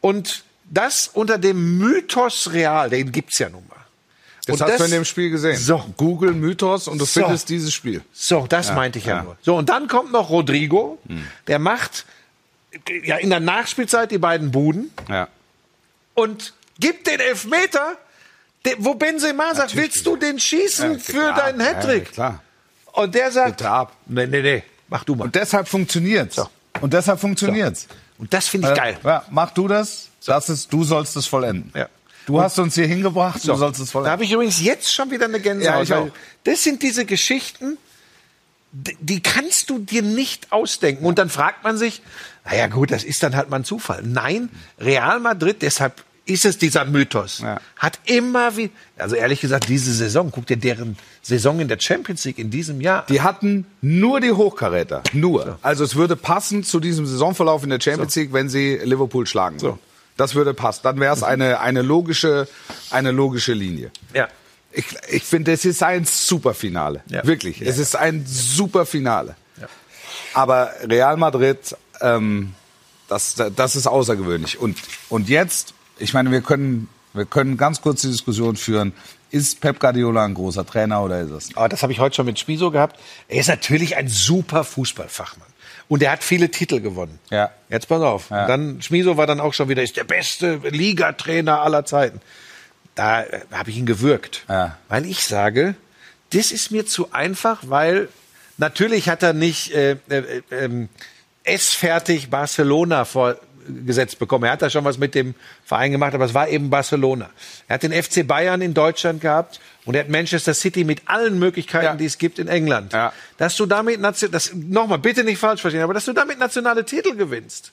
Und 0.00 0.44
das 0.70 1.08
unter 1.12 1.38
dem 1.38 1.78
Mythos 1.78 2.52
Real, 2.52 2.90
den 2.90 3.12
gibt's 3.12 3.38
ja 3.38 3.48
nun 3.48 3.64
mal. 3.68 3.76
Das 4.46 4.54
Und 4.54 4.62
hast 4.62 4.70
das- 4.72 4.78
du 4.78 4.84
in 4.84 4.90
dem 4.90 5.04
Spiel 5.04 5.30
gesehen. 5.30 5.56
So. 5.56 5.84
Google 5.96 6.32
Mythos 6.32 6.86
und 6.88 6.98
du 6.98 7.04
So. 7.06 7.20
findest 7.22 7.48
dieses 7.48 7.72
Spiel. 7.72 8.02
So, 8.12 8.46
das 8.48 8.72
meinte 8.74 8.98
ich 8.98 9.06
ja, 9.06 9.16
ja. 9.16 9.22
nur. 9.22 9.36
So, 9.40 9.56
und 9.56 9.68
dann 9.68 9.88
kommt 9.88 10.12
noch 10.12 10.28
Rodrigo, 10.30 10.98
der 11.46 11.58
macht 11.58 12.04
ja 13.04 13.16
in 13.16 13.30
der 13.30 13.40
Nachspielzeit 13.40 14.10
die 14.10 14.18
beiden 14.18 14.50
Buden 14.50 14.90
Ja. 15.08 15.28
und 16.14 16.54
gibt 16.80 17.06
den 17.06 17.20
Elfmeter, 17.20 17.96
wo 18.78 18.94
Benzema 18.94 19.54
sagt, 19.54 19.76
willst 19.76 20.04
du 20.06 20.16
den 20.16 20.38
schießen 20.40 20.98
für 21.00 21.12
klar. 21.12 21.34
deinen 21.36 21.60
Hattrick? 21.60 22.06
Ja, 22.08 22.12
klar. 22.12 22.42
Und 22.92 23.14
der 23.14 23.30
sagt, 23.30 23.58
Bitte 23.58 23.70
ab. 23.70 23.92
nee, 24.06 24.26
nee, 24.26 24.42
nee, 24.42 24.62
mach 24.88 25.04
du 25.04 25.14
mal. 25.14 25.24
Und 25.24 25.34
deshalb 25.34 25.68
funktioniert's. 25.68 26.40
Und 26.80 26.92
deshalb 26.92 27.20
funktioniert's. 27.20 27.86
Und 28.18 28.32
das 28.32 28.48
finde 28.48 28.68
ich 28.70 28.74
geil. 28.76 28.96
Ja, 29.02 29.24
mach 29.30 29.50
du 29.50 29.66
das. 29.68 30.08
Das 30.24 30.48
ist, 30.48 30.72
du 30.72 30.84
sollst 30.84 31.16
es 31.16 31.26
vollenden. 31.26 31.70
Ja. 31.74 31.88
Du 32.26 32.40
hast 32.40 32.58
uns 32.58 32.74
hier 32.74 32.86
hingebracht, 32.86 33.46
du 33.46 33.54
sollst 33.54 33.80
es 33.80 33.88
Da 33.88 33.92
vollenden. 33.92 34.12
habe 34.12 34.24
ich 34.24 34.32
übrigens 34.32 34.62
jetzt 34.62 34.92
schon 34.94 35.10
wieder 35.10 35.26
eine 35.26 35.40
Gänsehaut. 35.40 35.88
Ja, 35.88 36.02
ich 36.04 36.08
auch. 36.10 36.14
Das 36.44 36.62
sind 36.62 36.82
diese 36.82 37.04
Geschichten, 37.04 37.76
die, 38.74 39.22
kannst 39.22 39.70
du 39.70 39.78
dir 39.78 40.02
nicht 40.02 40.50
ausdenken. 40.52 41.04
Und 41.06 41.18
dann 41.18 41.30
fragt 41.30 41.62
man 41.64 41.78
sich, 41.78 42.02
naja 42.44 42.66
gut, 42.66 42.90
das 42.90 43.04
ist 43.04 43.22
dann 43.22 43.36
halt 43.36 43.48
mal 43.48 43.58
ein 43.58 43.64
Zufall. 43.64 44.02
Nein, 44.04 44.50
Real 44.80 45.20
Madrid, 45.20 45.62
deshalb 45.62 46.02
ist 46.26 46.44
es 46.46 46.56
dieser 46.56 46.86
Mythos, 46.86 47.40
Ja. 47.40 47.60
hat 47.76 47.98
immer 48.06 48.56
wie, 48.56 48.70
also 48.96 49.14
ehrlich 49.14 49.42
gesagt, 49.42 49.68
diese 49.68 49.92
Saison, 49.92 50.30
guck 50.32 50.46
dir 50.46 50.56
deren 50.56 50.96
Saison 51.22 51.60
in 51.60 51.68
der 51.68 51.78
Champions 51.78 52.24
League 52.24 52.38
in 52.38 52.50
diesem 52.50 52.80
Jahr. 52.80 53.04
Die 53.10 53.20
hatten 53.20 53.66
nur 53.82 54.20
die 54.20 54.32
Hochkaräter. 54.32 55.02
Nur. 55.12 55.58
Also 55.60 55.84
es 55.84 55.96
würde 55.96 56.16
passen 56.16 56.64
zu 56.64 56.80
diesem 56.80 57.04
Saisonverlauf 57.06 57.62
in 57.62 57.68
der 57.70 57.80
Champions 57.80 58.16
League, 58.16 58.32
wenn 58.32 58.48
sie 58.48 58.80
Liverpool 58.82 59.26
schlagen. 59.26 59.60
würden. 59.60 59.78
Das 60.16 60.34
würde 60.34 60.54
passen. 60.54 60.80
Dann 60.84 60.98
wäre 60.98 61.14
es 61.14 61.22
eine, 61.22 61.60
eine 61.60 61.82
logische, 61.82 62.48
eine 62.90 63.10
logische 63.10 63.52
Linie. 63.52 63.90
Ja. 64.14 64.28
Ich, 64.74 64.86
ich 65.10 65.22
finde, 65.22 65.52
es 65.52 65.64
ist 65.64 65.82
ein 65.82 66.04
super 66.04 66.52
Finale. 66.54 67.02
Ja. 67.06 67.24
Wirklich. 67.24 67.60
Ja, 67.60 67.66
es 67.68 67.78
ist 67.78 67.96
ein 67.96 68.24
super 68.26 68.86
Finale. 68.86 69.36
Aber 70.34 70.72
Real 70.82 71.16
Madrid, 71.16 71.76
ähm, 72.00 72.54
das, 73.08 73.36
das 73.54 73.76
ist 73.76 73.86
außergewöhnlich. 73.86 74.58
Und, 74.58 74.76
und 75.08 75.28
jetzt, 75.28 75.74
ich 75.98 76.12
meine, 76.12 76.30
wir 76.30 76.40
können, 76.40 76.88
wir 77.12 77.24
können 77.24 77.56
ganz 77.56 77.80
kurz 77.80 78.02
die 78.02 78.10
Diskussion 78.10 78.56
führen. 78.56 78.92
Ist 79.30 79.60
Pep 79.60 79.80
Guardiola 79.80 80.24
ein 80.24 80.34
großer 80.34 80.66
Trainer 80.66 81.02
oder 81.02 81.20
ist 81.20 81.30
es? 81.30 81.56
Aber 81.56 81.68
das 81.68 81.82
habe 81.82 81.92
ich 81.92 82.00
heute 82.00 82.16
schon 82.16 82.26
mit 82.26 82.38
Spiso 82.38 82.70
gehabt. 82.70 83.00
Er 83.28 83.40
ist 83.40 83.48
natürlich 83.48 83.96
ein 83.96 84.08
super 84.08 84.64
Fußballfachmann. 84.64 85.48
Und 85.88 86.02
er 86.02 86.12
hat 86.12 86.24
viele 86.24 86.50
Titel 86.50 86.80
gewonnen. 86.80 87.18
Ja. 87.30 87.50
Jetzt 87.68 87.88
pass 87.88 88.00
auf. 88.00 88.30
Ja. 88.30 88.46
Dann 88.46 88.80
Schmiso 88.80 89.16
war 89.16 89.26
dann 89.26 89.40
auch 89.40 89.54
schon 89.54 89.68
wieder, 89.68 89.82
ist 89.82 89.96
der 89.96 90.04
beste 90.04 90.60
Ligatrainer 90.68 91.60
aller 91.60 91.84
Zeiten. 91.84 92.20
Da 92.94 93.22
äh, 93.22 93.40
habe 93.52 93.70
ich 93.70 93.76
ihn 93.76 93.86
gewürgt. 93.86 94.44
Ja. 94.48 94.78
Weil 94.88 95.06
ich 95.06 95.24
sage, 95.24 95.74
das 96.32 96.52
ist 96.52 96.70
mir 96.70 96.86
zu 96.86 97.12
einfach, 97.12 97.60
weil 97.66 98.08
natürlich 98.56 99.08
hat 99.08 99.22
er 99.22 99.32
nicht 99.32 99.72
äh, 99.72 99.96
äh, 100.08 100.42
ähm, 100.50 100.88
S 101.44 101.74
fertig 101.74 102.30
Barcelona 102.30 103.04
vorgesetzt 103.04 104.18
bekommen. 104.18 104.44
Er 104.44 104.52
hat 104.52 104.62
da 104.62 104.70
schon 104.70 104.84
was 104.84 104.98
mit 104.98 105.14
dem 105.14 105.34
Verein 105.64 105.92
gemacht, 105.92 106.14
aber 106.14 106.24
es 106.24 106.34
war 106.34 106.48
eben 106.48 106.70
Barcelona. 106.70 107.30
Er 107.68 107.74
hat 107.74 107.82
den 107.82 107.92
FC 107.92 108.26
Bayern 108.26 108.62
in 108.62 108.74
Deutschland 108.74 109.20
gehabt 109.20 109.60
und 109.84 109.94
er 109.94 110.00
hat 110.04 110.08
Manchester 110.08 110.54
City 110.54 110.84
mit 110.84 111.02
allen 111.06 111.38
Möglichkeiten, 111.38 111.84
Ja. 111.84 111.94
die 111.96 112.06
es 112.06 112.18
gibt 112.18 112.38
in 112.38 112.48
England. 112.48 112.92
Ja. 112.92 113.12
Dass 113.36 113.56
du 113.56 113.66
damit, 113.66 114.02
das, 114.02 114.52
nochmal, 114.54 114.98
bitte 114.98 115.22
nicht 115.24 115.38
falsch 115.38 115.60
verstehen, 115.60 115.82
aber 115.82 115.94
dass 115.94 116.06
du 116.06 116.12
damit 116.12 116.38
nationale 116.38 116.84
Titel 116.84 117.14
gewinnst, 117.16 117.72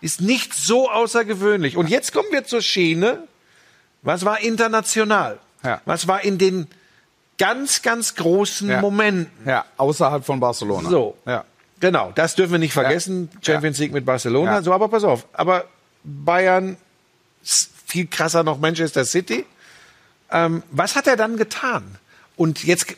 ist 0.00 0.20
nicht 0.20 0.54
so 0.54 0.88
außergewöhnlich. 0.90 1.76
Und 1.76 1.88
jetzt 1.88 2.12
kommen 2.12 2.28
wir 2.30 2.44
zur 2.44 2.62
Schiene. 2.62 3.24
Was 4.02 4.24
war 4.24 4.40
international? 4.40 5.38
Ja. 5.64 5.80
Was 5.84 6.06
war 6.06 6.22
in 6.22 6.38
den 6.38 6.66
ganz, 7.38 7.82
ganz 7.82 8.14
großen 8.14 8.68
Ja. 8.68 8.80
Momenten? 8.80 9.48
Ja, 9.48 9.64
außerhalb 9.76 10.24
von 10.24 10.40
Barcelona. 10.40 10.88
So. 10.88 11.16
Ja. 11.26 11.44
Genau, 11.80 12.12
das 12.14 12.34
dürfen 12.34 12.52
wir 12.52 12.58
nicht 12.58 12.72
vergessen. 12.72 13.30
Ja. 13.34 13.54
Champions 13.54 13.78
League 13.78 13.92
mit 13.92 14.04
Barcelona. 14.04 14.62
So, 14.62 14.72
aber 14.72 14.88
pass 14.88 15.04
auf. 15.04 15.26
Aber 15.32 15.64
Bayern, 16.02 16.76
viel 17.86 18.06
krasser 18.06 18.42
noch 18.42 18.58
Manchester 18.58 19.04
City. 19.04 19.46
Ähm, 20.30 20.62
was 20.70 20.96
hat 20.96 21.06
er 21.06 21.16
dann 21.16 21.36
getan? 21.36 21.96
Und 22.36 22.64
jetzt 22.64 22.96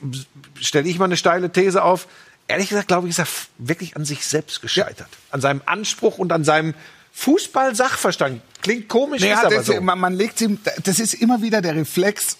stelle 0.60 0.88
ich 0.88 0.98
mal 0.98 1.06
eine 1.06 1.16
steile 1.16 1.50
These 1.50 1.82
auf. 1.82 2.08
Ehrlich 2.48 2.68
gesagt, 2.70 2.88
glaube 2.88 3.06
ich, 3.06 3.12
ist 3.12 3.18
er 3.18 3.26
wirklich 3.58 3.96
an 3.96 4.04
sich 4.04 4.26
selbst 4.26 4.60
gescheitert. 4.60 5.08
An 5.30 5.40
seinem 5.40 5.62
Anspruch 5.66 6.18
und 6.18 6.32
an 6.32 6.44
seinem 6.44 6.74
Fußball-Sachverstand. 7.12 8.42
Klingt 8.62 8.88
komisch, 8.88 9.20
Naja, 9.22 9.38
ist 9.38 9.44
aber 9.46 9.54
das, 9.56 9.66
so. 9.66 9.80
man, 9.80 9.98
man 9.98 10.12
legt 10.14 10.40
ihm, 10.40 10.58
das 10.84 10.98
ist 11.00 11.14
immer 11.14 11.40
wieder 11.42 11.62
der 11.62 11.74
Reflex, 11.76 12.36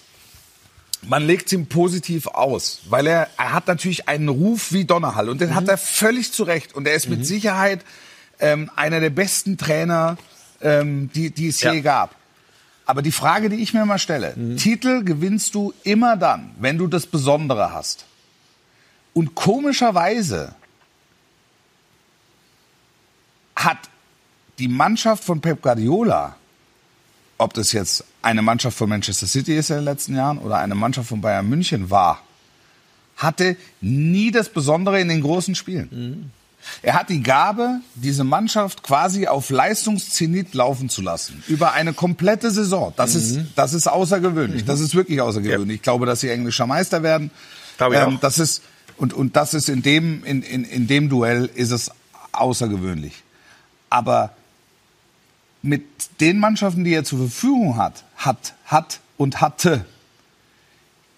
man 1.03 1.25
legt 1.25 1.51
ihm 1.51 1.65
positiv 1.65 2.27
aus, 2.27 2.81
weil 2.89 3.07
er, 3.07 3.27
er 3.37 3.53
hat 3.53 3.67
natürlich 3.67 4.07
einen 4.07 4.29
Ruf 4.29 4.71
wie 4.71 4.85
Donnerhall 4.85 5.29
und 5.29 5.41
den 5.41 5.49
Mhm. 5.49 5.55
hat 5.55 5.67
er 5.67 5.77
völlig 5.79 6.31
zu 6.31 6.43
Recht 6.43 6.75
und 6.75 6.87
er 6.87 6.93
ist 6.93 7.09
mit 7.09 7.25
Sicherheit 7.25 7.81
ähm, 8.39 8.69
einer 8.75 8.99
der 8.99 9.09
besten 9.09 9.57
Trainer, 9.57 10.17
ähm, 10.61 11.09
die, 11.13 11.31
die 11.31 11.47
es 11.47 11.61
Ja. 11.61 11.73
je 11.73 11.81
gab. 11.81 12.15
Aber 12.85 13.01
die 13.01 13.11
Frage, 13.11 13.49
die 13.49 13.57
ich 13.57 13.73
mir 13.73 13.85
mal 13.85 13.99
stelle, 13.99 14.35
Titel 14.57 15.03
gewinnst 15.03 15.55
du 15.55 15.73
immer 15.83 16.17
dann, 16.17 16.51
wenn 16.59 16.77
du 16.77 16.87
das 16.87 17.05
Besondere 17.07 17.71
hast. 17.73 18.05
Und 19.13 19.33
komischerweise 19.35 20.53
hat 23.55 23.77
die 24.61 24.67
Mannschaft 24.67 25.23
von 25.23 25.41
Pep 25.41 25.61
Guardiola, 25.63 26.35
ob 27.39 27.55
das 27.55 27.71
jetzt 27.71 28.03
eine 28.21 28.43
Mannschaft 28.43 28.77
von 28.77 28.87
Manchester 28.87 29.25
City 29.25 29.57
ist 29.57 29.71
in 29.71 29.77
den 29.77 29.85
letzten 29.85 30.15
Jahren 30.15 30.37
oder 30.37 30.59
eine 30.59 30.75
Mannschaft 30.75 31.09
von 31.09 31.19
Bayern 31.19 31.49
München 31.49 31.89
war, 31.89 32.21
hatte 33.17 33.57
nie 33.81 34.29
das 34.29 34.49
Besondere 34.49 35.01
in 35.01 35.07
den 35.07 35.21
großen 35.21 35.55
Spielen. 35.55 36.31
Er 36.83 36.93
hat 36.93 37.09
die 37.09 37.23
Gabe, 37.23 37.79
diese 37.95 38.23
Mannschaft 38.23 38.83
quasi 38.83 39.25
auf 39.25 39.49
Leistungszenit 39.49 40.53
laufen 40.53 40.89
zu 40.89 41.01
lassen. 41.01 41.43
Über 41.47 41.73
eine 41.73 41.93
komplette 41.93 42.51
Saison. 42.51 42.93
Das 42.95 43.15
ist, 43.15 43.39
das 43.55 43.73
ist 43.73 43.87
außergewöhnlich. 43.87 44.63
Das 44.63 44.79
ist 44.79 44.93
wirklich 44.93 45.21
außergewöhnlich. 45.21 45.77
Ich 45.77 45.81
glaube, 45.81 46.05
dass 46.05 46.19
sie 46.19 46.29
englischer 46.29 46.67
Meister 46.67 47.01
werden. 47.01 47.31
Glaube 47.77 47.95
ich 47.95 48.01
auch. 48.01 48.19
das 48.19 48.37
ist, 48.37 48.61
und, 48.97 49.11
und 49.15 49.35
das 49.35 49.55
ist 49.55 49.69
in 49.69 49.81
dem, 49.81 50.23
in, 50.23 50.43
in, 50.43 50.65
in 50.65 50.85
dem 50.85 51.09
Duell 51.09 51.49
ist 51.55 51.71
es 51.71 51.89
außergewöhnlich. 52.31 53.23
Aber 53.89 54.35
mit 55.61 55.83
den 56.19 56.39
Mannschaften, 56.39 56.83
die 56.83 56.93
er 56.93 57.03
zur 57.03 57.19
Verfügung 57.19 57.77
hat, 57.77 58.03
hat, 58.15 58.53
hat 58.65 58.99
und 59.17 59.41
hatte, 59.41 59.85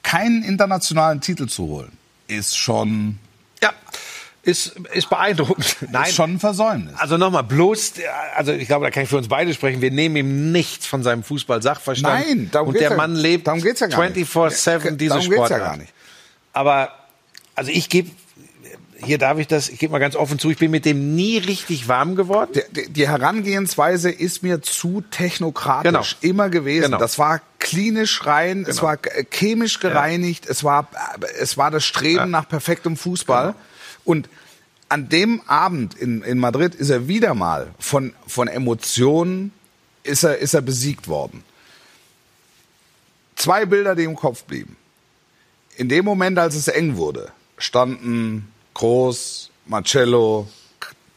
keinen 0.03 0.43
internationalen 0.43 1.21
Titel 1.21 1.47
zu 1.47 1.63
holen, 1.67 1.91
ist 2.27 2.57
schon, 2.57 3.19
ja, 3.61 3.71
ist, 4.43 4.75
ist 4.93 5.09
beeindruckend. 5.09 5.77
Nein, 5.91 6.09
ist 6.09 6.15
schon 6.15 6.33
ein 6.33 6.39
Versäumnis. 6.39 6.93
Also 6.97 7.17
nochmal, 7.17 7.43
bloß, 7.43 7.93
also 8.35 8.51
ich 8.51 8.67
glaube, 8.67 8.85
da 8.85 8.91
kann 8.91 9.03
ich 9.03 9.09
für 9.09 9.17
uns 9.17 9.29
beide 9.29 9.53
sprechen, 9.53 9.81
wir 9.81 9.91
nehmen 9.91 10.15
ihm 10.17 10.51
nichts 10.51 10.85
von 10.85 11.03
seinem 11.03 11.23
Fußball-Sachverstand. 11.23 12.27
Nein, 12.27 12.49
darum 12.51 12.69
Und 12.69 12.73
geht's 12.73 12.81
der 12.83 12.91
ja- 12.91 12.97
Mann 12.97 13.15
lebt 13.15 13.47
darum 13.47 13.61
geht's 13.61 13.79
ja 13.79 13.87
gar 13.87 14.09
nicht. 14.09 14.29
24-7 14.29 14.91
diese 14.97 15.09
Darum 15.09 15.21
geht's 15.23 15.37
ja 15.37 15.45
Sportart. 15.45 15.61
gar 15.61 15.77
nicht. 15.77 15.93
Aber, 16.51 16.91
also 17.55 17.71
ich 17.71 17.87
gebe, 17.89 18.11
hier 18.97 19.17
darf 19.17 19.37
ich 19.39 19.47
das, 19.47 19.69
ich 19.69 19.79
gebe 19.79 19.91
mal 19.91 19.99
ganz 19.99 20.15
offen 20.15 20.39
zu, 20.39 20.49
ich 20.49 20.57
bin 20.57 20.71
mit 20.71 20.85
dem 20.85 21.15
nie 21.15 21.37
richtig 21.37 21.87
warm 21.87 22.15
geworden. 22.15 22.51
Der- 22.53 22.87
die 22.87 23.07
Herangehensweise 23.07 24.09
ist 24.11 24.43
mir 24.43 24.61
zu 24.61 25.01
technokratisch 25.11 26.17
Genau. 26.21 26.31
immer 26.33 26.49
gewesen. 26.49 26.83
Genau. 26.85 26.97
Das 26.99 27.17
war 27.19 27.41
klinisch 27.59 28.25
rein, 28.25 28.65
es 28.67 28.81
war 28.81 28.93
äh, 29.05 29.25
chemisch 29.29 29.79
gereinigt, 29.79 30.45
es 30.47 30.63
war 30.63 30.87
äh, 31.21 31.25
es 31.39 31.57
war 31.57 31.71
das 31.71 31.83
Streben 31.85 32.29
nach 32.31 32.47
perfektem 32.47 32.95
Fußball 32.97 33.47
Genau. 33.53 33.57
und 34.05 34.29
an 34.89 35.09
dem 35.09 35.41
Abend 35.47 35.95
in, 35.95 36.21
in 36.21 36.37
Madrid 36.39 36.75
ist 36.75 36.89
er 36.89 37.07
wieder 37.07 37.33
mal 37.33 37.73
von 37.79 38.13
von 38.27 38.47
Emotionen 38.47 39.51
ist 40.03 40.23
er 40.23 40.37
ist 40.37 40.53
er 40.53 40.61
besiegt 40.61 41.07
worden. 41.07 41.43
Zwei 43.35 43.65
Bilder, 43.65 43.95
die 43.95 44.03
im 44.03 44.15
Kopf 44.15 44.43
blieben. 44.43 44.75
In 45.75 45.89
dem 45.89 46.05
Moment, 46.05 46.37
als 46.37 46.55
es 46.55 46.67
eng 46.67 46.97
wurde, 46.97 47.31
standen 47.57 48.47
Groß, 48.73 49.49
Marcello, 49.65 50.47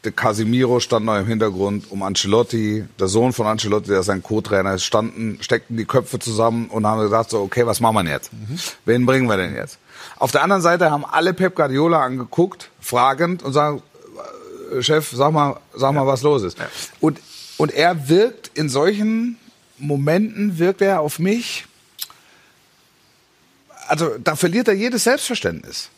de 0.03 0.11
Casimiro 0.11 0.79
stand 0.79 1.05
noch 1.05 1.17
im 1.17 1.25
Hintergrund, 1.25 1.91
um 1.91 2.03
Ancelotti, 2.03 2.85
der 2.99 3.07
Sohn 3.07 3.33
von 3.33 3.47
Ancelotti, 3.47 3.89
der 3.89 4.03
sein 4.03 4.23
Co-Trainer 4.23 4.75
ist, 4.75 4.83
standen, 4.83 5.39
steckten 5.41 5.75
die 5.75 5.85
Köpfe 5.85 6.19
zusammen 6.19 6.67
und 6.67 6.85
haben 6.85 7.01
gesagt 7.01 7.31
so, 7.31 7.41
okay, 7.41 7.65
was 7.65 7.79
machen 7.79 7.95
wir 7.95 8.03
denn 8.03 8.13
jetzt? 8.13 8.31
Wen 8.85 9.05
bringen 9.05 9.27
wir 9.27 9.37
denn 9.37 9.55
jetzt? 9.55 9.79
Auf 10.17 10.31
der 10.31 10.43
anderen 10.43 10.61
Seite 10.61 10.91
haben 10.91 11.03
alle 11.03 11.33
Pep 11.33 11.55
Guardiola 11.55 12.03
angeguckt, 12.03 12.69
fragend 12.79 13.43
und 13.43 13.53
sagen, 13.53 13.81
äh, 14.71 14.81
Chef, 14.81 15.11
sag 15.11 15.33
mal, 15.33 15.59
sag 15.73 15.93
mal, 15.93 16.07
was 16.07 16.21
los 16.21 16.43
ist. 16.43 16.57
Und, 16.99 17.19
und 17.57 17.73
er 17.73 18.07
wirkt 18.07 18.51
in 18.53 18.69
solchen 18.69 19.37
Momenten, 19.77 20.57
wirkt 20.57 20.81
er 20.81 21.01
auf 21.01 21.19
mich, 21.19 21.65
also 23.87 24.17
da 24.23 24.35
verliert 24.35 24.67
er 24.67 24.73
jedes 24.73 25.03
Selbstverständnis. 25.05 25.89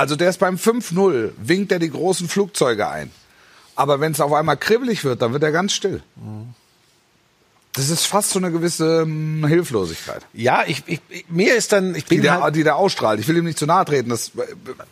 Also 0.00 0.16
der 0.16 0.30
ist 0.30 0.38
beim 0.38 0.56
5-0, 0.56 1.32
winkt 1.36 1.70
er 1.72 1.78
die 1.78 1.90
großen 1.90 2.26
Flugzeuge 2.26 2.88
ein. 2.88 3.10
Aber 3.76 4.00
wenn 4.00 4.12
es 4.12 4.20
auf 4.22 4.32
einmal 4.32 4.56
kribbelig 4.56 5.04
wird, 5.04 5.20
dann 5.20 5.34
wird 5.34 5.42
er 5.42 5.52
ganz 5.52 5.74
still. 5.74 6.02
Das 7.74 7.90
ist 7.90 8.06
fast 8.06 8.30
so 8.30 8.38
eine 8.38 8.50
gewisse 8.50 9.02
ähm, 9.02 9.44
Hilflosigkeit, 9.46 10.22
Ja, 10.32 10.64
ich, 10.66 10.82
ich, 10.86 11.00
mir 11.28 11.54
ist 11.54 11.70
dann, 11.72 11.94
ich 11.94 12.04
die 12.06 12.14
bin 12.16 12.22
der, 12.22 12.42
halt, 12.42 12.56
die 12.56 12.64
der 12.64 12.76
ausstrahlt. 12.76 13.20
Ich 13.20 13.28
will 13.28 13.36
ihm 13.36 13.44
nicht 13.44 13.58
zu 13.58 13.66
nahe 13.66 13.84
treten. 13.84 14.08
Das, 14.08 14.32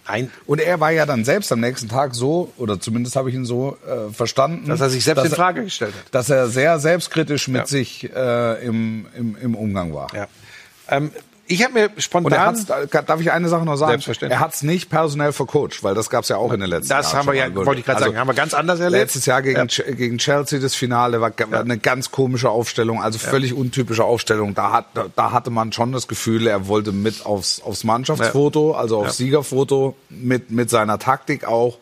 Nein. 0.06 0.30
Und 0.46 0.60
er 0.60 0.78
war 0.78 0.90
ja 0.92 1.06
dann 1.06 1.24
selbst 1.24 1.50
am 1.52 1.60
nächsten 1.60 1.88
Tag 1.88 2.14
so, 2.14 2.52
oder 2.58 2.78
zumindest 2.78 3.16
habe 3.16 3.30
ich 3.30 3.34
ihn 3.34 3.46
so 3.46 3.78
äh, 3.86 4.12
verstanden, 4.12 4.68
dass 4.68 4.80
er 4.82 4.90
sich 4.90 5.04
selbst 5.04 5.24
in 5.24 5.30
Frage 5.32 5.64
gestellt 5.64 5.94
hat. 5.94 6.14
dass 6.14 6.28
er 6.30 6.48
sehr 6.48 6.78
selbstkritisch 6.78 7.48
mit 7.48 7.62
Ja. 7.62 7.66
sich 7.66 8.10
äh, 8.14 8.64
im, 8.64 9.06
im, 9.16 9.36
im 9.40 9.54
Umgang 9.54 9.92
war. 9.94 10.14
Ja. 10.14 10.28
Ähm, 10.90 11.10
ich 11.48 11.64
habe 11.64 11.72
mir 11.74 11.90
spontan, 11.96 12.38
hat's, 12.38 12.66
darf 12.66 13.20
ich 13.20 13.32
eine 13.32 13.48
Sache 13.48 13.64
noch 13.64 13.76
sagen? 13.76 13.92
Selbstverständlich. 13.92 14.38
Er 14.38 14.40
hat 14.40 14.54
es 14.54 14.62
nicht 14.62 14.90
personell 14.90 15.32
vercoacht, 15.32 15.82
weil 15.82 15.94
das 15.94 16.10
gab 16.10 16.22
es 16.22 16.28
ja 16.28 16.36
auch 16.36 16.52
in 16.52 16.60
den 16.60 16.68
letzten 16.68 16.90
das 16.90 17.06
Jahren. 17.12 17.18
haben 17.18 17.26
wir 17.26 17.34
ja, 17.34 17.54
wollte 17.54 17.80
ich 17.80 17.86
gerade 17.86 17.96
Also, 17.98 18.10
sagen, 18.10 18.18
haben 18.18 18.28
wir 18.28 18.34
ganz 18.34 18.54
anders 18.54 18.78
erlebt. 18.80 19.02
Letztes 19.02 19.26
Jahr 19.26 19.42
gegen, 19.42 19.60
Ch- 19.62 19.90
gegen 19.92 20.18
Chelsea 20.18 20.58
das 20.60 20.74
Finale 20.74 21.20
war, 21.20 21.32
war 21.50 21.60
eine 21.60 21.78
ganz 21.78 22.10
komische 22.10 22.50
Aufstellung, 22.50 23.02
also 23.02 23.18
völlig 23.18 23.54
untypische 23.54 24.04
Aufstellung. 24.04 24.54
Da, 24.54 24.72
hat, 24.72 24.86
da, 24.94 25.06
da 25.16 25.32
hatte 25.32 25.50
man 25.50 25.72
schon 25.72 25.92
das 25.92 26.06
Gefühl, 26.06 26.46
er 26.46 26.68
wollte 26.68 26.92
mit 26.92 27.24
aufs, 27.26 27.60
aufs 27.62 27.82
Mannschaftsfoto, 27.82 28.74
also 28.74 28.98
aufs 29.00 29.16
Siegerfoto, 29.16 29.96
mit, 30.10 30.50
mit 30.50 30.70
seiner 30.70 30.98
Taktik 30.98 31.46
auch. 31.46 31.78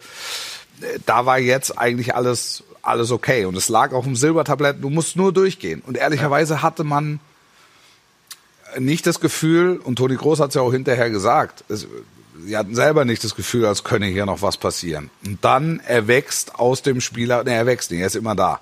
Da 1.07 1.27
war 1.27 1.39
jetzt 1.39 1.79
eigentlich 1.79 2.14
alles, 2.14 2.62
alles 2.83 3.11
okay. 3.11 3.47
Und 3.47 3.57
es 3.57 3.69
lag 3.69 3.93
auf 3.93 4.05
dem 4.05 4.14
Silbertablett, 4.14 4.77
du 4.83 4.91
musst 4.91 5.17
nur 5.17 5.33
durchgehen. 5.33 5.83
Und 5.87 5.97
ehrlicherweise 5.97 6.62
hatte 6.62 6.85
man 6.85 7.19
nicht 8.79 9.07
das 9.07 9.20
Gefühl, 9.20 9.81
und 9.83 9.97
Toni 9.97 10.16
Groß 10.16 10.41
hat 10.41 10.49
es 10.51 10.55
ja 10.55 10.62
auch 10.62 10.72
hinterher 10.72 11.11
gesagt, 11.11 11.64
es, 11.68 11.87
sie 12.45 12.57
hatten 12.57 12.74
selber 12.74 13.05
nicht 13.05 13.24
das 13.24 13.35
Gefühl, 13.35 13.66
als 13.66 13.85
könne 13.85 14.07
hier 14.07 14.27
noch 14.27 14.43
was 14.43 14.57
passieren. 14.57 15.11
Und 15.24 15.45
dann 15.45 15.81
erwächst 15.81 16.55
aus 16.57 16.83
dem 16.83 17.01
Spieler, 17.01 17.45
ne, 17.45 17.55
er 17.55 17.66
wächst 17.66 17.91
nicht, 17.91 18.01
er 18.01 18.07
ist 18.07 18.16
immer 18.16 18.35
da. 18.35 18.61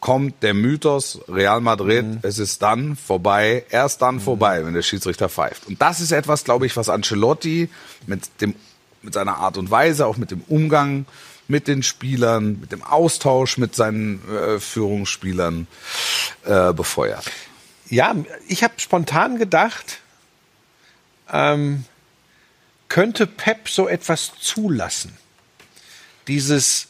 Kommt 0.00 0.42
der 0.42 0.54
Mythos 0.54 1.20
Real 1.28 1.60
Madrid, 1.60 2.04
es 2.22 2.38
ist 2.38 2.62
dann 2.62 2.96
vorbei, 2.96 3.64
erst 3.70 4.02
dann 4.02 4.20
vorbei, 4.20 4.64
wenn 4.64 4.74
der 4.74 4.82
Schiedsrichter 4.82 5.28
pfeift. 5.28 5.66
Und 5.66 5.80
das 5.80 6.00
ist 6.00 6.12
etwas, 6.12 6.44
glaube 6.44 6.66
ich, 6.66 6.76
was 6.76 6.88
Ancelotti 6.88 7.68
mit 8.06 8.22
dem, 8.40 8.54
mit 9.02 9.14
seiner 9.14 9.38
Art 9.38 9.56
und 9.56 9.70
Weise, 9.70 10.06
auch 10.06 10.16
mit 10.16 10.30
dem 10.30 10.42
Umgang 10.48 11.06
mit 11.48 11.68
den 11.68 11.82
Spielern, 11.82 12.60
mit 12.60 12.72
dem 12.72 12.82
Austausch 12.82 13.58
mit 13.58 13.74
seinen 13.74 14.20
äh, 14.28 14.58
Führungsspielern 14.58 15.66
äh, 16.44 16.72
befeuert. 16.72 17.24
Ja, 17.88 18.14
ich 18.48 18.62
habe 18.64 18.74
spontan 18.78 19.38
gedacht, 19.38 20.00
ähm, 21.32 21.84
könnte 22.88 23.26
Pep 23.26 23.68
so 23.68 23.88
etwas 23.88 24.32
zulassen? 24.40 25.16
Dieses, 26.28 26.88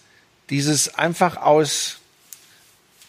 dieses 0.50 0.94
einfach 0.94 1.36
aus, 1.36 1.98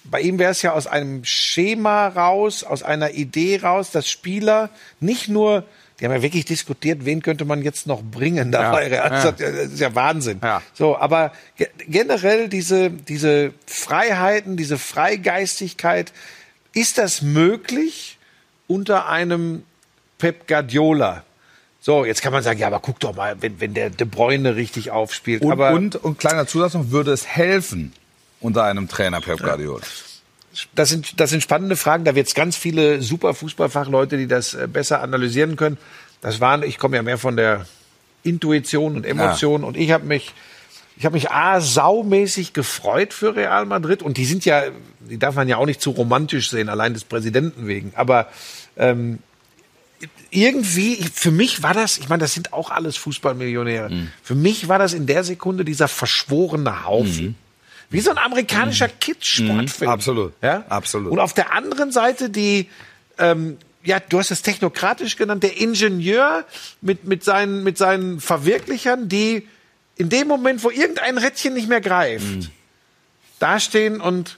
bei 0.04 0.22
ihm 0.22 0.40
wäre 0.40 0.52
es 0.52 0.62
ja 0.62 0.74
aus 0.74 0.88
einem 0.88 1.24
Schema 1.24 2.08
raus, 2.08 2.64
aus 2.64 2.84
einer 2.84 3.12
Idee 3.12 3.60
raus, 3.62 3.92
dass 3.92 4.10
Spieler 4.10 4.70
nicht 5.00 5.30
nur, 5.30 5.64
die 6.00 6.06
haben 6.06 6.14
ja 6.14 6.22
wirklich 6.22 6.46
diskutiert, 6.46 7.06
wen 7.06 7.22
könnte 7.22 7.46
man 7.46 7.62
jetzt 7.62 7.88
noch 7.88 8.04
bringen 8.04 8.52
dabei. 8.52 8.90
Ja, 8.90 9.10
Das 9.10 9.40
ja. 9.40 9.48
ist 9.48 9.80
ja 9.80 9.96
Wahnsinn. 9.96 10.40
Ja. 10.44 10.62
So, 10.74 10.98
aber 10.98 11.32
ge 11.56 11.68
generell 11.88 12.50
diese, 12.50 12.90
diese 12.90 13.54
Freiheiten, 13.66 14.58
diese 14.58 14.78
Freigeistigkeit, 14.78 16.12
ist 16.78 16.98
das 16.98 17.22
möglich 17.22 18.18
unter 18.68 19.08
einem 19.08 19.64
Pep 20.20 20.48
Guardiola? 20.48 21.24
So, 21.82 22.06
jetzt 22.06 22.22
kann 22.22 22.34
man 22.34 22.44
sagen, 22.44 22.60
ja, 22.60 22.68
aber 22.68 22.80
guck 22.80 23.00
doch 23.00 23.16
mal, 23.16 23.42
wenn, 23.42 23.60
wenn 23.60 23.74
der 23.74 23.90
De 23.90 24.06
Bruyne 24.06 24.56
richtig 24.56 24.92
aufspielt. 24.92 25.42
Und, 25.42 25.52
aber 25.52 25.72
und, 25.72 25.96
und 25.96 26.20
kleiner 26.20 26.46
Zusatz 26.46 26.74
noch, 26.74 26.92
würde 26.92 27.12
es 27.12 27.26
helfen 27.26 27.94
unter 28.42 28.64
einem 28.64 28.88
Trainer 28.88 29.22
Pep 29.22 29.40
Guardiola? 29.40 29.82
das 30.76 30.90
sind, 30.90 31.20
das 31.20 31.30
sind 31.30 31.42
spannende 31.42 31.76
Fragen. 31.76 32.04
Da 32.04 32.16
wird 32.16 32.28
es 32.28 32.36
ganz 32.36 32.56
viele 32.56 33.02
super 33.02 33.34
Fußballfachleute, 33.34 34.18
die 34.18 34.28
das 34.28 34.54
äh, 34.54 34.68
besser 34.68 35.02
analysieren 35.02 35.56
können. 35.56 35.78
Das 36.22 36.40
waren, 36.40 36.64
ich 36.64 36.78
komme 36.78 36.96
ja 36.98 37.04
mehr 37.04 37.18
von 37.18 37.38
der 37.38 37.66
Intuition 38.24 38.96
und 38.96 39.06
Emotion 39.06 39.64
und 39.64 39.78
ich 39.78 39.92
habe 39.92 40.06
mich, 40.06 40.34
ich 40.98 41.06
habe 41.06 41.14
mich 41.14 41.30
a 41.30 41.62
saumäßig 41.62 42.54
gefreut 42.54 43.14
für 43.14 43.36
Real 43.36 43.66
Madrid 43.66 44.02
und 44.02 44.18
die 44.18 44.26
sind 44.26 44.46
ja, 44.46 44.64
die 45.00 45.20
darf 45.20 45.36
man 45.36 45.48
ja 45.48 45.58
auch 45.58 45.68
nicht 45.68 45.82
zu 45.82 45.92
romantisch 45.92 46.50
sehen, 46.50 46.70
allein 46.70 46.94
des 46.94 47.04
Präsidenten 47.04 47.68
wegen. 47.68 47.94
Aber 47.96 48.28
ähm, 48.78 49.20
irgendwie, 50.32 50.96
für 51.14 51.32
mich 51.32 51.62
war 51.62 51.74
das, 51.74 52.00
ich 52.00 52.10
meine, 52.10 52.22
das 52.22 52.34
sind 52.34 52.52
auch 52.52 52.72
alles 52.72 52.98
Fußballmillionäre. 52.98 53.92
Für 54.24 54.36
mich 54.36 54.70
war 54.70 54.80
das 54.80 54.94
in 54.94 55.06
der 55.06 55.24
Sekunde 55.24 55.64
dieser 55.64 55.88
verschworene 55.88 56.86
Haufen. 56.86 57.36
Wie 57.90 58.02
so 58.02 58.12
ein 58.12 58.18
amerikanischer 58.18 58.90
Kids-Sportfilm. 58.90 59.90
Absolut. 59.90 60.34
Ja? 60.42 60.66
Absolut. 60.68 61.12
Und 61.12 61.20
auf 61.20 61.34
der 61.34 61.54
anderen 61.54 61.92
Seite 61.92 62.30
die, 62.30 62.70
ähm, 63.18 63.58
ja, 63.84 64.00
du 64.00 64.20
hast 64.20 64.32
es 64.32 64.42
technokratisch 64.42 65.16
genannt, 65.16 65.44
der 65.44 65.58
Ingenieur 65.58 66.44
mit, 66.82 67.06
mit, 67.06 67.24
seinen, 67.24 67.64
mit 67.64 67.78
seinen 67.78 68.20
Verwirklichern, 68.20 69.08
die 69.08 69.48
in 69.98 70.10
dem 70.10 70.28
Moment, 70.28 70.64
wo 70.64 70.70
irgendein 70.70 71.18
Rädchen 71.18 71.54
nicht 71.54 71.68
mehr 71.68 71.82
greift, 71.82 72.52
dastehen 73.40 74.00
und 74.02 74.38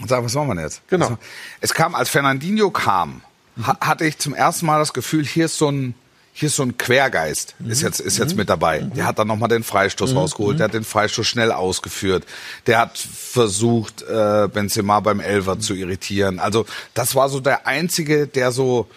Und 0.00 0.08
sagen, 0.08 0.24
was 0.24 0.34
machen 0.34 0.48
wir 0.48 0.54
denn 0.54 0.64
jetzt? 0.64 0.82
Genau. 0.88 1.06
Also, 1.06 1.18
es 1.60 1.74
kam, 1.74 1.94
als 1.94 2.08
Fernandinho 2.08 2.70
kam, 2.70 3.22
ha 3.66 3.76
hatte 3.80 4.04
ich 4.06 4.18
zum 4.18 4.34
ersten 4.34 4.66
Mal 4.66 4.78
das 4.78 4.92
Gefühl, 4.92 5.24
hier 5.24 5.46
ist 5.46 5.58
so 5.58 5.70
ein, 5.70 5.94
hier 6.32 6.46
ist 6.46 6.56
so 6.56 6.62
ein 6.62 6.78
Quergeist, 6.78 7.54
ist 7.68 7.82
jetzt, 7.82 8.00
ist 8.00 8.16
jetzt 8.18 8.36
mit 8.36 8.48
dabei. 8.48 8.78
Der 8.80 9.04
hat 9.04 9.18
dann 9.18 9.28
nochmal 9.28 9.50
den 9.50 9.62
Freistoß 9.62 10.14
rausgeholt, 10.14 10.58
der 10.58 10.64
hat 10.64 10.74
den 10.74 10.84
Freistoß 10.84 11.26
schnell 11.26 11.52
ausgeführt, 11.52 12.24
der 12.66 12.78
hat 12.78 12.96
versucht, 12.96 14.02
äh, 14.02 14.48
Benzema 14.48 15.00
beim 15.00 15.20
Elfer 15.20 15.60
zu 15.60 15.74
irritieren. 15.74 16.38
Also, 16.38 16.64
das 16.94 17.14
war 17.14 17.28
so 17.28 17.40
der 17.40 17.66
einzige, 17.66 18.26
der 18.26 18.50
so, 18.50 18.88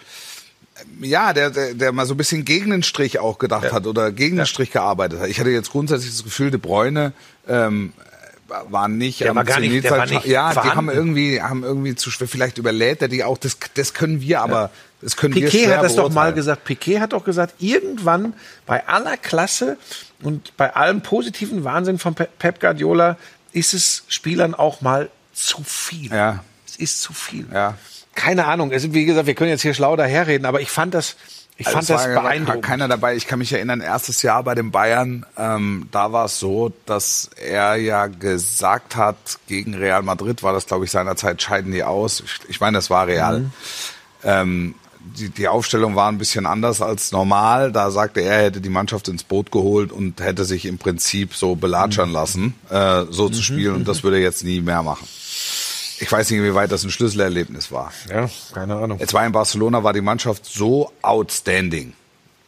ja, 1.00 1.32
der, 1.32 1.50
der, 1.50 1.74
der 1.74 1.92
mal 1.92 2.06
so 2.06 2.14
ein 2.14 2.16
bisschen 2.16 2.44
gegen 2.44 2.70
den 2.70 2.82
Strich 2.82 3.18
auch 3.18 3.38
gedacht 3.38 3.72
hat 3.72 3.86
oder 3.86 4.12
gegen 4.12 4.36
den 4.36 4.46
Strich 4.46 4.70
gearbeitet 4.70 5.20
hat. 5.20 5.28
Ich 5.28 5.40
hatte 5.40 5.50
jetzt 5.50 5.70
grundsätzlich 5.70 6.10
das 6.12 6.24
Gefühl, 6.24 6.50
De 6.50 6.60
Bruyne 6.60 7.12
ähm, 7.48 7.92
war 8.68 8.86
nicht 8.88 9.20
Der 9.20 9.30
am 9.30 9.36
war 9.36 9.44
gar 9.44 9.58
nicht- 9.60 9.84
der 9.84 9.90
war 9.90 10.06
nicht 10.06 10.26
ja, 10.26 10.48
die 10.50 10.54
vorhanden. 10.54 10.76
haben 10.76 10.88
irgendwie 10.90 11.40
haben 11.42 11.64
irgendwie 11.64 11.94
zu 11.96 12.10
schwer 12.10 12.28
vielleicht 12.28 12.58
überlädt 12.58 13.02
er 13.02 13.08
die 13.08 13.24
auch 13.24 13.38
das 13.38 13.56
das 13.74 13.92
können 13.92 14.20
wir 14.20 14.40
aber 14.40 14.70
das 15.02 15.16
können 15.16 15.34
wir 15.34 15.46
Piquet 15.46 15.64
schwer 15.64 15.76
hat 15.78 15.84
das 15.84 15.96
doch 15.96 16.04
mal 16.04 16.12
beurteilen. 16.32 16.34
gesagt. 16.36 16.64
Piquet 16.64 17.00
hat 17.00 17.12
doch 17.12 17.24
gesagt, 17.24 17.54
irgendwann 17.58 18.34
bei 18.64 18.86
aller 18.86 19.16
Klasse 19.16 19.78
und 20.22 20.56
bei 20.56 20.74
allem 20.76 21.00
positiven 21.00 21.64
Wahnsinn 21.64 21.98
von 21.98 22.14
Pe- 22.14 22.28
Pep 22.38 22.60
Guardiola 22.60 23.16
ist 23.52 23.74
es 23.74 24.04
Spielern 24.08 24.54
auch 24.54 24.80
mal 24.80 25.10
zu 25.34 25.62
viel. 25.64 26.12
Ja. 26.12 26.44
Es 26.68 26.76
ist 26.76 27.02
zu 27.02 27.12
viel. 27.12 27.46
Ja. 27.52 27.76
Keine 28.16 28.46
Ahnung. 28.46 28.72
Es, 28.72 28.92
wie 28.92 29.04
gesagt, 29.04 29.26
wir 29.28 29.34
können 29.34 29.50
jetzt 29.50 29.62
hier 29.62 29.74
schlau 29.74 29.94
daherreden, 29.94 30.44
aber 30.46 30.60
ich 30.60 30.70
fand 30.70 30.92
das, 30.94 31.14
ich 31.56 31.66
fand 31.66 31.76
Also 31.76 31.94
es 31.94 32.00
das 32.00 32.08
war, 32.08 32.16
war 32.16 32.22
beeindruckend. 32.24 32.64
keiner 32.64 32.88
dabei. 32.88 33.14
Ich 33.14 33.26
kann 33.28 33.38
mich 33.38 33.52
erinnern, 33.52 33.80
erstes 33.80 34.22
Jahr 34.22 34.42
bei 34.42 34.54
den 34.56 34.70
Bayern, 34.72 35.24
ähm, 35.38 35.88
da 35.92 36.10
war 36.12 36.24
es 36.24 36.38
so, 36.40 36.72
dass 36.86 37.30
er 37.36 37.76
ja 37.76 38.08
gesagt 38.08 38.96
hat, 38.96 39.16
gegen 39.46 39.74
Real 39.74 40.02
Madrid 40.02 40.42
war 40.42 40.52
das, 40.52 40.66
glaube 40.66 40.84
ich, 40.86 40.90
seinerzeit 40.90 41.40
scheiden 41.40 41.70
die 41.72 41.84
aus. 41.84 42.20
Ich, 42.24 42.40
ich 42.48 42.60
meine, 42.60 42.76
das 42.78 42.90
war 42.90 43.06
Real. 43.06 43.40
Mhm. 43.40 43.52
Ähm, 44.24 44.74
die, 45.18 45.28
die 45.28 45.46
Aufstellung 45.46 45.94
war 45.94 46.08
ein 46.10 46.18
bisschen 46.18 46.46
anders 46.46 46.82
als 46.82 47.12
normal. 47.12 47.70
Da 47.70 47.90
sagte 47.92 48.22
er, 48.22 48.38
er 48.38 48.44
hätte 48.46 48.60
die 48.60 48.68
Mannschaft 48.70 49.06
ins 49.06 49.22
Boot 49.22 49.52
geholt 49.52 49.92
und 49.92 50.20
hätte 50.20 50.44
sich 50.44 50.66
im 50.66 50.78
Prinzip 50.78 51.34
so 51.34 51.54
Mhm. 51.54 51.60
belatschern 51.60 52.10
lassen, 52.12 52.54
äh, 52.70 53.04
so 53.10 53.28
zu 53.28 53.40
spielen. 53.40 53.74
Und 53.76 53.86
das 53.88 54.02
würde 54.02 54.16
er 54.16 54.22
jetzt 54.24 54.42
nie 54.42 54.60
mehr 54.60 54.82
machen. 54.82 55.06
Ich 55.98 56.10
weiß 56.10 56.30
nicht, 56.30 56.38
inwieweit 56.38 56.70
das 56.72 56.84
ein 56.84 56.90
Schlüsselerlebnis 56.90 57.72
war. 57.72 57.92
ja, 58.10 58.28
keine 58.52 58.76
Ahnung. 58.76 58.98
Jetzt 58.98 59.14
war 59.14 59.24
in 59.26 59.32
Barcelona 59.32 59.82
war 59.82 59.92
die 59.92 60.00
Mannschaft 60.00 60.44
so 60.46 60.92
outstanding. 61.02 61.94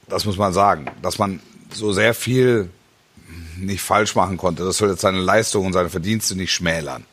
Das 0.09 0.25
muss 0.25 0.37
man 0.37 0.53
sagen, 0.53 0.87
dass 1.03 1.19
man 1.19 1.41
so 1.73 1.93
sehr 1.93 2.15
viel 2.15 2.71
nicht 3.57 3.83
falsch 3.83 4.15
machen 4.15 4.37
konnte. 4.37 4.65
Das 4.65 4.79
soll 4.79 4.91
jetzt 4.91 5.01
seine 5.01 5.21
Leistung 5.21 5.67
und 5.67 5.73
seine 5.73 5.91
Verdienste 5.91 6.37
nicht 6.37 6.53
schmälern. 6.53 7.05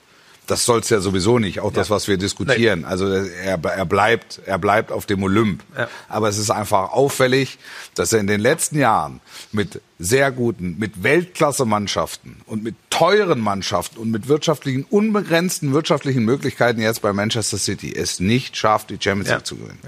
Das 0.47 0.65
soll 0.65 0.79
es 0.81 0.89
ja 0.89 0.99
sowieso 0.99 1.39
nicht, 1.39 1.59
auch 1.59 1.73
das, 1.73 1.89
was 1.89 2.07
wir 2.07 2.17
diskutieren. 2.17 2.85
Also 2.85 3.07
er, 3.07 3.59
er 3.63 3.85
bleibt, 3.85 4.41
er 4.45 4.57
bleibt 4.59 4.91
auf 4.91 5.05
dem 5.05 5.23
Olymp. 5.23 5.63
Ja. 5.77 5.87
Aber 6.07 6.29
es 6.29 6.37
ist 6.37 6.51
einfach 6.51 6.91
auffällig, 6.91 7.57
dass 7.95 8.13
er 8.13 8.19
in 8.19 8.27
den 8.27 8.39
letzten 8.39 8.77
Jahren 8.77 9.21
mit 9.51 9.81
sehr 9.97 10.31
guten, 10.31 10.77
mit 10.77 11.03
Weltklasse-Mannschaften 11.03 12.41
und 12.45 12.63
mit 12.63 12.75
teuren 12.89 13.39
Mannschaften 13.39 13.97
und 13.97 14.11
mit 14.11 14.27
wirtschaftlichen, 14.27 14.83
unbegrenzten 14.83 15.73
wirtschaftlichen 15.73 16.23
Möglichkeiten 16.25 16.81
jetzt 16.81 17.01
bei 17.01 17.13
Manchester 17.13 17.57
City 17.57 17.93
es 17.95 18.19
nicht 18.19 18.55
schafft, 18.57 18.89
die 18.89 18.97
Champions 18.99 19.29
Ja. 19.29 19.35
League 19.35 19.45
zu 19.47 19.55
gewinnen. 19.55 19.79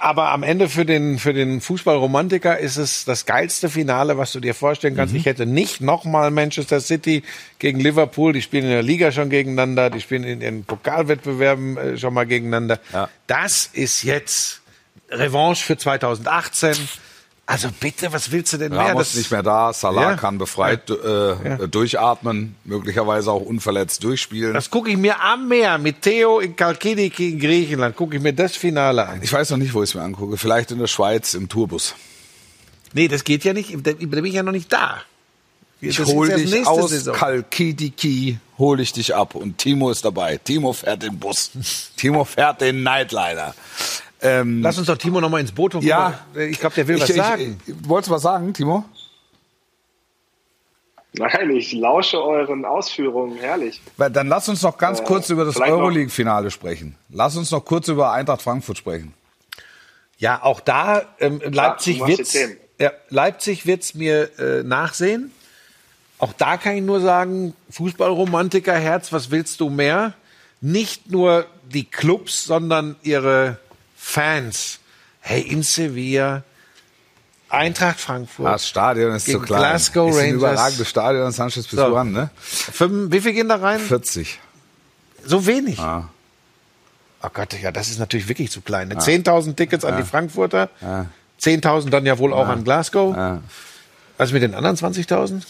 Aber 0.00 0.30
am 0.30 0.44
Ende 0.44 0.68
für 0.68 0.84
den, 0.84 1.18
für 1.18 1.34
den 1.34 1.60
Fußballromantiker 1.60 2.56
ist 2.56 2.76
es 2.76 3.04
das 3.04 3.26
geilste 3.26 3.68
Finale, 3.68 4.16
was 4.16 4.30
du 4.30 4.38
dir 4.38 4.54
vorstellen 4.54 4.94
kannst. 4.94 5.12
Mhm. 5.12 5.18
Ich 5.18 5.26
hätte 5.26 5.44
nicht 5.44 5.80
nochmal 5.80 6.30
Manchester 6.30 6.80
City 6.80 7.24
gegen 7.58 7.80
Liverpool, 7.80 8.32
die 8.32 8.40
spielen 8.40 8.64
in 8.64 8.70
der 8.70 8.84
Liga 8.84 9.10
schon 9.10 9.28
gegeneinander, 9.28 9.90
die 9.90 10.00
spielen 10.00 10.22
in 10.22 10.40
ihren 10.40 10.62
Pokalwettbewerben 10.62 11.76
äh, 11.76 11.98
schon 11.98 12.14
mal 12.14 12.26
gegeneinander. 12.26 12.78
Ja. 12.92 13.08
Das 13.26 13.68
ist 13.72 14.04
jetzt 14.04 14.62
Revanche 15.10 15.64
für 15.64 15.76
2018. 15.76 16.76
Also 17.50 17.68
bitte, 17.80 18.12
was 18.12 18.30
willst 18.30 18.52
du 18.52 18.58
denn 18.58 18.72
mehr? 18.72 18.80
Ramos 18.90 19.14
nicht 19.14 19.30
mehr 19.30 19.42
da, 19.42 19.72
Salah 19.72 20.10
Ja. 20.10 20.16
kann 20.16 20.36
befreit 20.36 20.90
äh, 20.90 21.66
durchatmen, 21.66 22.56
möglicherweise 22.64 23.32
auch 23.32 23.40
unverletzt 23.40 24.04
durchspielen. 24.04 24.52
Das 24.52 24.68
gucke 24.68 24.90
ich 24.90 24.98
mir 24.98 25.18
am 25.22 25.48
Meer 25.48 25.78
mit 25.78 26.02
Theo 26.02 26.40
in 26.40 26.56
Kalkidiki 26.56 27.30
in 27.30 27.38
Griechenland, 27.40 27.96
gucke 27.96 28.16
ich 28.18 28.22
mir 28.22 28.34
das 28.34 28.54
Finale 28.54 29.08
an. 29.08 29.22
ich 29.22 29.32
weiß 29.32 29.48
noch 29.48 29.56
nicht, 29.56 29.72
wo 29.72 29.82
ich 29.82 29.88
es 29.88 29.94
mir 29.94 30.02
angucke. 30.02 30.36
Vielleicht 30.36 30.72
in 30.72 30.78
der 30.78 30.88
Schweiz 30.88 31.32
im 31.32 31.48
Tourbus. 31.48 31.94
Nee, 32.92 33.08
das 33.08 33.24
geht 33.24 33.44
ja 33.44 33.54
nicht, 33.54 33.74
da, 33.82 33.92
bin 33.92 34.24
ich 34.26 34.34
ja 34.34 34.42
noch 34.42 34.52
nicht 34.52 34.70
da. 34.70 35.00
Ich 35.80 35.96
Das 35.96 36.06
hol 36.06 36.28
ist 36.28 36.40
erst 36.40 36.52
dich 36.54 36.66
aus 36.66 36.90
Saison. 36.90 37.14
Kalkidiki, 37.14 38.38
hol 38.58 38.78
ich 38.78 38.92
dich 38.92 39.14
ab. 39.14 39.34
Und 39.34 39.56
Timo 39.56 39.90
ist 39.90 40.04
dabei. 40.04 40.36
Timo 40.36 40.74
fährt 40.74 41.02
den 41.02 41.18
Bus. 41.18 41.52
Timo 41.96 42.24
fährt 42.24 42.60
den 42.60 42.82
Nightliner. 42.82 43.54
Ähm, 44.20 44.62
Lass 44.62 44.78
uns 44.78 44.86
doch 44.86 44.98
Timo 44.98 45.20
noch 45.20 45.30
mal 45.30 45.40
ins 45.40 45.52
Boot 45.52 45.74
holen. 45.74 45.84
Ja. 45.84 46.20
Ich 46.34 46.58
glaube, 46.58 46.74
der 46.74 46.88
will 46.88 47.00
was 47.00 47.08
ich, 47.10 47.16
sagen. 47.16 47.60
Ich, 47.66 47.74
ich, 47.74 47.88
wolltest 47.88 48.10
du 48.10 48.14
was 48.14 48.22
sagen, 48.22 48.52
Timo? 48.52 48.84
Nein, 51.12 51.50
ich 51.50 51.72
lausche 51.72 52.22
euren 52.22 52.64
Ausführungen, 52.64 53.38
herrlich. 53.38 53.80
Dann 53.96 54.28
lass 54.28 54.48
uns 54.48 54.62
noch 54.62 54.76
ganz 54.76 55.00
Äh, 55.00 55.04
kurz 55.04 55.30
über 55.30 55.44
das 55.44 55.56
Euroleague-Finale 55.56 56.50
sprechen. 56.50 56.96
Lass 57.08 57.36
uns 57.36 57.50
noch 57.50 57.64
kurz 57.64 57.88
über 57.88 58.12
Eintracht 58.12 58.42
Frankfurt 58.42 58.78
sprechen. 58.78 59.14
Ja, 60.18 60.42
auch 60.42 60.60
da 60.60 61.02
ähm, 61.20 61.40
Leipzig 61.44 62.02
die 62.02 62.06
wird's, 62.06 62.36
ja, 62.78 62.92
Leipzig 63.08 63.66
wird's 63.66 63.94
mir 63.94 64.30
äh, 64.38 64.62
nachsehen. 64.64 65.32
Auch 66.18 66.32
da 66.32 66.56
kann 66.56 66.76
ich 66.76 66.82
nur 66.82 67.00
sagen, 67.00 67.54
Fußballromantiker 67.70 68.74
Herz, 68.74 69.12
was 69.12 69.30
willst 69.30 69.60
du 69.60 69.70
mehr? 69.70 70.14
Nicht 70.60 71.10
nur 71.10 71.46
die 71.72 71.84
Clubs, 71.84 72.44
sondern 72.44 72.96
ihre 73.02 73.58
Fans. 74.08 74.78
Hey, 75.20 75.42
in 75.42 75.62
Sevilla, 75.62 76.42
Eintracht 77.50 78.00
Frankfurt. 78.00 78.46
Das 78.46 78.66
Stadion 78.66 79.14
ist 79.14 79.26
zu 79.26 79.38
klein. 79.38 79.60
Glasgow 79.60 80.08
ist 80.10 80.16
ein 80.16 80.20
Rangers. 80.20 80.34
überragendes 80.38 80.88
Stadion, 80.88 81.30
Sanchez 81.30 81.66
Pizjuan, 81.66 82.12
ne? 82.12 82.30
Fünf, 82.38 83.12
wie 83.12 83.20
viel 83.20 83.34
gehen 83.34 83.50
da 83.50 83.56
rein? 83.56 83.78
40. 83.80 84.40
So 85.26 85.44
wenig. 85.44 85.78
Ah. 85.78 86.08
Oh 87.22 87.28
Gott, 87.32 87.52
ja, 87.60 87.70
das 87.70 87.90
ist 87.90 87.98
natürlich 87.98 88.28
wirklich 88.28 88.50
zu 88.50 88.62
klein. 88.62 88.88
Ne? 88.88 88.94
10.000 88.94 89.56
Tickets 89.56 89.84
an 89.84 89.98
die 89.98 90.04
Frankfurter, 90.04 90.70
10.000 91.40 91.90
dann 91.90 92.06
ja 92.06 92.16
wohl 92.18 92.32
auch 92.32 92.48
an 92.48 92.64
Glasgow. 92.64 93.14
Was 94.16 94.32
mit 94.32 94.42
den 94.42 94.54
anderen 94.54 94.76
20.000? 94.76 95.42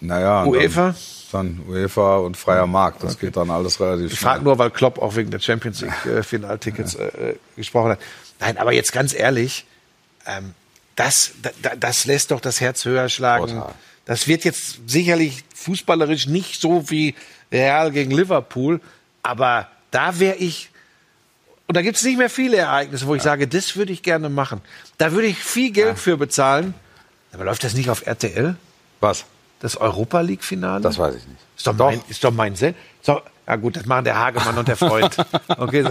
Naja. 0.00 0.44
UEFA? 0.44 0.96
Dann, 1.30 1.60
UEFA 1.68 2.18
und 2.18 2.36
freier 2.36 2.66
Markt. 2.66 3.02
Das 3.02 3.18
geht 3.18 3.36
dann 3.36 3.50
alles 3.50 3.80
relativ 3.80 4.12
Ich 4.12 4.18
schnell. 4.18 4.30
frage 4.32 4.44
nur, 4.44 4.58
weil 4.58 4.70
Klopp 4.70 4.98
auch 4.98 5.16
wegen 5.16 5.30
der 5.30 5.38
Champions 5.40 5.80
League 5.82 6.06
äh, 6.06 6.22
Finaltickets 6.22 6.94
äh, 6.94 7.04
äh, 7.06 7.36
gesprochen 7.56 7.92
hat. 7.92 8.00
Nein, 8.40 8.58
aber 8.58 8.72
jetzt 8.72 8.92
ganz 8.92 9.12
ehrlich, 9.14 9.64
ähm, 10.26 10.54
das, 10.96 11.32
da, 11.62 11.76
das 11.76 12.04
lässt 12.06 12.30
doch 12.30 12.40
das 12.40 12.60
Herz 12.60 12.84
höher 12.84 13.08
schlagen. 13.08 13.46
Total. 13.48 13.74
Das 14.06 14.26
wird 14.26 14.44
jetzt 14.44 14.80
sicherlich 14.88 15.44
fußballerisch 15.54 16.26
nicht 16.26 16.60
so 16.60 16.90
wie 16.90 17.14
Real 17.52 17.90
gegen 17.92 18.10
Liverpool, 18.10 18.80
aber 19.22 19.68
da 19.90 20.18
wäre 20.18 20.36
ich, 20.36 20.70
und 21.66 21.76
da 21.76 21.82
gibt 21.82 21.96
es 21.96 22.02
nicht 22.02 22.18
mehr 22.18 22.30
viele 22.30 22.56
Ereignisse, 22.56 23.06
wo 23.06 23.14
ich 23.14 23.22
sage, 23.22 23.46
das 23.46 23.76
würde 23.76 23.92
ich 23.92 24.02
gerne 24.02 24.28
machen. 24.28 24.60
Da 24.98 25.12
würde 25.12 25.28
ich 25.28 25.38
viel 25.38 25.70
Geld 25.70 25.98
für 25.98 26.16
bezahlen. 26.16 26.74
Aber 27.32 27.44
läuft 27.44 27.62
das 27.62 27.74
nicht 27.74 27.90
auf 27.90 28.06
RTL? 28.06 28.56
Was? 29.00 29.24
Das 29.60 29.76
Europa 29.76 30.20
League-Finale? 30.20 30.82
Das 30.82 30.98
weiß 30.98 31.14
ich 31.14 31.26
nicht. 31.26 31.38
Ist 31.56 31.66
doch, 31.66 31.74
mein, 31.74 32.00
ist 32.08 32.24
doch 32.24 32.32
mein 32.32 32.56
Sinn. 32.56 32.74
So, 33.02 33.20
ja 33.46 33.56
gut, 33.56 33.76
das 33.76 33.86
machen 33.86 34.04
der 34.04 34.18
Hagemann 34.18 34.56
und 34.58 34.66
der 34.68 34.76
Freund. 34.76 35.16
Okay, 35.48 35.84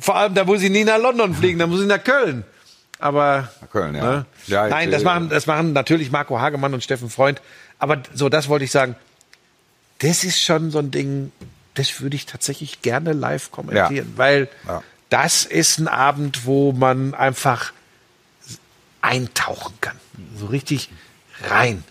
vor 0.00 0.16
allem, 0.16 0.34
da 0.34 0.44
muss 0.44 0.62
ich 0.62 0.70
nie 0.70 0.84
nach 0.84 0.98
London 0.98 1.34
fliegen, 1.34 1.58
da 1.58 1.66
muss 1.66 1.80
ich 1.82 1.86
nach 1.86 2.02
Köln. 2.02 2.44
Aber 2.98 3.48
Nach 3.60 3.70
Köln, 3.70 3.94
ja. 3.94 4.24
Ja, 4.46 4.66
ich- 4.66 4.70
nein, 4.72 4.90
das 4.90 5.04
machen, 5.04 5.28
das 5.28 5.46
machen 5.46 5.72
natürlich 5.72 6.10
Marco 6.10 6.40
Hagemann 6.40 6.72
und 6.74 6.82
Steffen 6.82 7.10
Freund. 7.10 7.40
Aber 7.78 8.02
so, 8.14 8.28
das 8.28 8.48
wollte 8.48 8.64
ich 8.64 8.70
sagen. 8.72 8.96
Das 10.00 10.24
ist 10.24 10.40
schon 10.40 10.70
so 10.70 10.78
ein 10.78 10.90
Ding, 10.90 11.30
das 11.74 12.00
würde 12.00 12.16
ich 12.16 12.24
tatsächlich 12.26 12.82
gerne 12.82 13.12
live 13.12 13.50
kommentieren, 13.50 14.14
weil 14.16 14.48
Ja. 14.66 14.82
das 15.10 15.44
ist 15.44 15.78
ein 15.78 15.88
Abend, 15.88 16.46
wo 16.46 16.72
man 16.72 17.14
einfach 17.14 17.72
eintauchen 19.00 19.74
kann. 19.80 19.96
So 20.36 20.46
richtig 20.46 20.90
rein. 21.44 21.84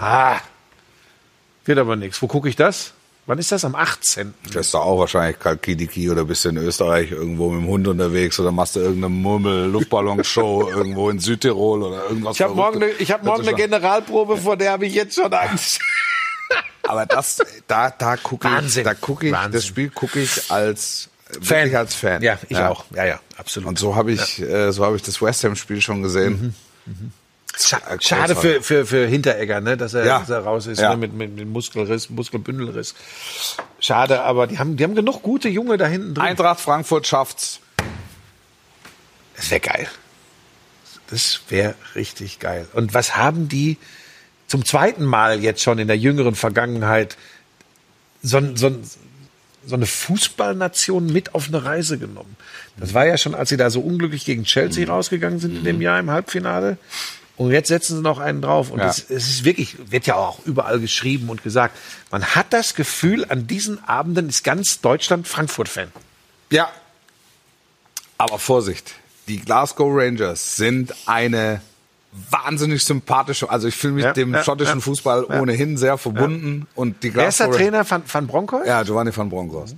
Ah. 0.00 0.38
Wird 1.64 1.78
aber 1.78 1.96
nichts. 1.96 2.20
Wo 2.20 2.26
gucke 2.26 2.48
ich 2.48 2.56
das? 2.56 2.92
Wann 3.26 3.38
ist 3.38 3.50
das? 3.52 3.64
Am 3.64 3.74
18. 3.74 4.34
Das 4.52 4.66
ist 4.66 4.74
doch 4.74 4.82
auch 4.82 4.98
wahrscheinlich 4.98 5.38
Kalkidiki 5.38 6.10
oder 6.10 6.26
bist 6.26 6.44
du 6.44 6.50
in 6.50 6.58
Österreich 6.58 7.10
irgendwo 7.10 7.50
mit 7.50 7.62
dem 7.62 7.68
Hund 7.68 7.88
unterwegs 7.88 8.38
oder 8.38 8.52
machst 8.52 8.76
du 8.76 8.80
irgendeine 8.80 9.14
Murmel-Luftballonshow 9.14 10.68
irgendwo 10.74 11.08
in 11.08 11.18
Südtirol 11.20 11.84
oder 11.84 12.04
irgendwas. 12.04 12.36
Ich 12.36 12.42
habe 12.42 12.54
morgen, 12.54 12.82
eine, 12.82 12.92
ich 12.92 13.10
hab 13.10 13.24
morgen 13.24 13.48
eine 13.48 13.56
Generalprobe, 13.56 14.36
vor 14.36 14.58
der 14.58 14.72
habe 14.72 14.84
ich 14.84 14.94
jetzt 14.94 15.14
schon 15.14 15.32
Angst. 15.32 15.80
Aber 16.82 17.06
das, 17.06 17.42
da, 17.66 17.88
da 17.90 18.18
gucke 18.18 18.46
ich, 18.46 18.82
da 18.82 18.92
gucke 18.92 19.28
ich, 19.28 19.32
Wahnsinn. 19.32 19.52
das 19.52 19.66
Spiel 19.66 19.88
gucke 19.88 20.20
ich 20.20 20.50
als, 20.50 21.08
wirklich 21.40 21.78
als 21.78 21.94
Fan. 21.94 22.20
Ja, 22.20 22.38
ich 22.50 22.58
auch. 22.58 22.84
Ja, 22.94 23.06
ja, 23.06 23.20
absolut. 23.38 23.70
Und 23.70 23.78
so 23.78 23.96
habe 23.96 24.12
ich, 24.12 24.38
äh, 24.42 24.70
so 24.70 24.84
habe 24.84 24.96
ich 24.96 25.02
das 25.02 25.22
West 25.22 25.44
Ham 25.44 25.56
Spiel 25.56 25.80
schon 25.80 26.02
gesehen. 26.02 26.54
Scha 27.56 27.78
Äh, 27.88 27.98
schade 28.00 28.34
für, 28.36 28.62
für, 28.62 28.84
für 28.86 29.06
Hinteregger, 29.06 29.60
ne, 29.60 29.76
dass, 29.76 29.94
er, 29.94 30.04
Ja. 30.04 30.18
dass 30.20 30.30
er 30.30 30.40
raus 30.40 30.66
ist 30.66 30.80
Ja. 30.80 30.90
ne, 30.90 30.96
mit, 30.96 31.12
mit, 31.14 31.34
mit 31.36 31.48
Muskelriss, 31.48 32.10
Muskelbündelriss. 32.10 32.94
Schade, 33.78 34.22
aber 34.22 34.46
die 34.46 34.58
haben, 34.58 34.76
die 34.76 34.84
haben 34.84 34.94
genug 34.94 35.22
gute 35.22 35.48
Junge 35.48 35.76
da 35.76 35.86
hinten 35.86 36.14
drin. 36.14 36.24
Eintracht 36.24 36.60
Frankfurt 36.60 37.06
schafft's. 37.06 37.60
Das 39.36 39.50
wäre 39.50 39.60
geil. 39.60 39.88
Das 41.10 41.40
wäre 41.48 41.74
richtig 41.94 42.38
geil. 42.40 42.66
Und 42.72 42.94
was 42.94 43.16
haben 43.16 43.48
die 43.48 43.76
zum 44.46 44.64
zweiten 44.64 45.04
Mal 45.04 45.40
jetzt 45.40 45.62
schon 45.62 45.78
in 45.78 45.86
der 45.88 45.98
jüngeren 45.98 46.34
Vergangenheit 46.34 47.16
so, 48.22 48.40
so, 48.56 48.70
so 49.66 49.74
eine 49.74 49.86
Fußballnation 49.86 51.12
mit 51.12 51.34
auf 51.34 51.48
eine 51.48 51.64
Reise 51.64 51.98
genommen? 51.98 52.36
Das 52.78 52.94
war 52.94 53.06
ja 53.06 53.16
schon, 53.18 53.34
als 53.34 53.48
sie 53.50 53.56
da 53.56 53.70
so 53.70 53.80
unglücklich 53.80 54.24
gegen 54.24 54.44
Chelsea 54.44 54.86
rausgegangen 54.88 55.38
sind 55.40 55.56
in 55.58 55.64
dem 55.64 55.80
Jahr 55.80 56.00
im 56.00 56.10
Halbfinale. 56.10 56.78
Und 57.36 57.50
jetzt 57.50 57.68
setzen 57.68 57.96
sie 57.96 58.02
noch 58.02 58.18
einen 58.18 58.42
drauf. 58.42 58.70
Und 58.70 58.78
Ja. 58.78 58.88
es, 58.88 58.98
es 59.10 59.28
ist 59.28 59.44
wirklich, 59.44 59.76
wird 59.90 60.06
ja 60.06 60.14
auch 60.14 60.38
überall 60.44 60.78
geschrieben 60.78 61.28
und 61.30 61.42
gesagt, 61.42 61.76
man 62.10 62.24
hat 62.24 62.52
das 62.52 62.74
Gefühl, 62.74 63.26
an 63.28 63.46
diesen 63.46 63.82
Abenden 63.84 64.28
ist 64.28 64.44
ganz 64.44 64.80
Deutschland 64.80 65.26
Frankfurt-Fan. 65.26 65.90
Ja. 66.50 66.68
Aber 68.18 68.38
Vorsicht. 68.38 68.94
Die 69.26 69.40
Glasgow 69.40 69.90
Rangers 69.92 70.56
sind 70.56 70.94
eine 71.06 71.60
wahnsinnig 72.30 72.84
sympathische, 72.84 73.50
also 73.50 73.66
ich 73.66 73.74
fühle 73.74 73.94
mich 73.94 74.04
Ja, 74.04 74.12
dem 74.12 74.32
ja, 74.34 74.44
schottischen 74.44 74.78
ja. 74.78 74.84
Fußball 74.84 75.26
Ja. 75.28 75.40
ohnehin 75.40 75.76
sehr 75.76 75.98
verbunden 75.98 76.68
und 76.76 77.02
die 77.02 77.12
Wer 77.12 77.26
ist 77.26 77.40
der 77.40 77.48
Glasgow 77.48 77.60
Trainer 77.64 77.84
von, 77.84 78.04
von 78.04 78.26
Broncos? 78.28 78.64
Ja, 78.66 78.84
Giovanni 78.84 79.16
van 79.16 79.28
Bronckhorst. 79.28 79.74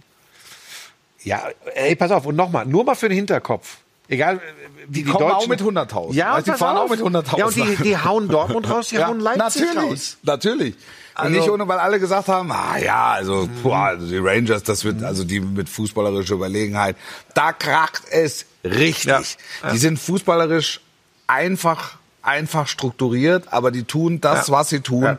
Ja, 1.23 1.43
ey, 1.75 1.97
pass 1.97 2.11
auf, 2.11 2.27
und 2.27 2.37
nochmal, 2.37 2.67
nur 2.67 2.85
mal 2.85 2.95
für 2.95 3.09
den 3.09 3.17
Hinterkopf. 3.17 3.79
Egal, 4.09 4.41
wie 4.89 5.03
die, 5.03 5.11
kommen 5.11 5.29
Deutschen, 5.29 5.37
auch 5.37 5.47
mit 5.49 5.61
100.000. 5.61 6.13
Ja, 6.15 6.33
Also 6.35 6.53
die 6.53 6.59
fahren 6.59 6.77
auf. 6.77 6.85
auch 6.85 6.91
mit 6.91 7.01
100.000 7.01 7.39
Ja, 7.39 7.47
und 7.47 7.57
die, 7.57 7.77
die 7.83 7.97
hauen 7.99 8.29
Dortmund 8.29 8.69
raus, 8.71 8.89
die 8.89 8.99
hauen 9.05 9.19
Leipzig 9.21 9.63
natürlich, 9.63 9.77
raus. 9.91 10.17
natürlich. 10.23 10.75
Also- 11.15 11.27
und 11.33 11.39
nicht 11.41 11.51
ohne, 11.51 11.67
weil 11.67 11.79
alle 11.79 11.99
gesagt 11.99 12.29
haben, 12.29 12.53
ah 12.53 12.77
ja, 12.79 13.13
also, 13.13 13.49
boah, 13.63 13.87
also 13.87 14.07
die 14.07 14.19
Rangers, 14.19 14.63
das 14.63 14.85
wird, 14.85 15.03
also 15.03 15.25
die 15.25 15.41
mit 15.41 15.69
fußballerischer 15.69 16.35
Überlegenheit, 16.35 16.95
da 17.35 17.53
kracht 17.53 18.03
es 18.11 18.45
richtig. 18.65 19.07
Ja, 19.07 19.21
ja. 19.63 19.73
Die 19.73 19.79
sind 19.79 19.99
fußballerisch 19.99 20.81
einfach, 21.27 21.97
einfach 22.23 22.69
strukturiert, 22.69 23.45
aber 23.51 23.71
die 23.71 23.85
tun 23.85 24.21
das, 24.21 24.49
Ja. 24.49 24.53
was 24.55 24.69
sie 24.69 24.81
tun. 24.81 25.17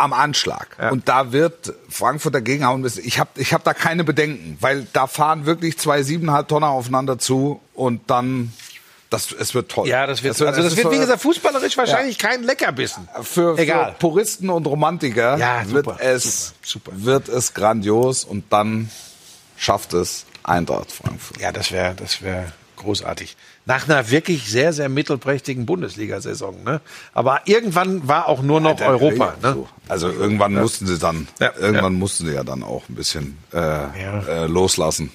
Ja. 0.00 0.04
Am 0.04 0.12
Anschlag. 0.12 0.76
Ja. 0.80 0.90
Und 0.90 1.08
da 1.08 1.32
wird 1.32 1.72
Frankfurt 1.88 2.34
dagegen 2.34 2.64
hauen. 2.66 2.84
Ich 3.04 3.18
habe 3.18 3.30
ich 3.36 3.52
hab 3.52 3.64
da 3.64 3.74
keine 3.74 4.02
Bedenken, 4.04 4.56
weil 4.60 4.86
da 4.92 5.06
fahren 5.06 5.46
wirklich 5.46 5.78
zwei 5.78 6.02
siebeneinhalb 6.02 6.48
Tonner 6.48 6.68
aufeinander 6.68 7.18
zu 7.18 7.60
und 7.74 8.10
dann, 8.10 8.52
das, 9.10 9.32
es 9.32 9.54
wird 9.54 9.70
toll. 9.70 9.88
Ja, 9.88 10.06
das 10.06 10.22
wird, 10.22 10.34
Es 10.34 10.42
also 10.42 10.62
das 10.62 10.72
es 10.72 10.76
wird, 10.78 10.90
wie 10.92 10.98
gesagt, 10.98 11.20
fußballerisch 11.22 11.76
wahrscheinlich 11.76 12.16
kein 12.18 12.42
Leckerbissen. 12.44 13.08
für, 13.22 13.58
Egal. 13.58 13.92
für 13.92 13.98
Puristen 13.98 14.48
und 14.50 14.66
Romantiker 14.66 15.36
Ja, 15.36 15.62
wird 15.70 15.84
super, 15.86 15.98
es 16.00 16.54
super, 16.62 16.92
super. 16.92 17.04
wird 17.04 17.28
es 17.28 17.54
grandios 17.54 18.24
und 18.24 18.52
dann 18.52 18.90
schafft 19.56 19.92
es 19.92 20.26
Eintracht 20.42 20.90
Frankfurt. 20.92 21.40
Ja, 21.40 21.52
das 21.52 21.70
wäre 21.72 21.94
das 21.94 22.22
wär 22.22 22.52
großartig. 22.76 23.36
Nach 23.70 23.84
einer 23.88 24.10
wirklich 24.10 24.50
sehr, 24.50 24.72
sehr 24.72 24.88
mittelprächtigen 24.88 25.64
Bundesliga-Saison. 25.64 26.64
Ne? 26.64 26.80
Aber 27.12 27.42
irgendwann 27.44 28.08
war 28.08 28.26
auch 28.28 28.42
nur 28.42 28.60
noch 28.60 28.80
Europa. 28.80 29.34
Ja, 29.42 29.48
Ne? 29.50 29.54
so. 29.54 29.68
Also 29.88 30.10
irgendwann 30.10 30.54
mussten 30.54 30.86
sie 30.86 30.98
dann, 30.98 31.28
Ja, 31.38 31.52
irgendwann 31.56 31.92
ja. 31.94 31.98
mussten 31.98 32.26
sie 32.26 32.32
ja 32.34 32.42
dann 32.42 32.62
auch 32.64 32.88
ein 32.88 32.94
bisschen 32.96 33.38
äh, 33.52 33.56
Ja. 33.58 34.20
äh, 34.28 34.46
loslassen. 34.46 35.10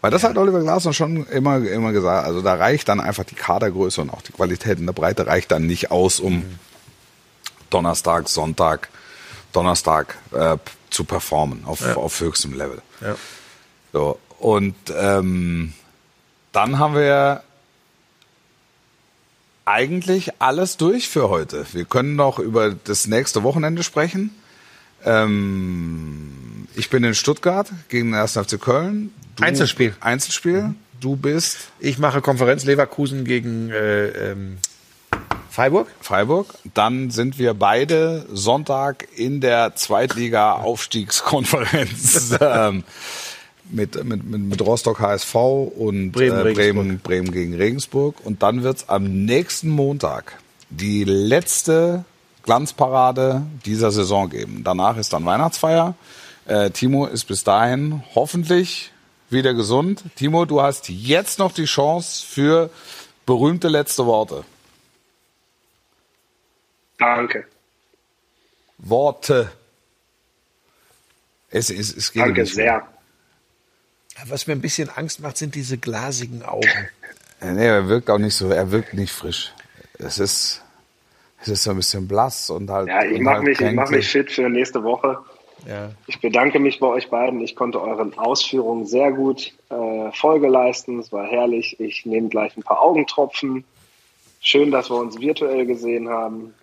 Weil 0.00 0.10
das 0.10 0.22
hat 0.24 0.36
Oliver 0.36 0.60
Glasner 0.60 0.92
schon 0.92 1.24
immer, 1.26 1.58
immer 1.66 1.92
gesagt. 1.92 2.26
Also 2.26 2.40
da 2.42 2.54
reicht 2.54 2.88
dann 2.88 3.00
einfach 3.00 3.24
die 3.24 3.34
Kadergröße 3.36 4.00
und 4.00 4.10
auch 4.10 4.22
die 4.22 4.32
Qualität 4.32 4.78
in 4.78 4.86
der 4.86 4.92
Breite 4.92 5.26
reicht 5.26 5.50
dann 5.52 5.66
nicht 5.66 5.90
aus, 5.92 6.18
um 6.20 6.44
Donnerstag, 7.70 8.28
Sonntag, 8.28 8.88
Donnerstag 9.52 10.16
äh, 10.32 10.56
zu 10.90 11.04
performen 11.04 11.64
auf, 11.64 11.84
auf 11.96 12.20
höchstem 12.20 12.54
Level. 12.54 12.80
Ja. 13.00 13.14
So, 13.92 14.18
und 14.38 14.74
ähm, 14.96 15.72
dann 16.52 16.78
haben 16.78 16.94
wir 16.94 17.42
eigentlich 19.68 20.40
alles 20.40 20.78
durch 20.78 21.08
für 21.08 21.28
heute. 21.28 21.66
Wir 21.72 21.84
können 21.84 22.16
noch 22.16 22.38
über 22.38 22.72
das 22.72 23.06
nächste 23.06 23.42
Wochenende 23.42 23.82
sprechen. 23.82 24.30
Ähm, 25.04 26.66
ich 26.74 26.88
bin 26.88 27.04
in 27.04 27.14
Stuttgart 27.14 27.70
gegen 27.88 28.12
den 28.12 28.20
1. 28.20 28.32
FC 28.32 28.58
Köln. 28.60 29.12
Du, 29.36 29.44
Einzelspiel. 29.44 29.94
Einzelspiel. 30.00 30.74
Du 31.00 31.16
bist 31.16 31.58
Ich 31.80 31.98
mache 31.98 32.22
Konferenz 32.22 32.64
Leverkusen 32.64 33.24
gegen 33.24 33.70
äh, 33.70 34.30
ähm, 34.30 34.56
Freiburg. 35.50 35.88
Freiburg. 36.00 36.54
Dann 36.72 37.10
sind 37.10 37.38
wir 37.38 37.52
beide 37.52 38.24
Sonntag 38.32 39.06
in 39.16 39.40
der 39.40 39.76
Zweitliga-Aufstiegskonferenz 39.76 42.38
ähm, 42.40 42.84
mit, 43.70 44.02
mit, 44.04 44.24
mit, 44.24 44.40
mit 44.40 44.60
Rostock 44.62 45.00
HSV 45.00 45.34
und 45.34 46.12
Bremen, 46.12 46.46
äh, 46.46 46.52
Bremen, 46.52 46.56
Regensburg. 46.56 47.02
Bremen 47.02 47.32
gegen 47.32 47.54
Regensburg. 47.54 48.16
Und 48.24 48.42
dann 48.42 48.62
wird's 48.62 48.88
am 48.88 49.24
nächsten 49.24 49.70
Montag 49.70 50.38
die 50.70 51.04
letzte 51.04 52.04
Glanzparade 52.42 53.42
dieser 53.64 53.90
Saison 53.90 54.30
geben. 54.30 54.62
Danach 54.64 54.96
ist 54.96 55.12
dann 55.12 55.24
Weihnachtsfeier. 55.24 55.94
Äh, 56.46 56.70
Timo 56.70 57.06
ist 57.06 57.24
bis 57.24 57.44
dahin 57.44 58.02
hoffentlich 58.14 58.92
wieder 59.30 59.54
gesund. 59.54 60.02
Timo, 60.16 60.44
du 60.46 60.62
hast 60.62 60.88
jetzt 60.88 61.38
noch 61.38 61.52
die 61.52 61.66
Chance 61.66 62.24
für 62.26 62.70
berühmte 63.26 63.68
letzte 63.68 64.06
Worte. 64.06 64.44
Danke. 66.98 67.46
Worte. 68.78 69.52
Es, 71.50 71.70
es, 71.70 71.94
es 71.94 72.12
geht 72.12 72.22
Danke 72.22 72.42
nicht 72.42 72.54
sehr. 72.54 72.86
Was 74.26 74.46
mir 74.46 74.54
ein 74.54 74.60
bisschen 74.60 74.88
Angst 74.90 75.20
macht, 75.20 75.36
sind 75.36 75.54
diese 75.54 75.78
glasigen 75.78 76.42
Augen. 76.42 76.66
mehr. 77.40 77.52
Nee, 77.52 77.66
er 77.66 77.88
wirkt 77.88 78.10
auch 78.10 78.18
nicht 78.18 78.34
so, 78.34 78.48
er 78.50 78.70
wirkt 78.70 78.94
nicht 78.94 79.12
frisch. 79.12 79.52
Es 79.98 80.18
ist, 80.18 80.62
es 81.40 81.48
ist 81.48 81.64
so 81.64 81.70
ein 81.70 81.76
bisschen 81.76 82.08
blass 82.08 82.50
und 82.50 82.70
halt. 82.70 82.88
Ja, 82.88 83.04
ich 83.04 83.20
mache 83.20 83.36
halt 83.36 83.44
mich, 83.44 83.60
ich 83.60 83.72
mach 83.72 83.90
mich 83.90 84.08
fit 84.08 84.30
für 84.30 84.48
nächste 84.48 84.82
Woche. 84.82 85.18
Ja. 85.66 85.90
Ich 86.06 86.20
bedanke 86.20 86.58
mich 86.58 86.78
bei 86.78 86.86
euch 86.86 87.10
beiden. 87.10 87.40
Ich 87.40 87.56
konnte 87.56 87.80
euren 87.80 88.16
Ausführungen 88.16 88.86
sehr 88.86 89.12
gut 89.12 89.52
äh, 89.70 90.12
Folge 90.12 90.48
leisten. 90.48 90.98
Es 91.00 91.12
war 91.12 91.26
herrlich. 91.26 91.78
Ich 91.80 92.06
nehme 92.06 92.28
gleich 92.28 92.56
ein 92.56 92.62
paar 92.62 92.80
Augentropfen. 92.80 93.64
Schön, 94.40 94.70
dass 94.70 94.88
wir 94.88 94.96
uns 94.96 95.18
virtuell 95.18 95.66
gesehen 95.66 96.08
haben. 96.08 96.54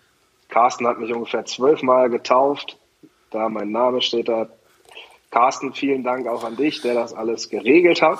Carsten 0.47 0.87
hat 0.87 0.99
mich 0.99 1.13
ungefähr 1.13 1.45
zwölfmal 1.45 2.09
getauft. 2.09 2.77
Da 3.31 3.49
mein 3.49 3.71
Name 3.71 4.01
steht 4.01 4.29
da. 4.29 4.47
Carsten, 5.35 5.73
vielen 5.73 6.05
Dank 6.05 6.27
auch 6.27 6.45
an 6.45 6.55
dich, 6.55 6.81
der 6.81 6.93
das 6.93 7.13
alles 7.13 7.49
geregelt 7.49 8.01
hat. 8.01 8.19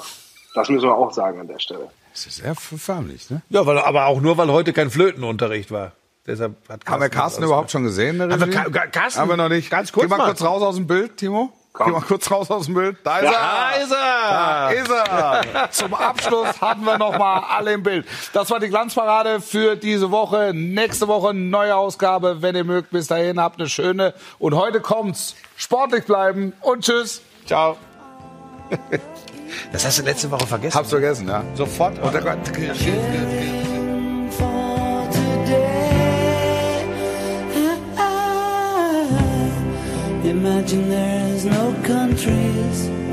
Das 0.53 0.68
müssen 0.68 0.84
wir 0.89 0.95
auch 0.95 1.13
sagen 1.13 1.39
an 1.39 1.47
der 1.47 1.59
Stelle. 1.59 1.89
Es 2.13 2.28
ist 2.28 2.36
sehr 2.38 2.55
förmlich, 2.55 3.30
ne? 3.30 3.41
Ja, 3.49 3.66
weil, 3.66 3.80
aber 3.80 4.07
auch 4.07 4.20
nur, 4.20 4.38
weil 4.38 4.51
heute 4.51 4.74
kein 4.74 4.89
Flötenunterricht 4.89 5.72
war. 5.72 5.93
Deshalb 6.28 6.55
hat 6.68 6.86
Haben 6.86 7.01
wir 7.01 7.07
Carsten 7.07 7.43
überhaupt 7.43 7.72
schon 7.72 7.84
gesehen? 7.84 8.20
in 8.20 8.28
der 8.30 8.38
Haben 8.38 8.51
wir 8.51 8.88
Carsten? 8.88 9.22
Haben 9.22 9.30
wir 9.30 9.38
noch 9.38 9.47
nicht. 9.47 9.70
Ganz 9.70 9.93
kurz 9.93 10.03
Geh 10.05 10.09
mal, 10.09 10.18
mal. 10.18 10.26
kurz 10.26 10.41
raus 10.41 10.61
aus 10.61 10.76
dem 10.76 10.88
Bild, 10.88 11.16
Timo. 11.16 11.53
Geh 11.78 11.91
mal 11.91 12.01
kurz 12.01 12.32
raus 12.32 12.49
aus 12.49 12.65
dem 12.65 12.76
Bild. 12.76 12.97
Da 13.03 13.17
ist 13.19 13.34
Da 13.34 13.71
er. 13.71 13.82
ist 13.84 13.91
er. 13.91 14.30
Da 14.30 14.69
ist 14.69 14.89
er. 15.51 15.69
Zum 15.71 15.93
Abschluss 15.93 16.61
hatten 16.61 16.84
wir 16.86 16.97
noch 16.97 17.17
mal 17.17 17.43
alle 17.49 17.73
im 17.73 17.84
Bild. 17.84 18.05
Das 18.34 18.49
war 18.49 18.59
die 18.59 18.69
Glanzparade 18.69 19.41
für 19.41 19.76
diese 19.76 20.11
Woche. 20.11 20.51
Nächste 20.53 21.07
Woche 21.07 21.34
neue 21.34 21.76
Ausgabe, 21.76 22.41
wenn 22.41 22.55
ihr 22.55 22.63
mögt. 22.63 22.91
Bis 22.91 23.07
dahin 23.07 23.39
habt 23.39 23.59
eine 23.59 23.67
schöne. 23.69 24.13
Und 24.39 24.55
heute 24.55 24.80
kommt's. 24.80 25.36
Sportlich 25.57 26.05
bleiben 26.05 26.53
und 26.61 26.84
tschüss. 26.84 27.21
Ciao. 27.45 27.78
Das 29.71 29.86
hast 29.86 29.99
du 29.99 30.03
letzte 30.03 30.30
Woche 30.32 30.47
vergessen. 30.47 30.78
Hab's 30.78 30.89
vergessen, 30.89 31.28
ja. 31.28 31.43
Sofort. 31.55 31.97
Und 32.01 32.13
der, 32.13 32.21
Imagine 40.36 40.90
there 40.90 41.30
is 41.30 41.46
no 41.46 41.74
countries 41.84 43.05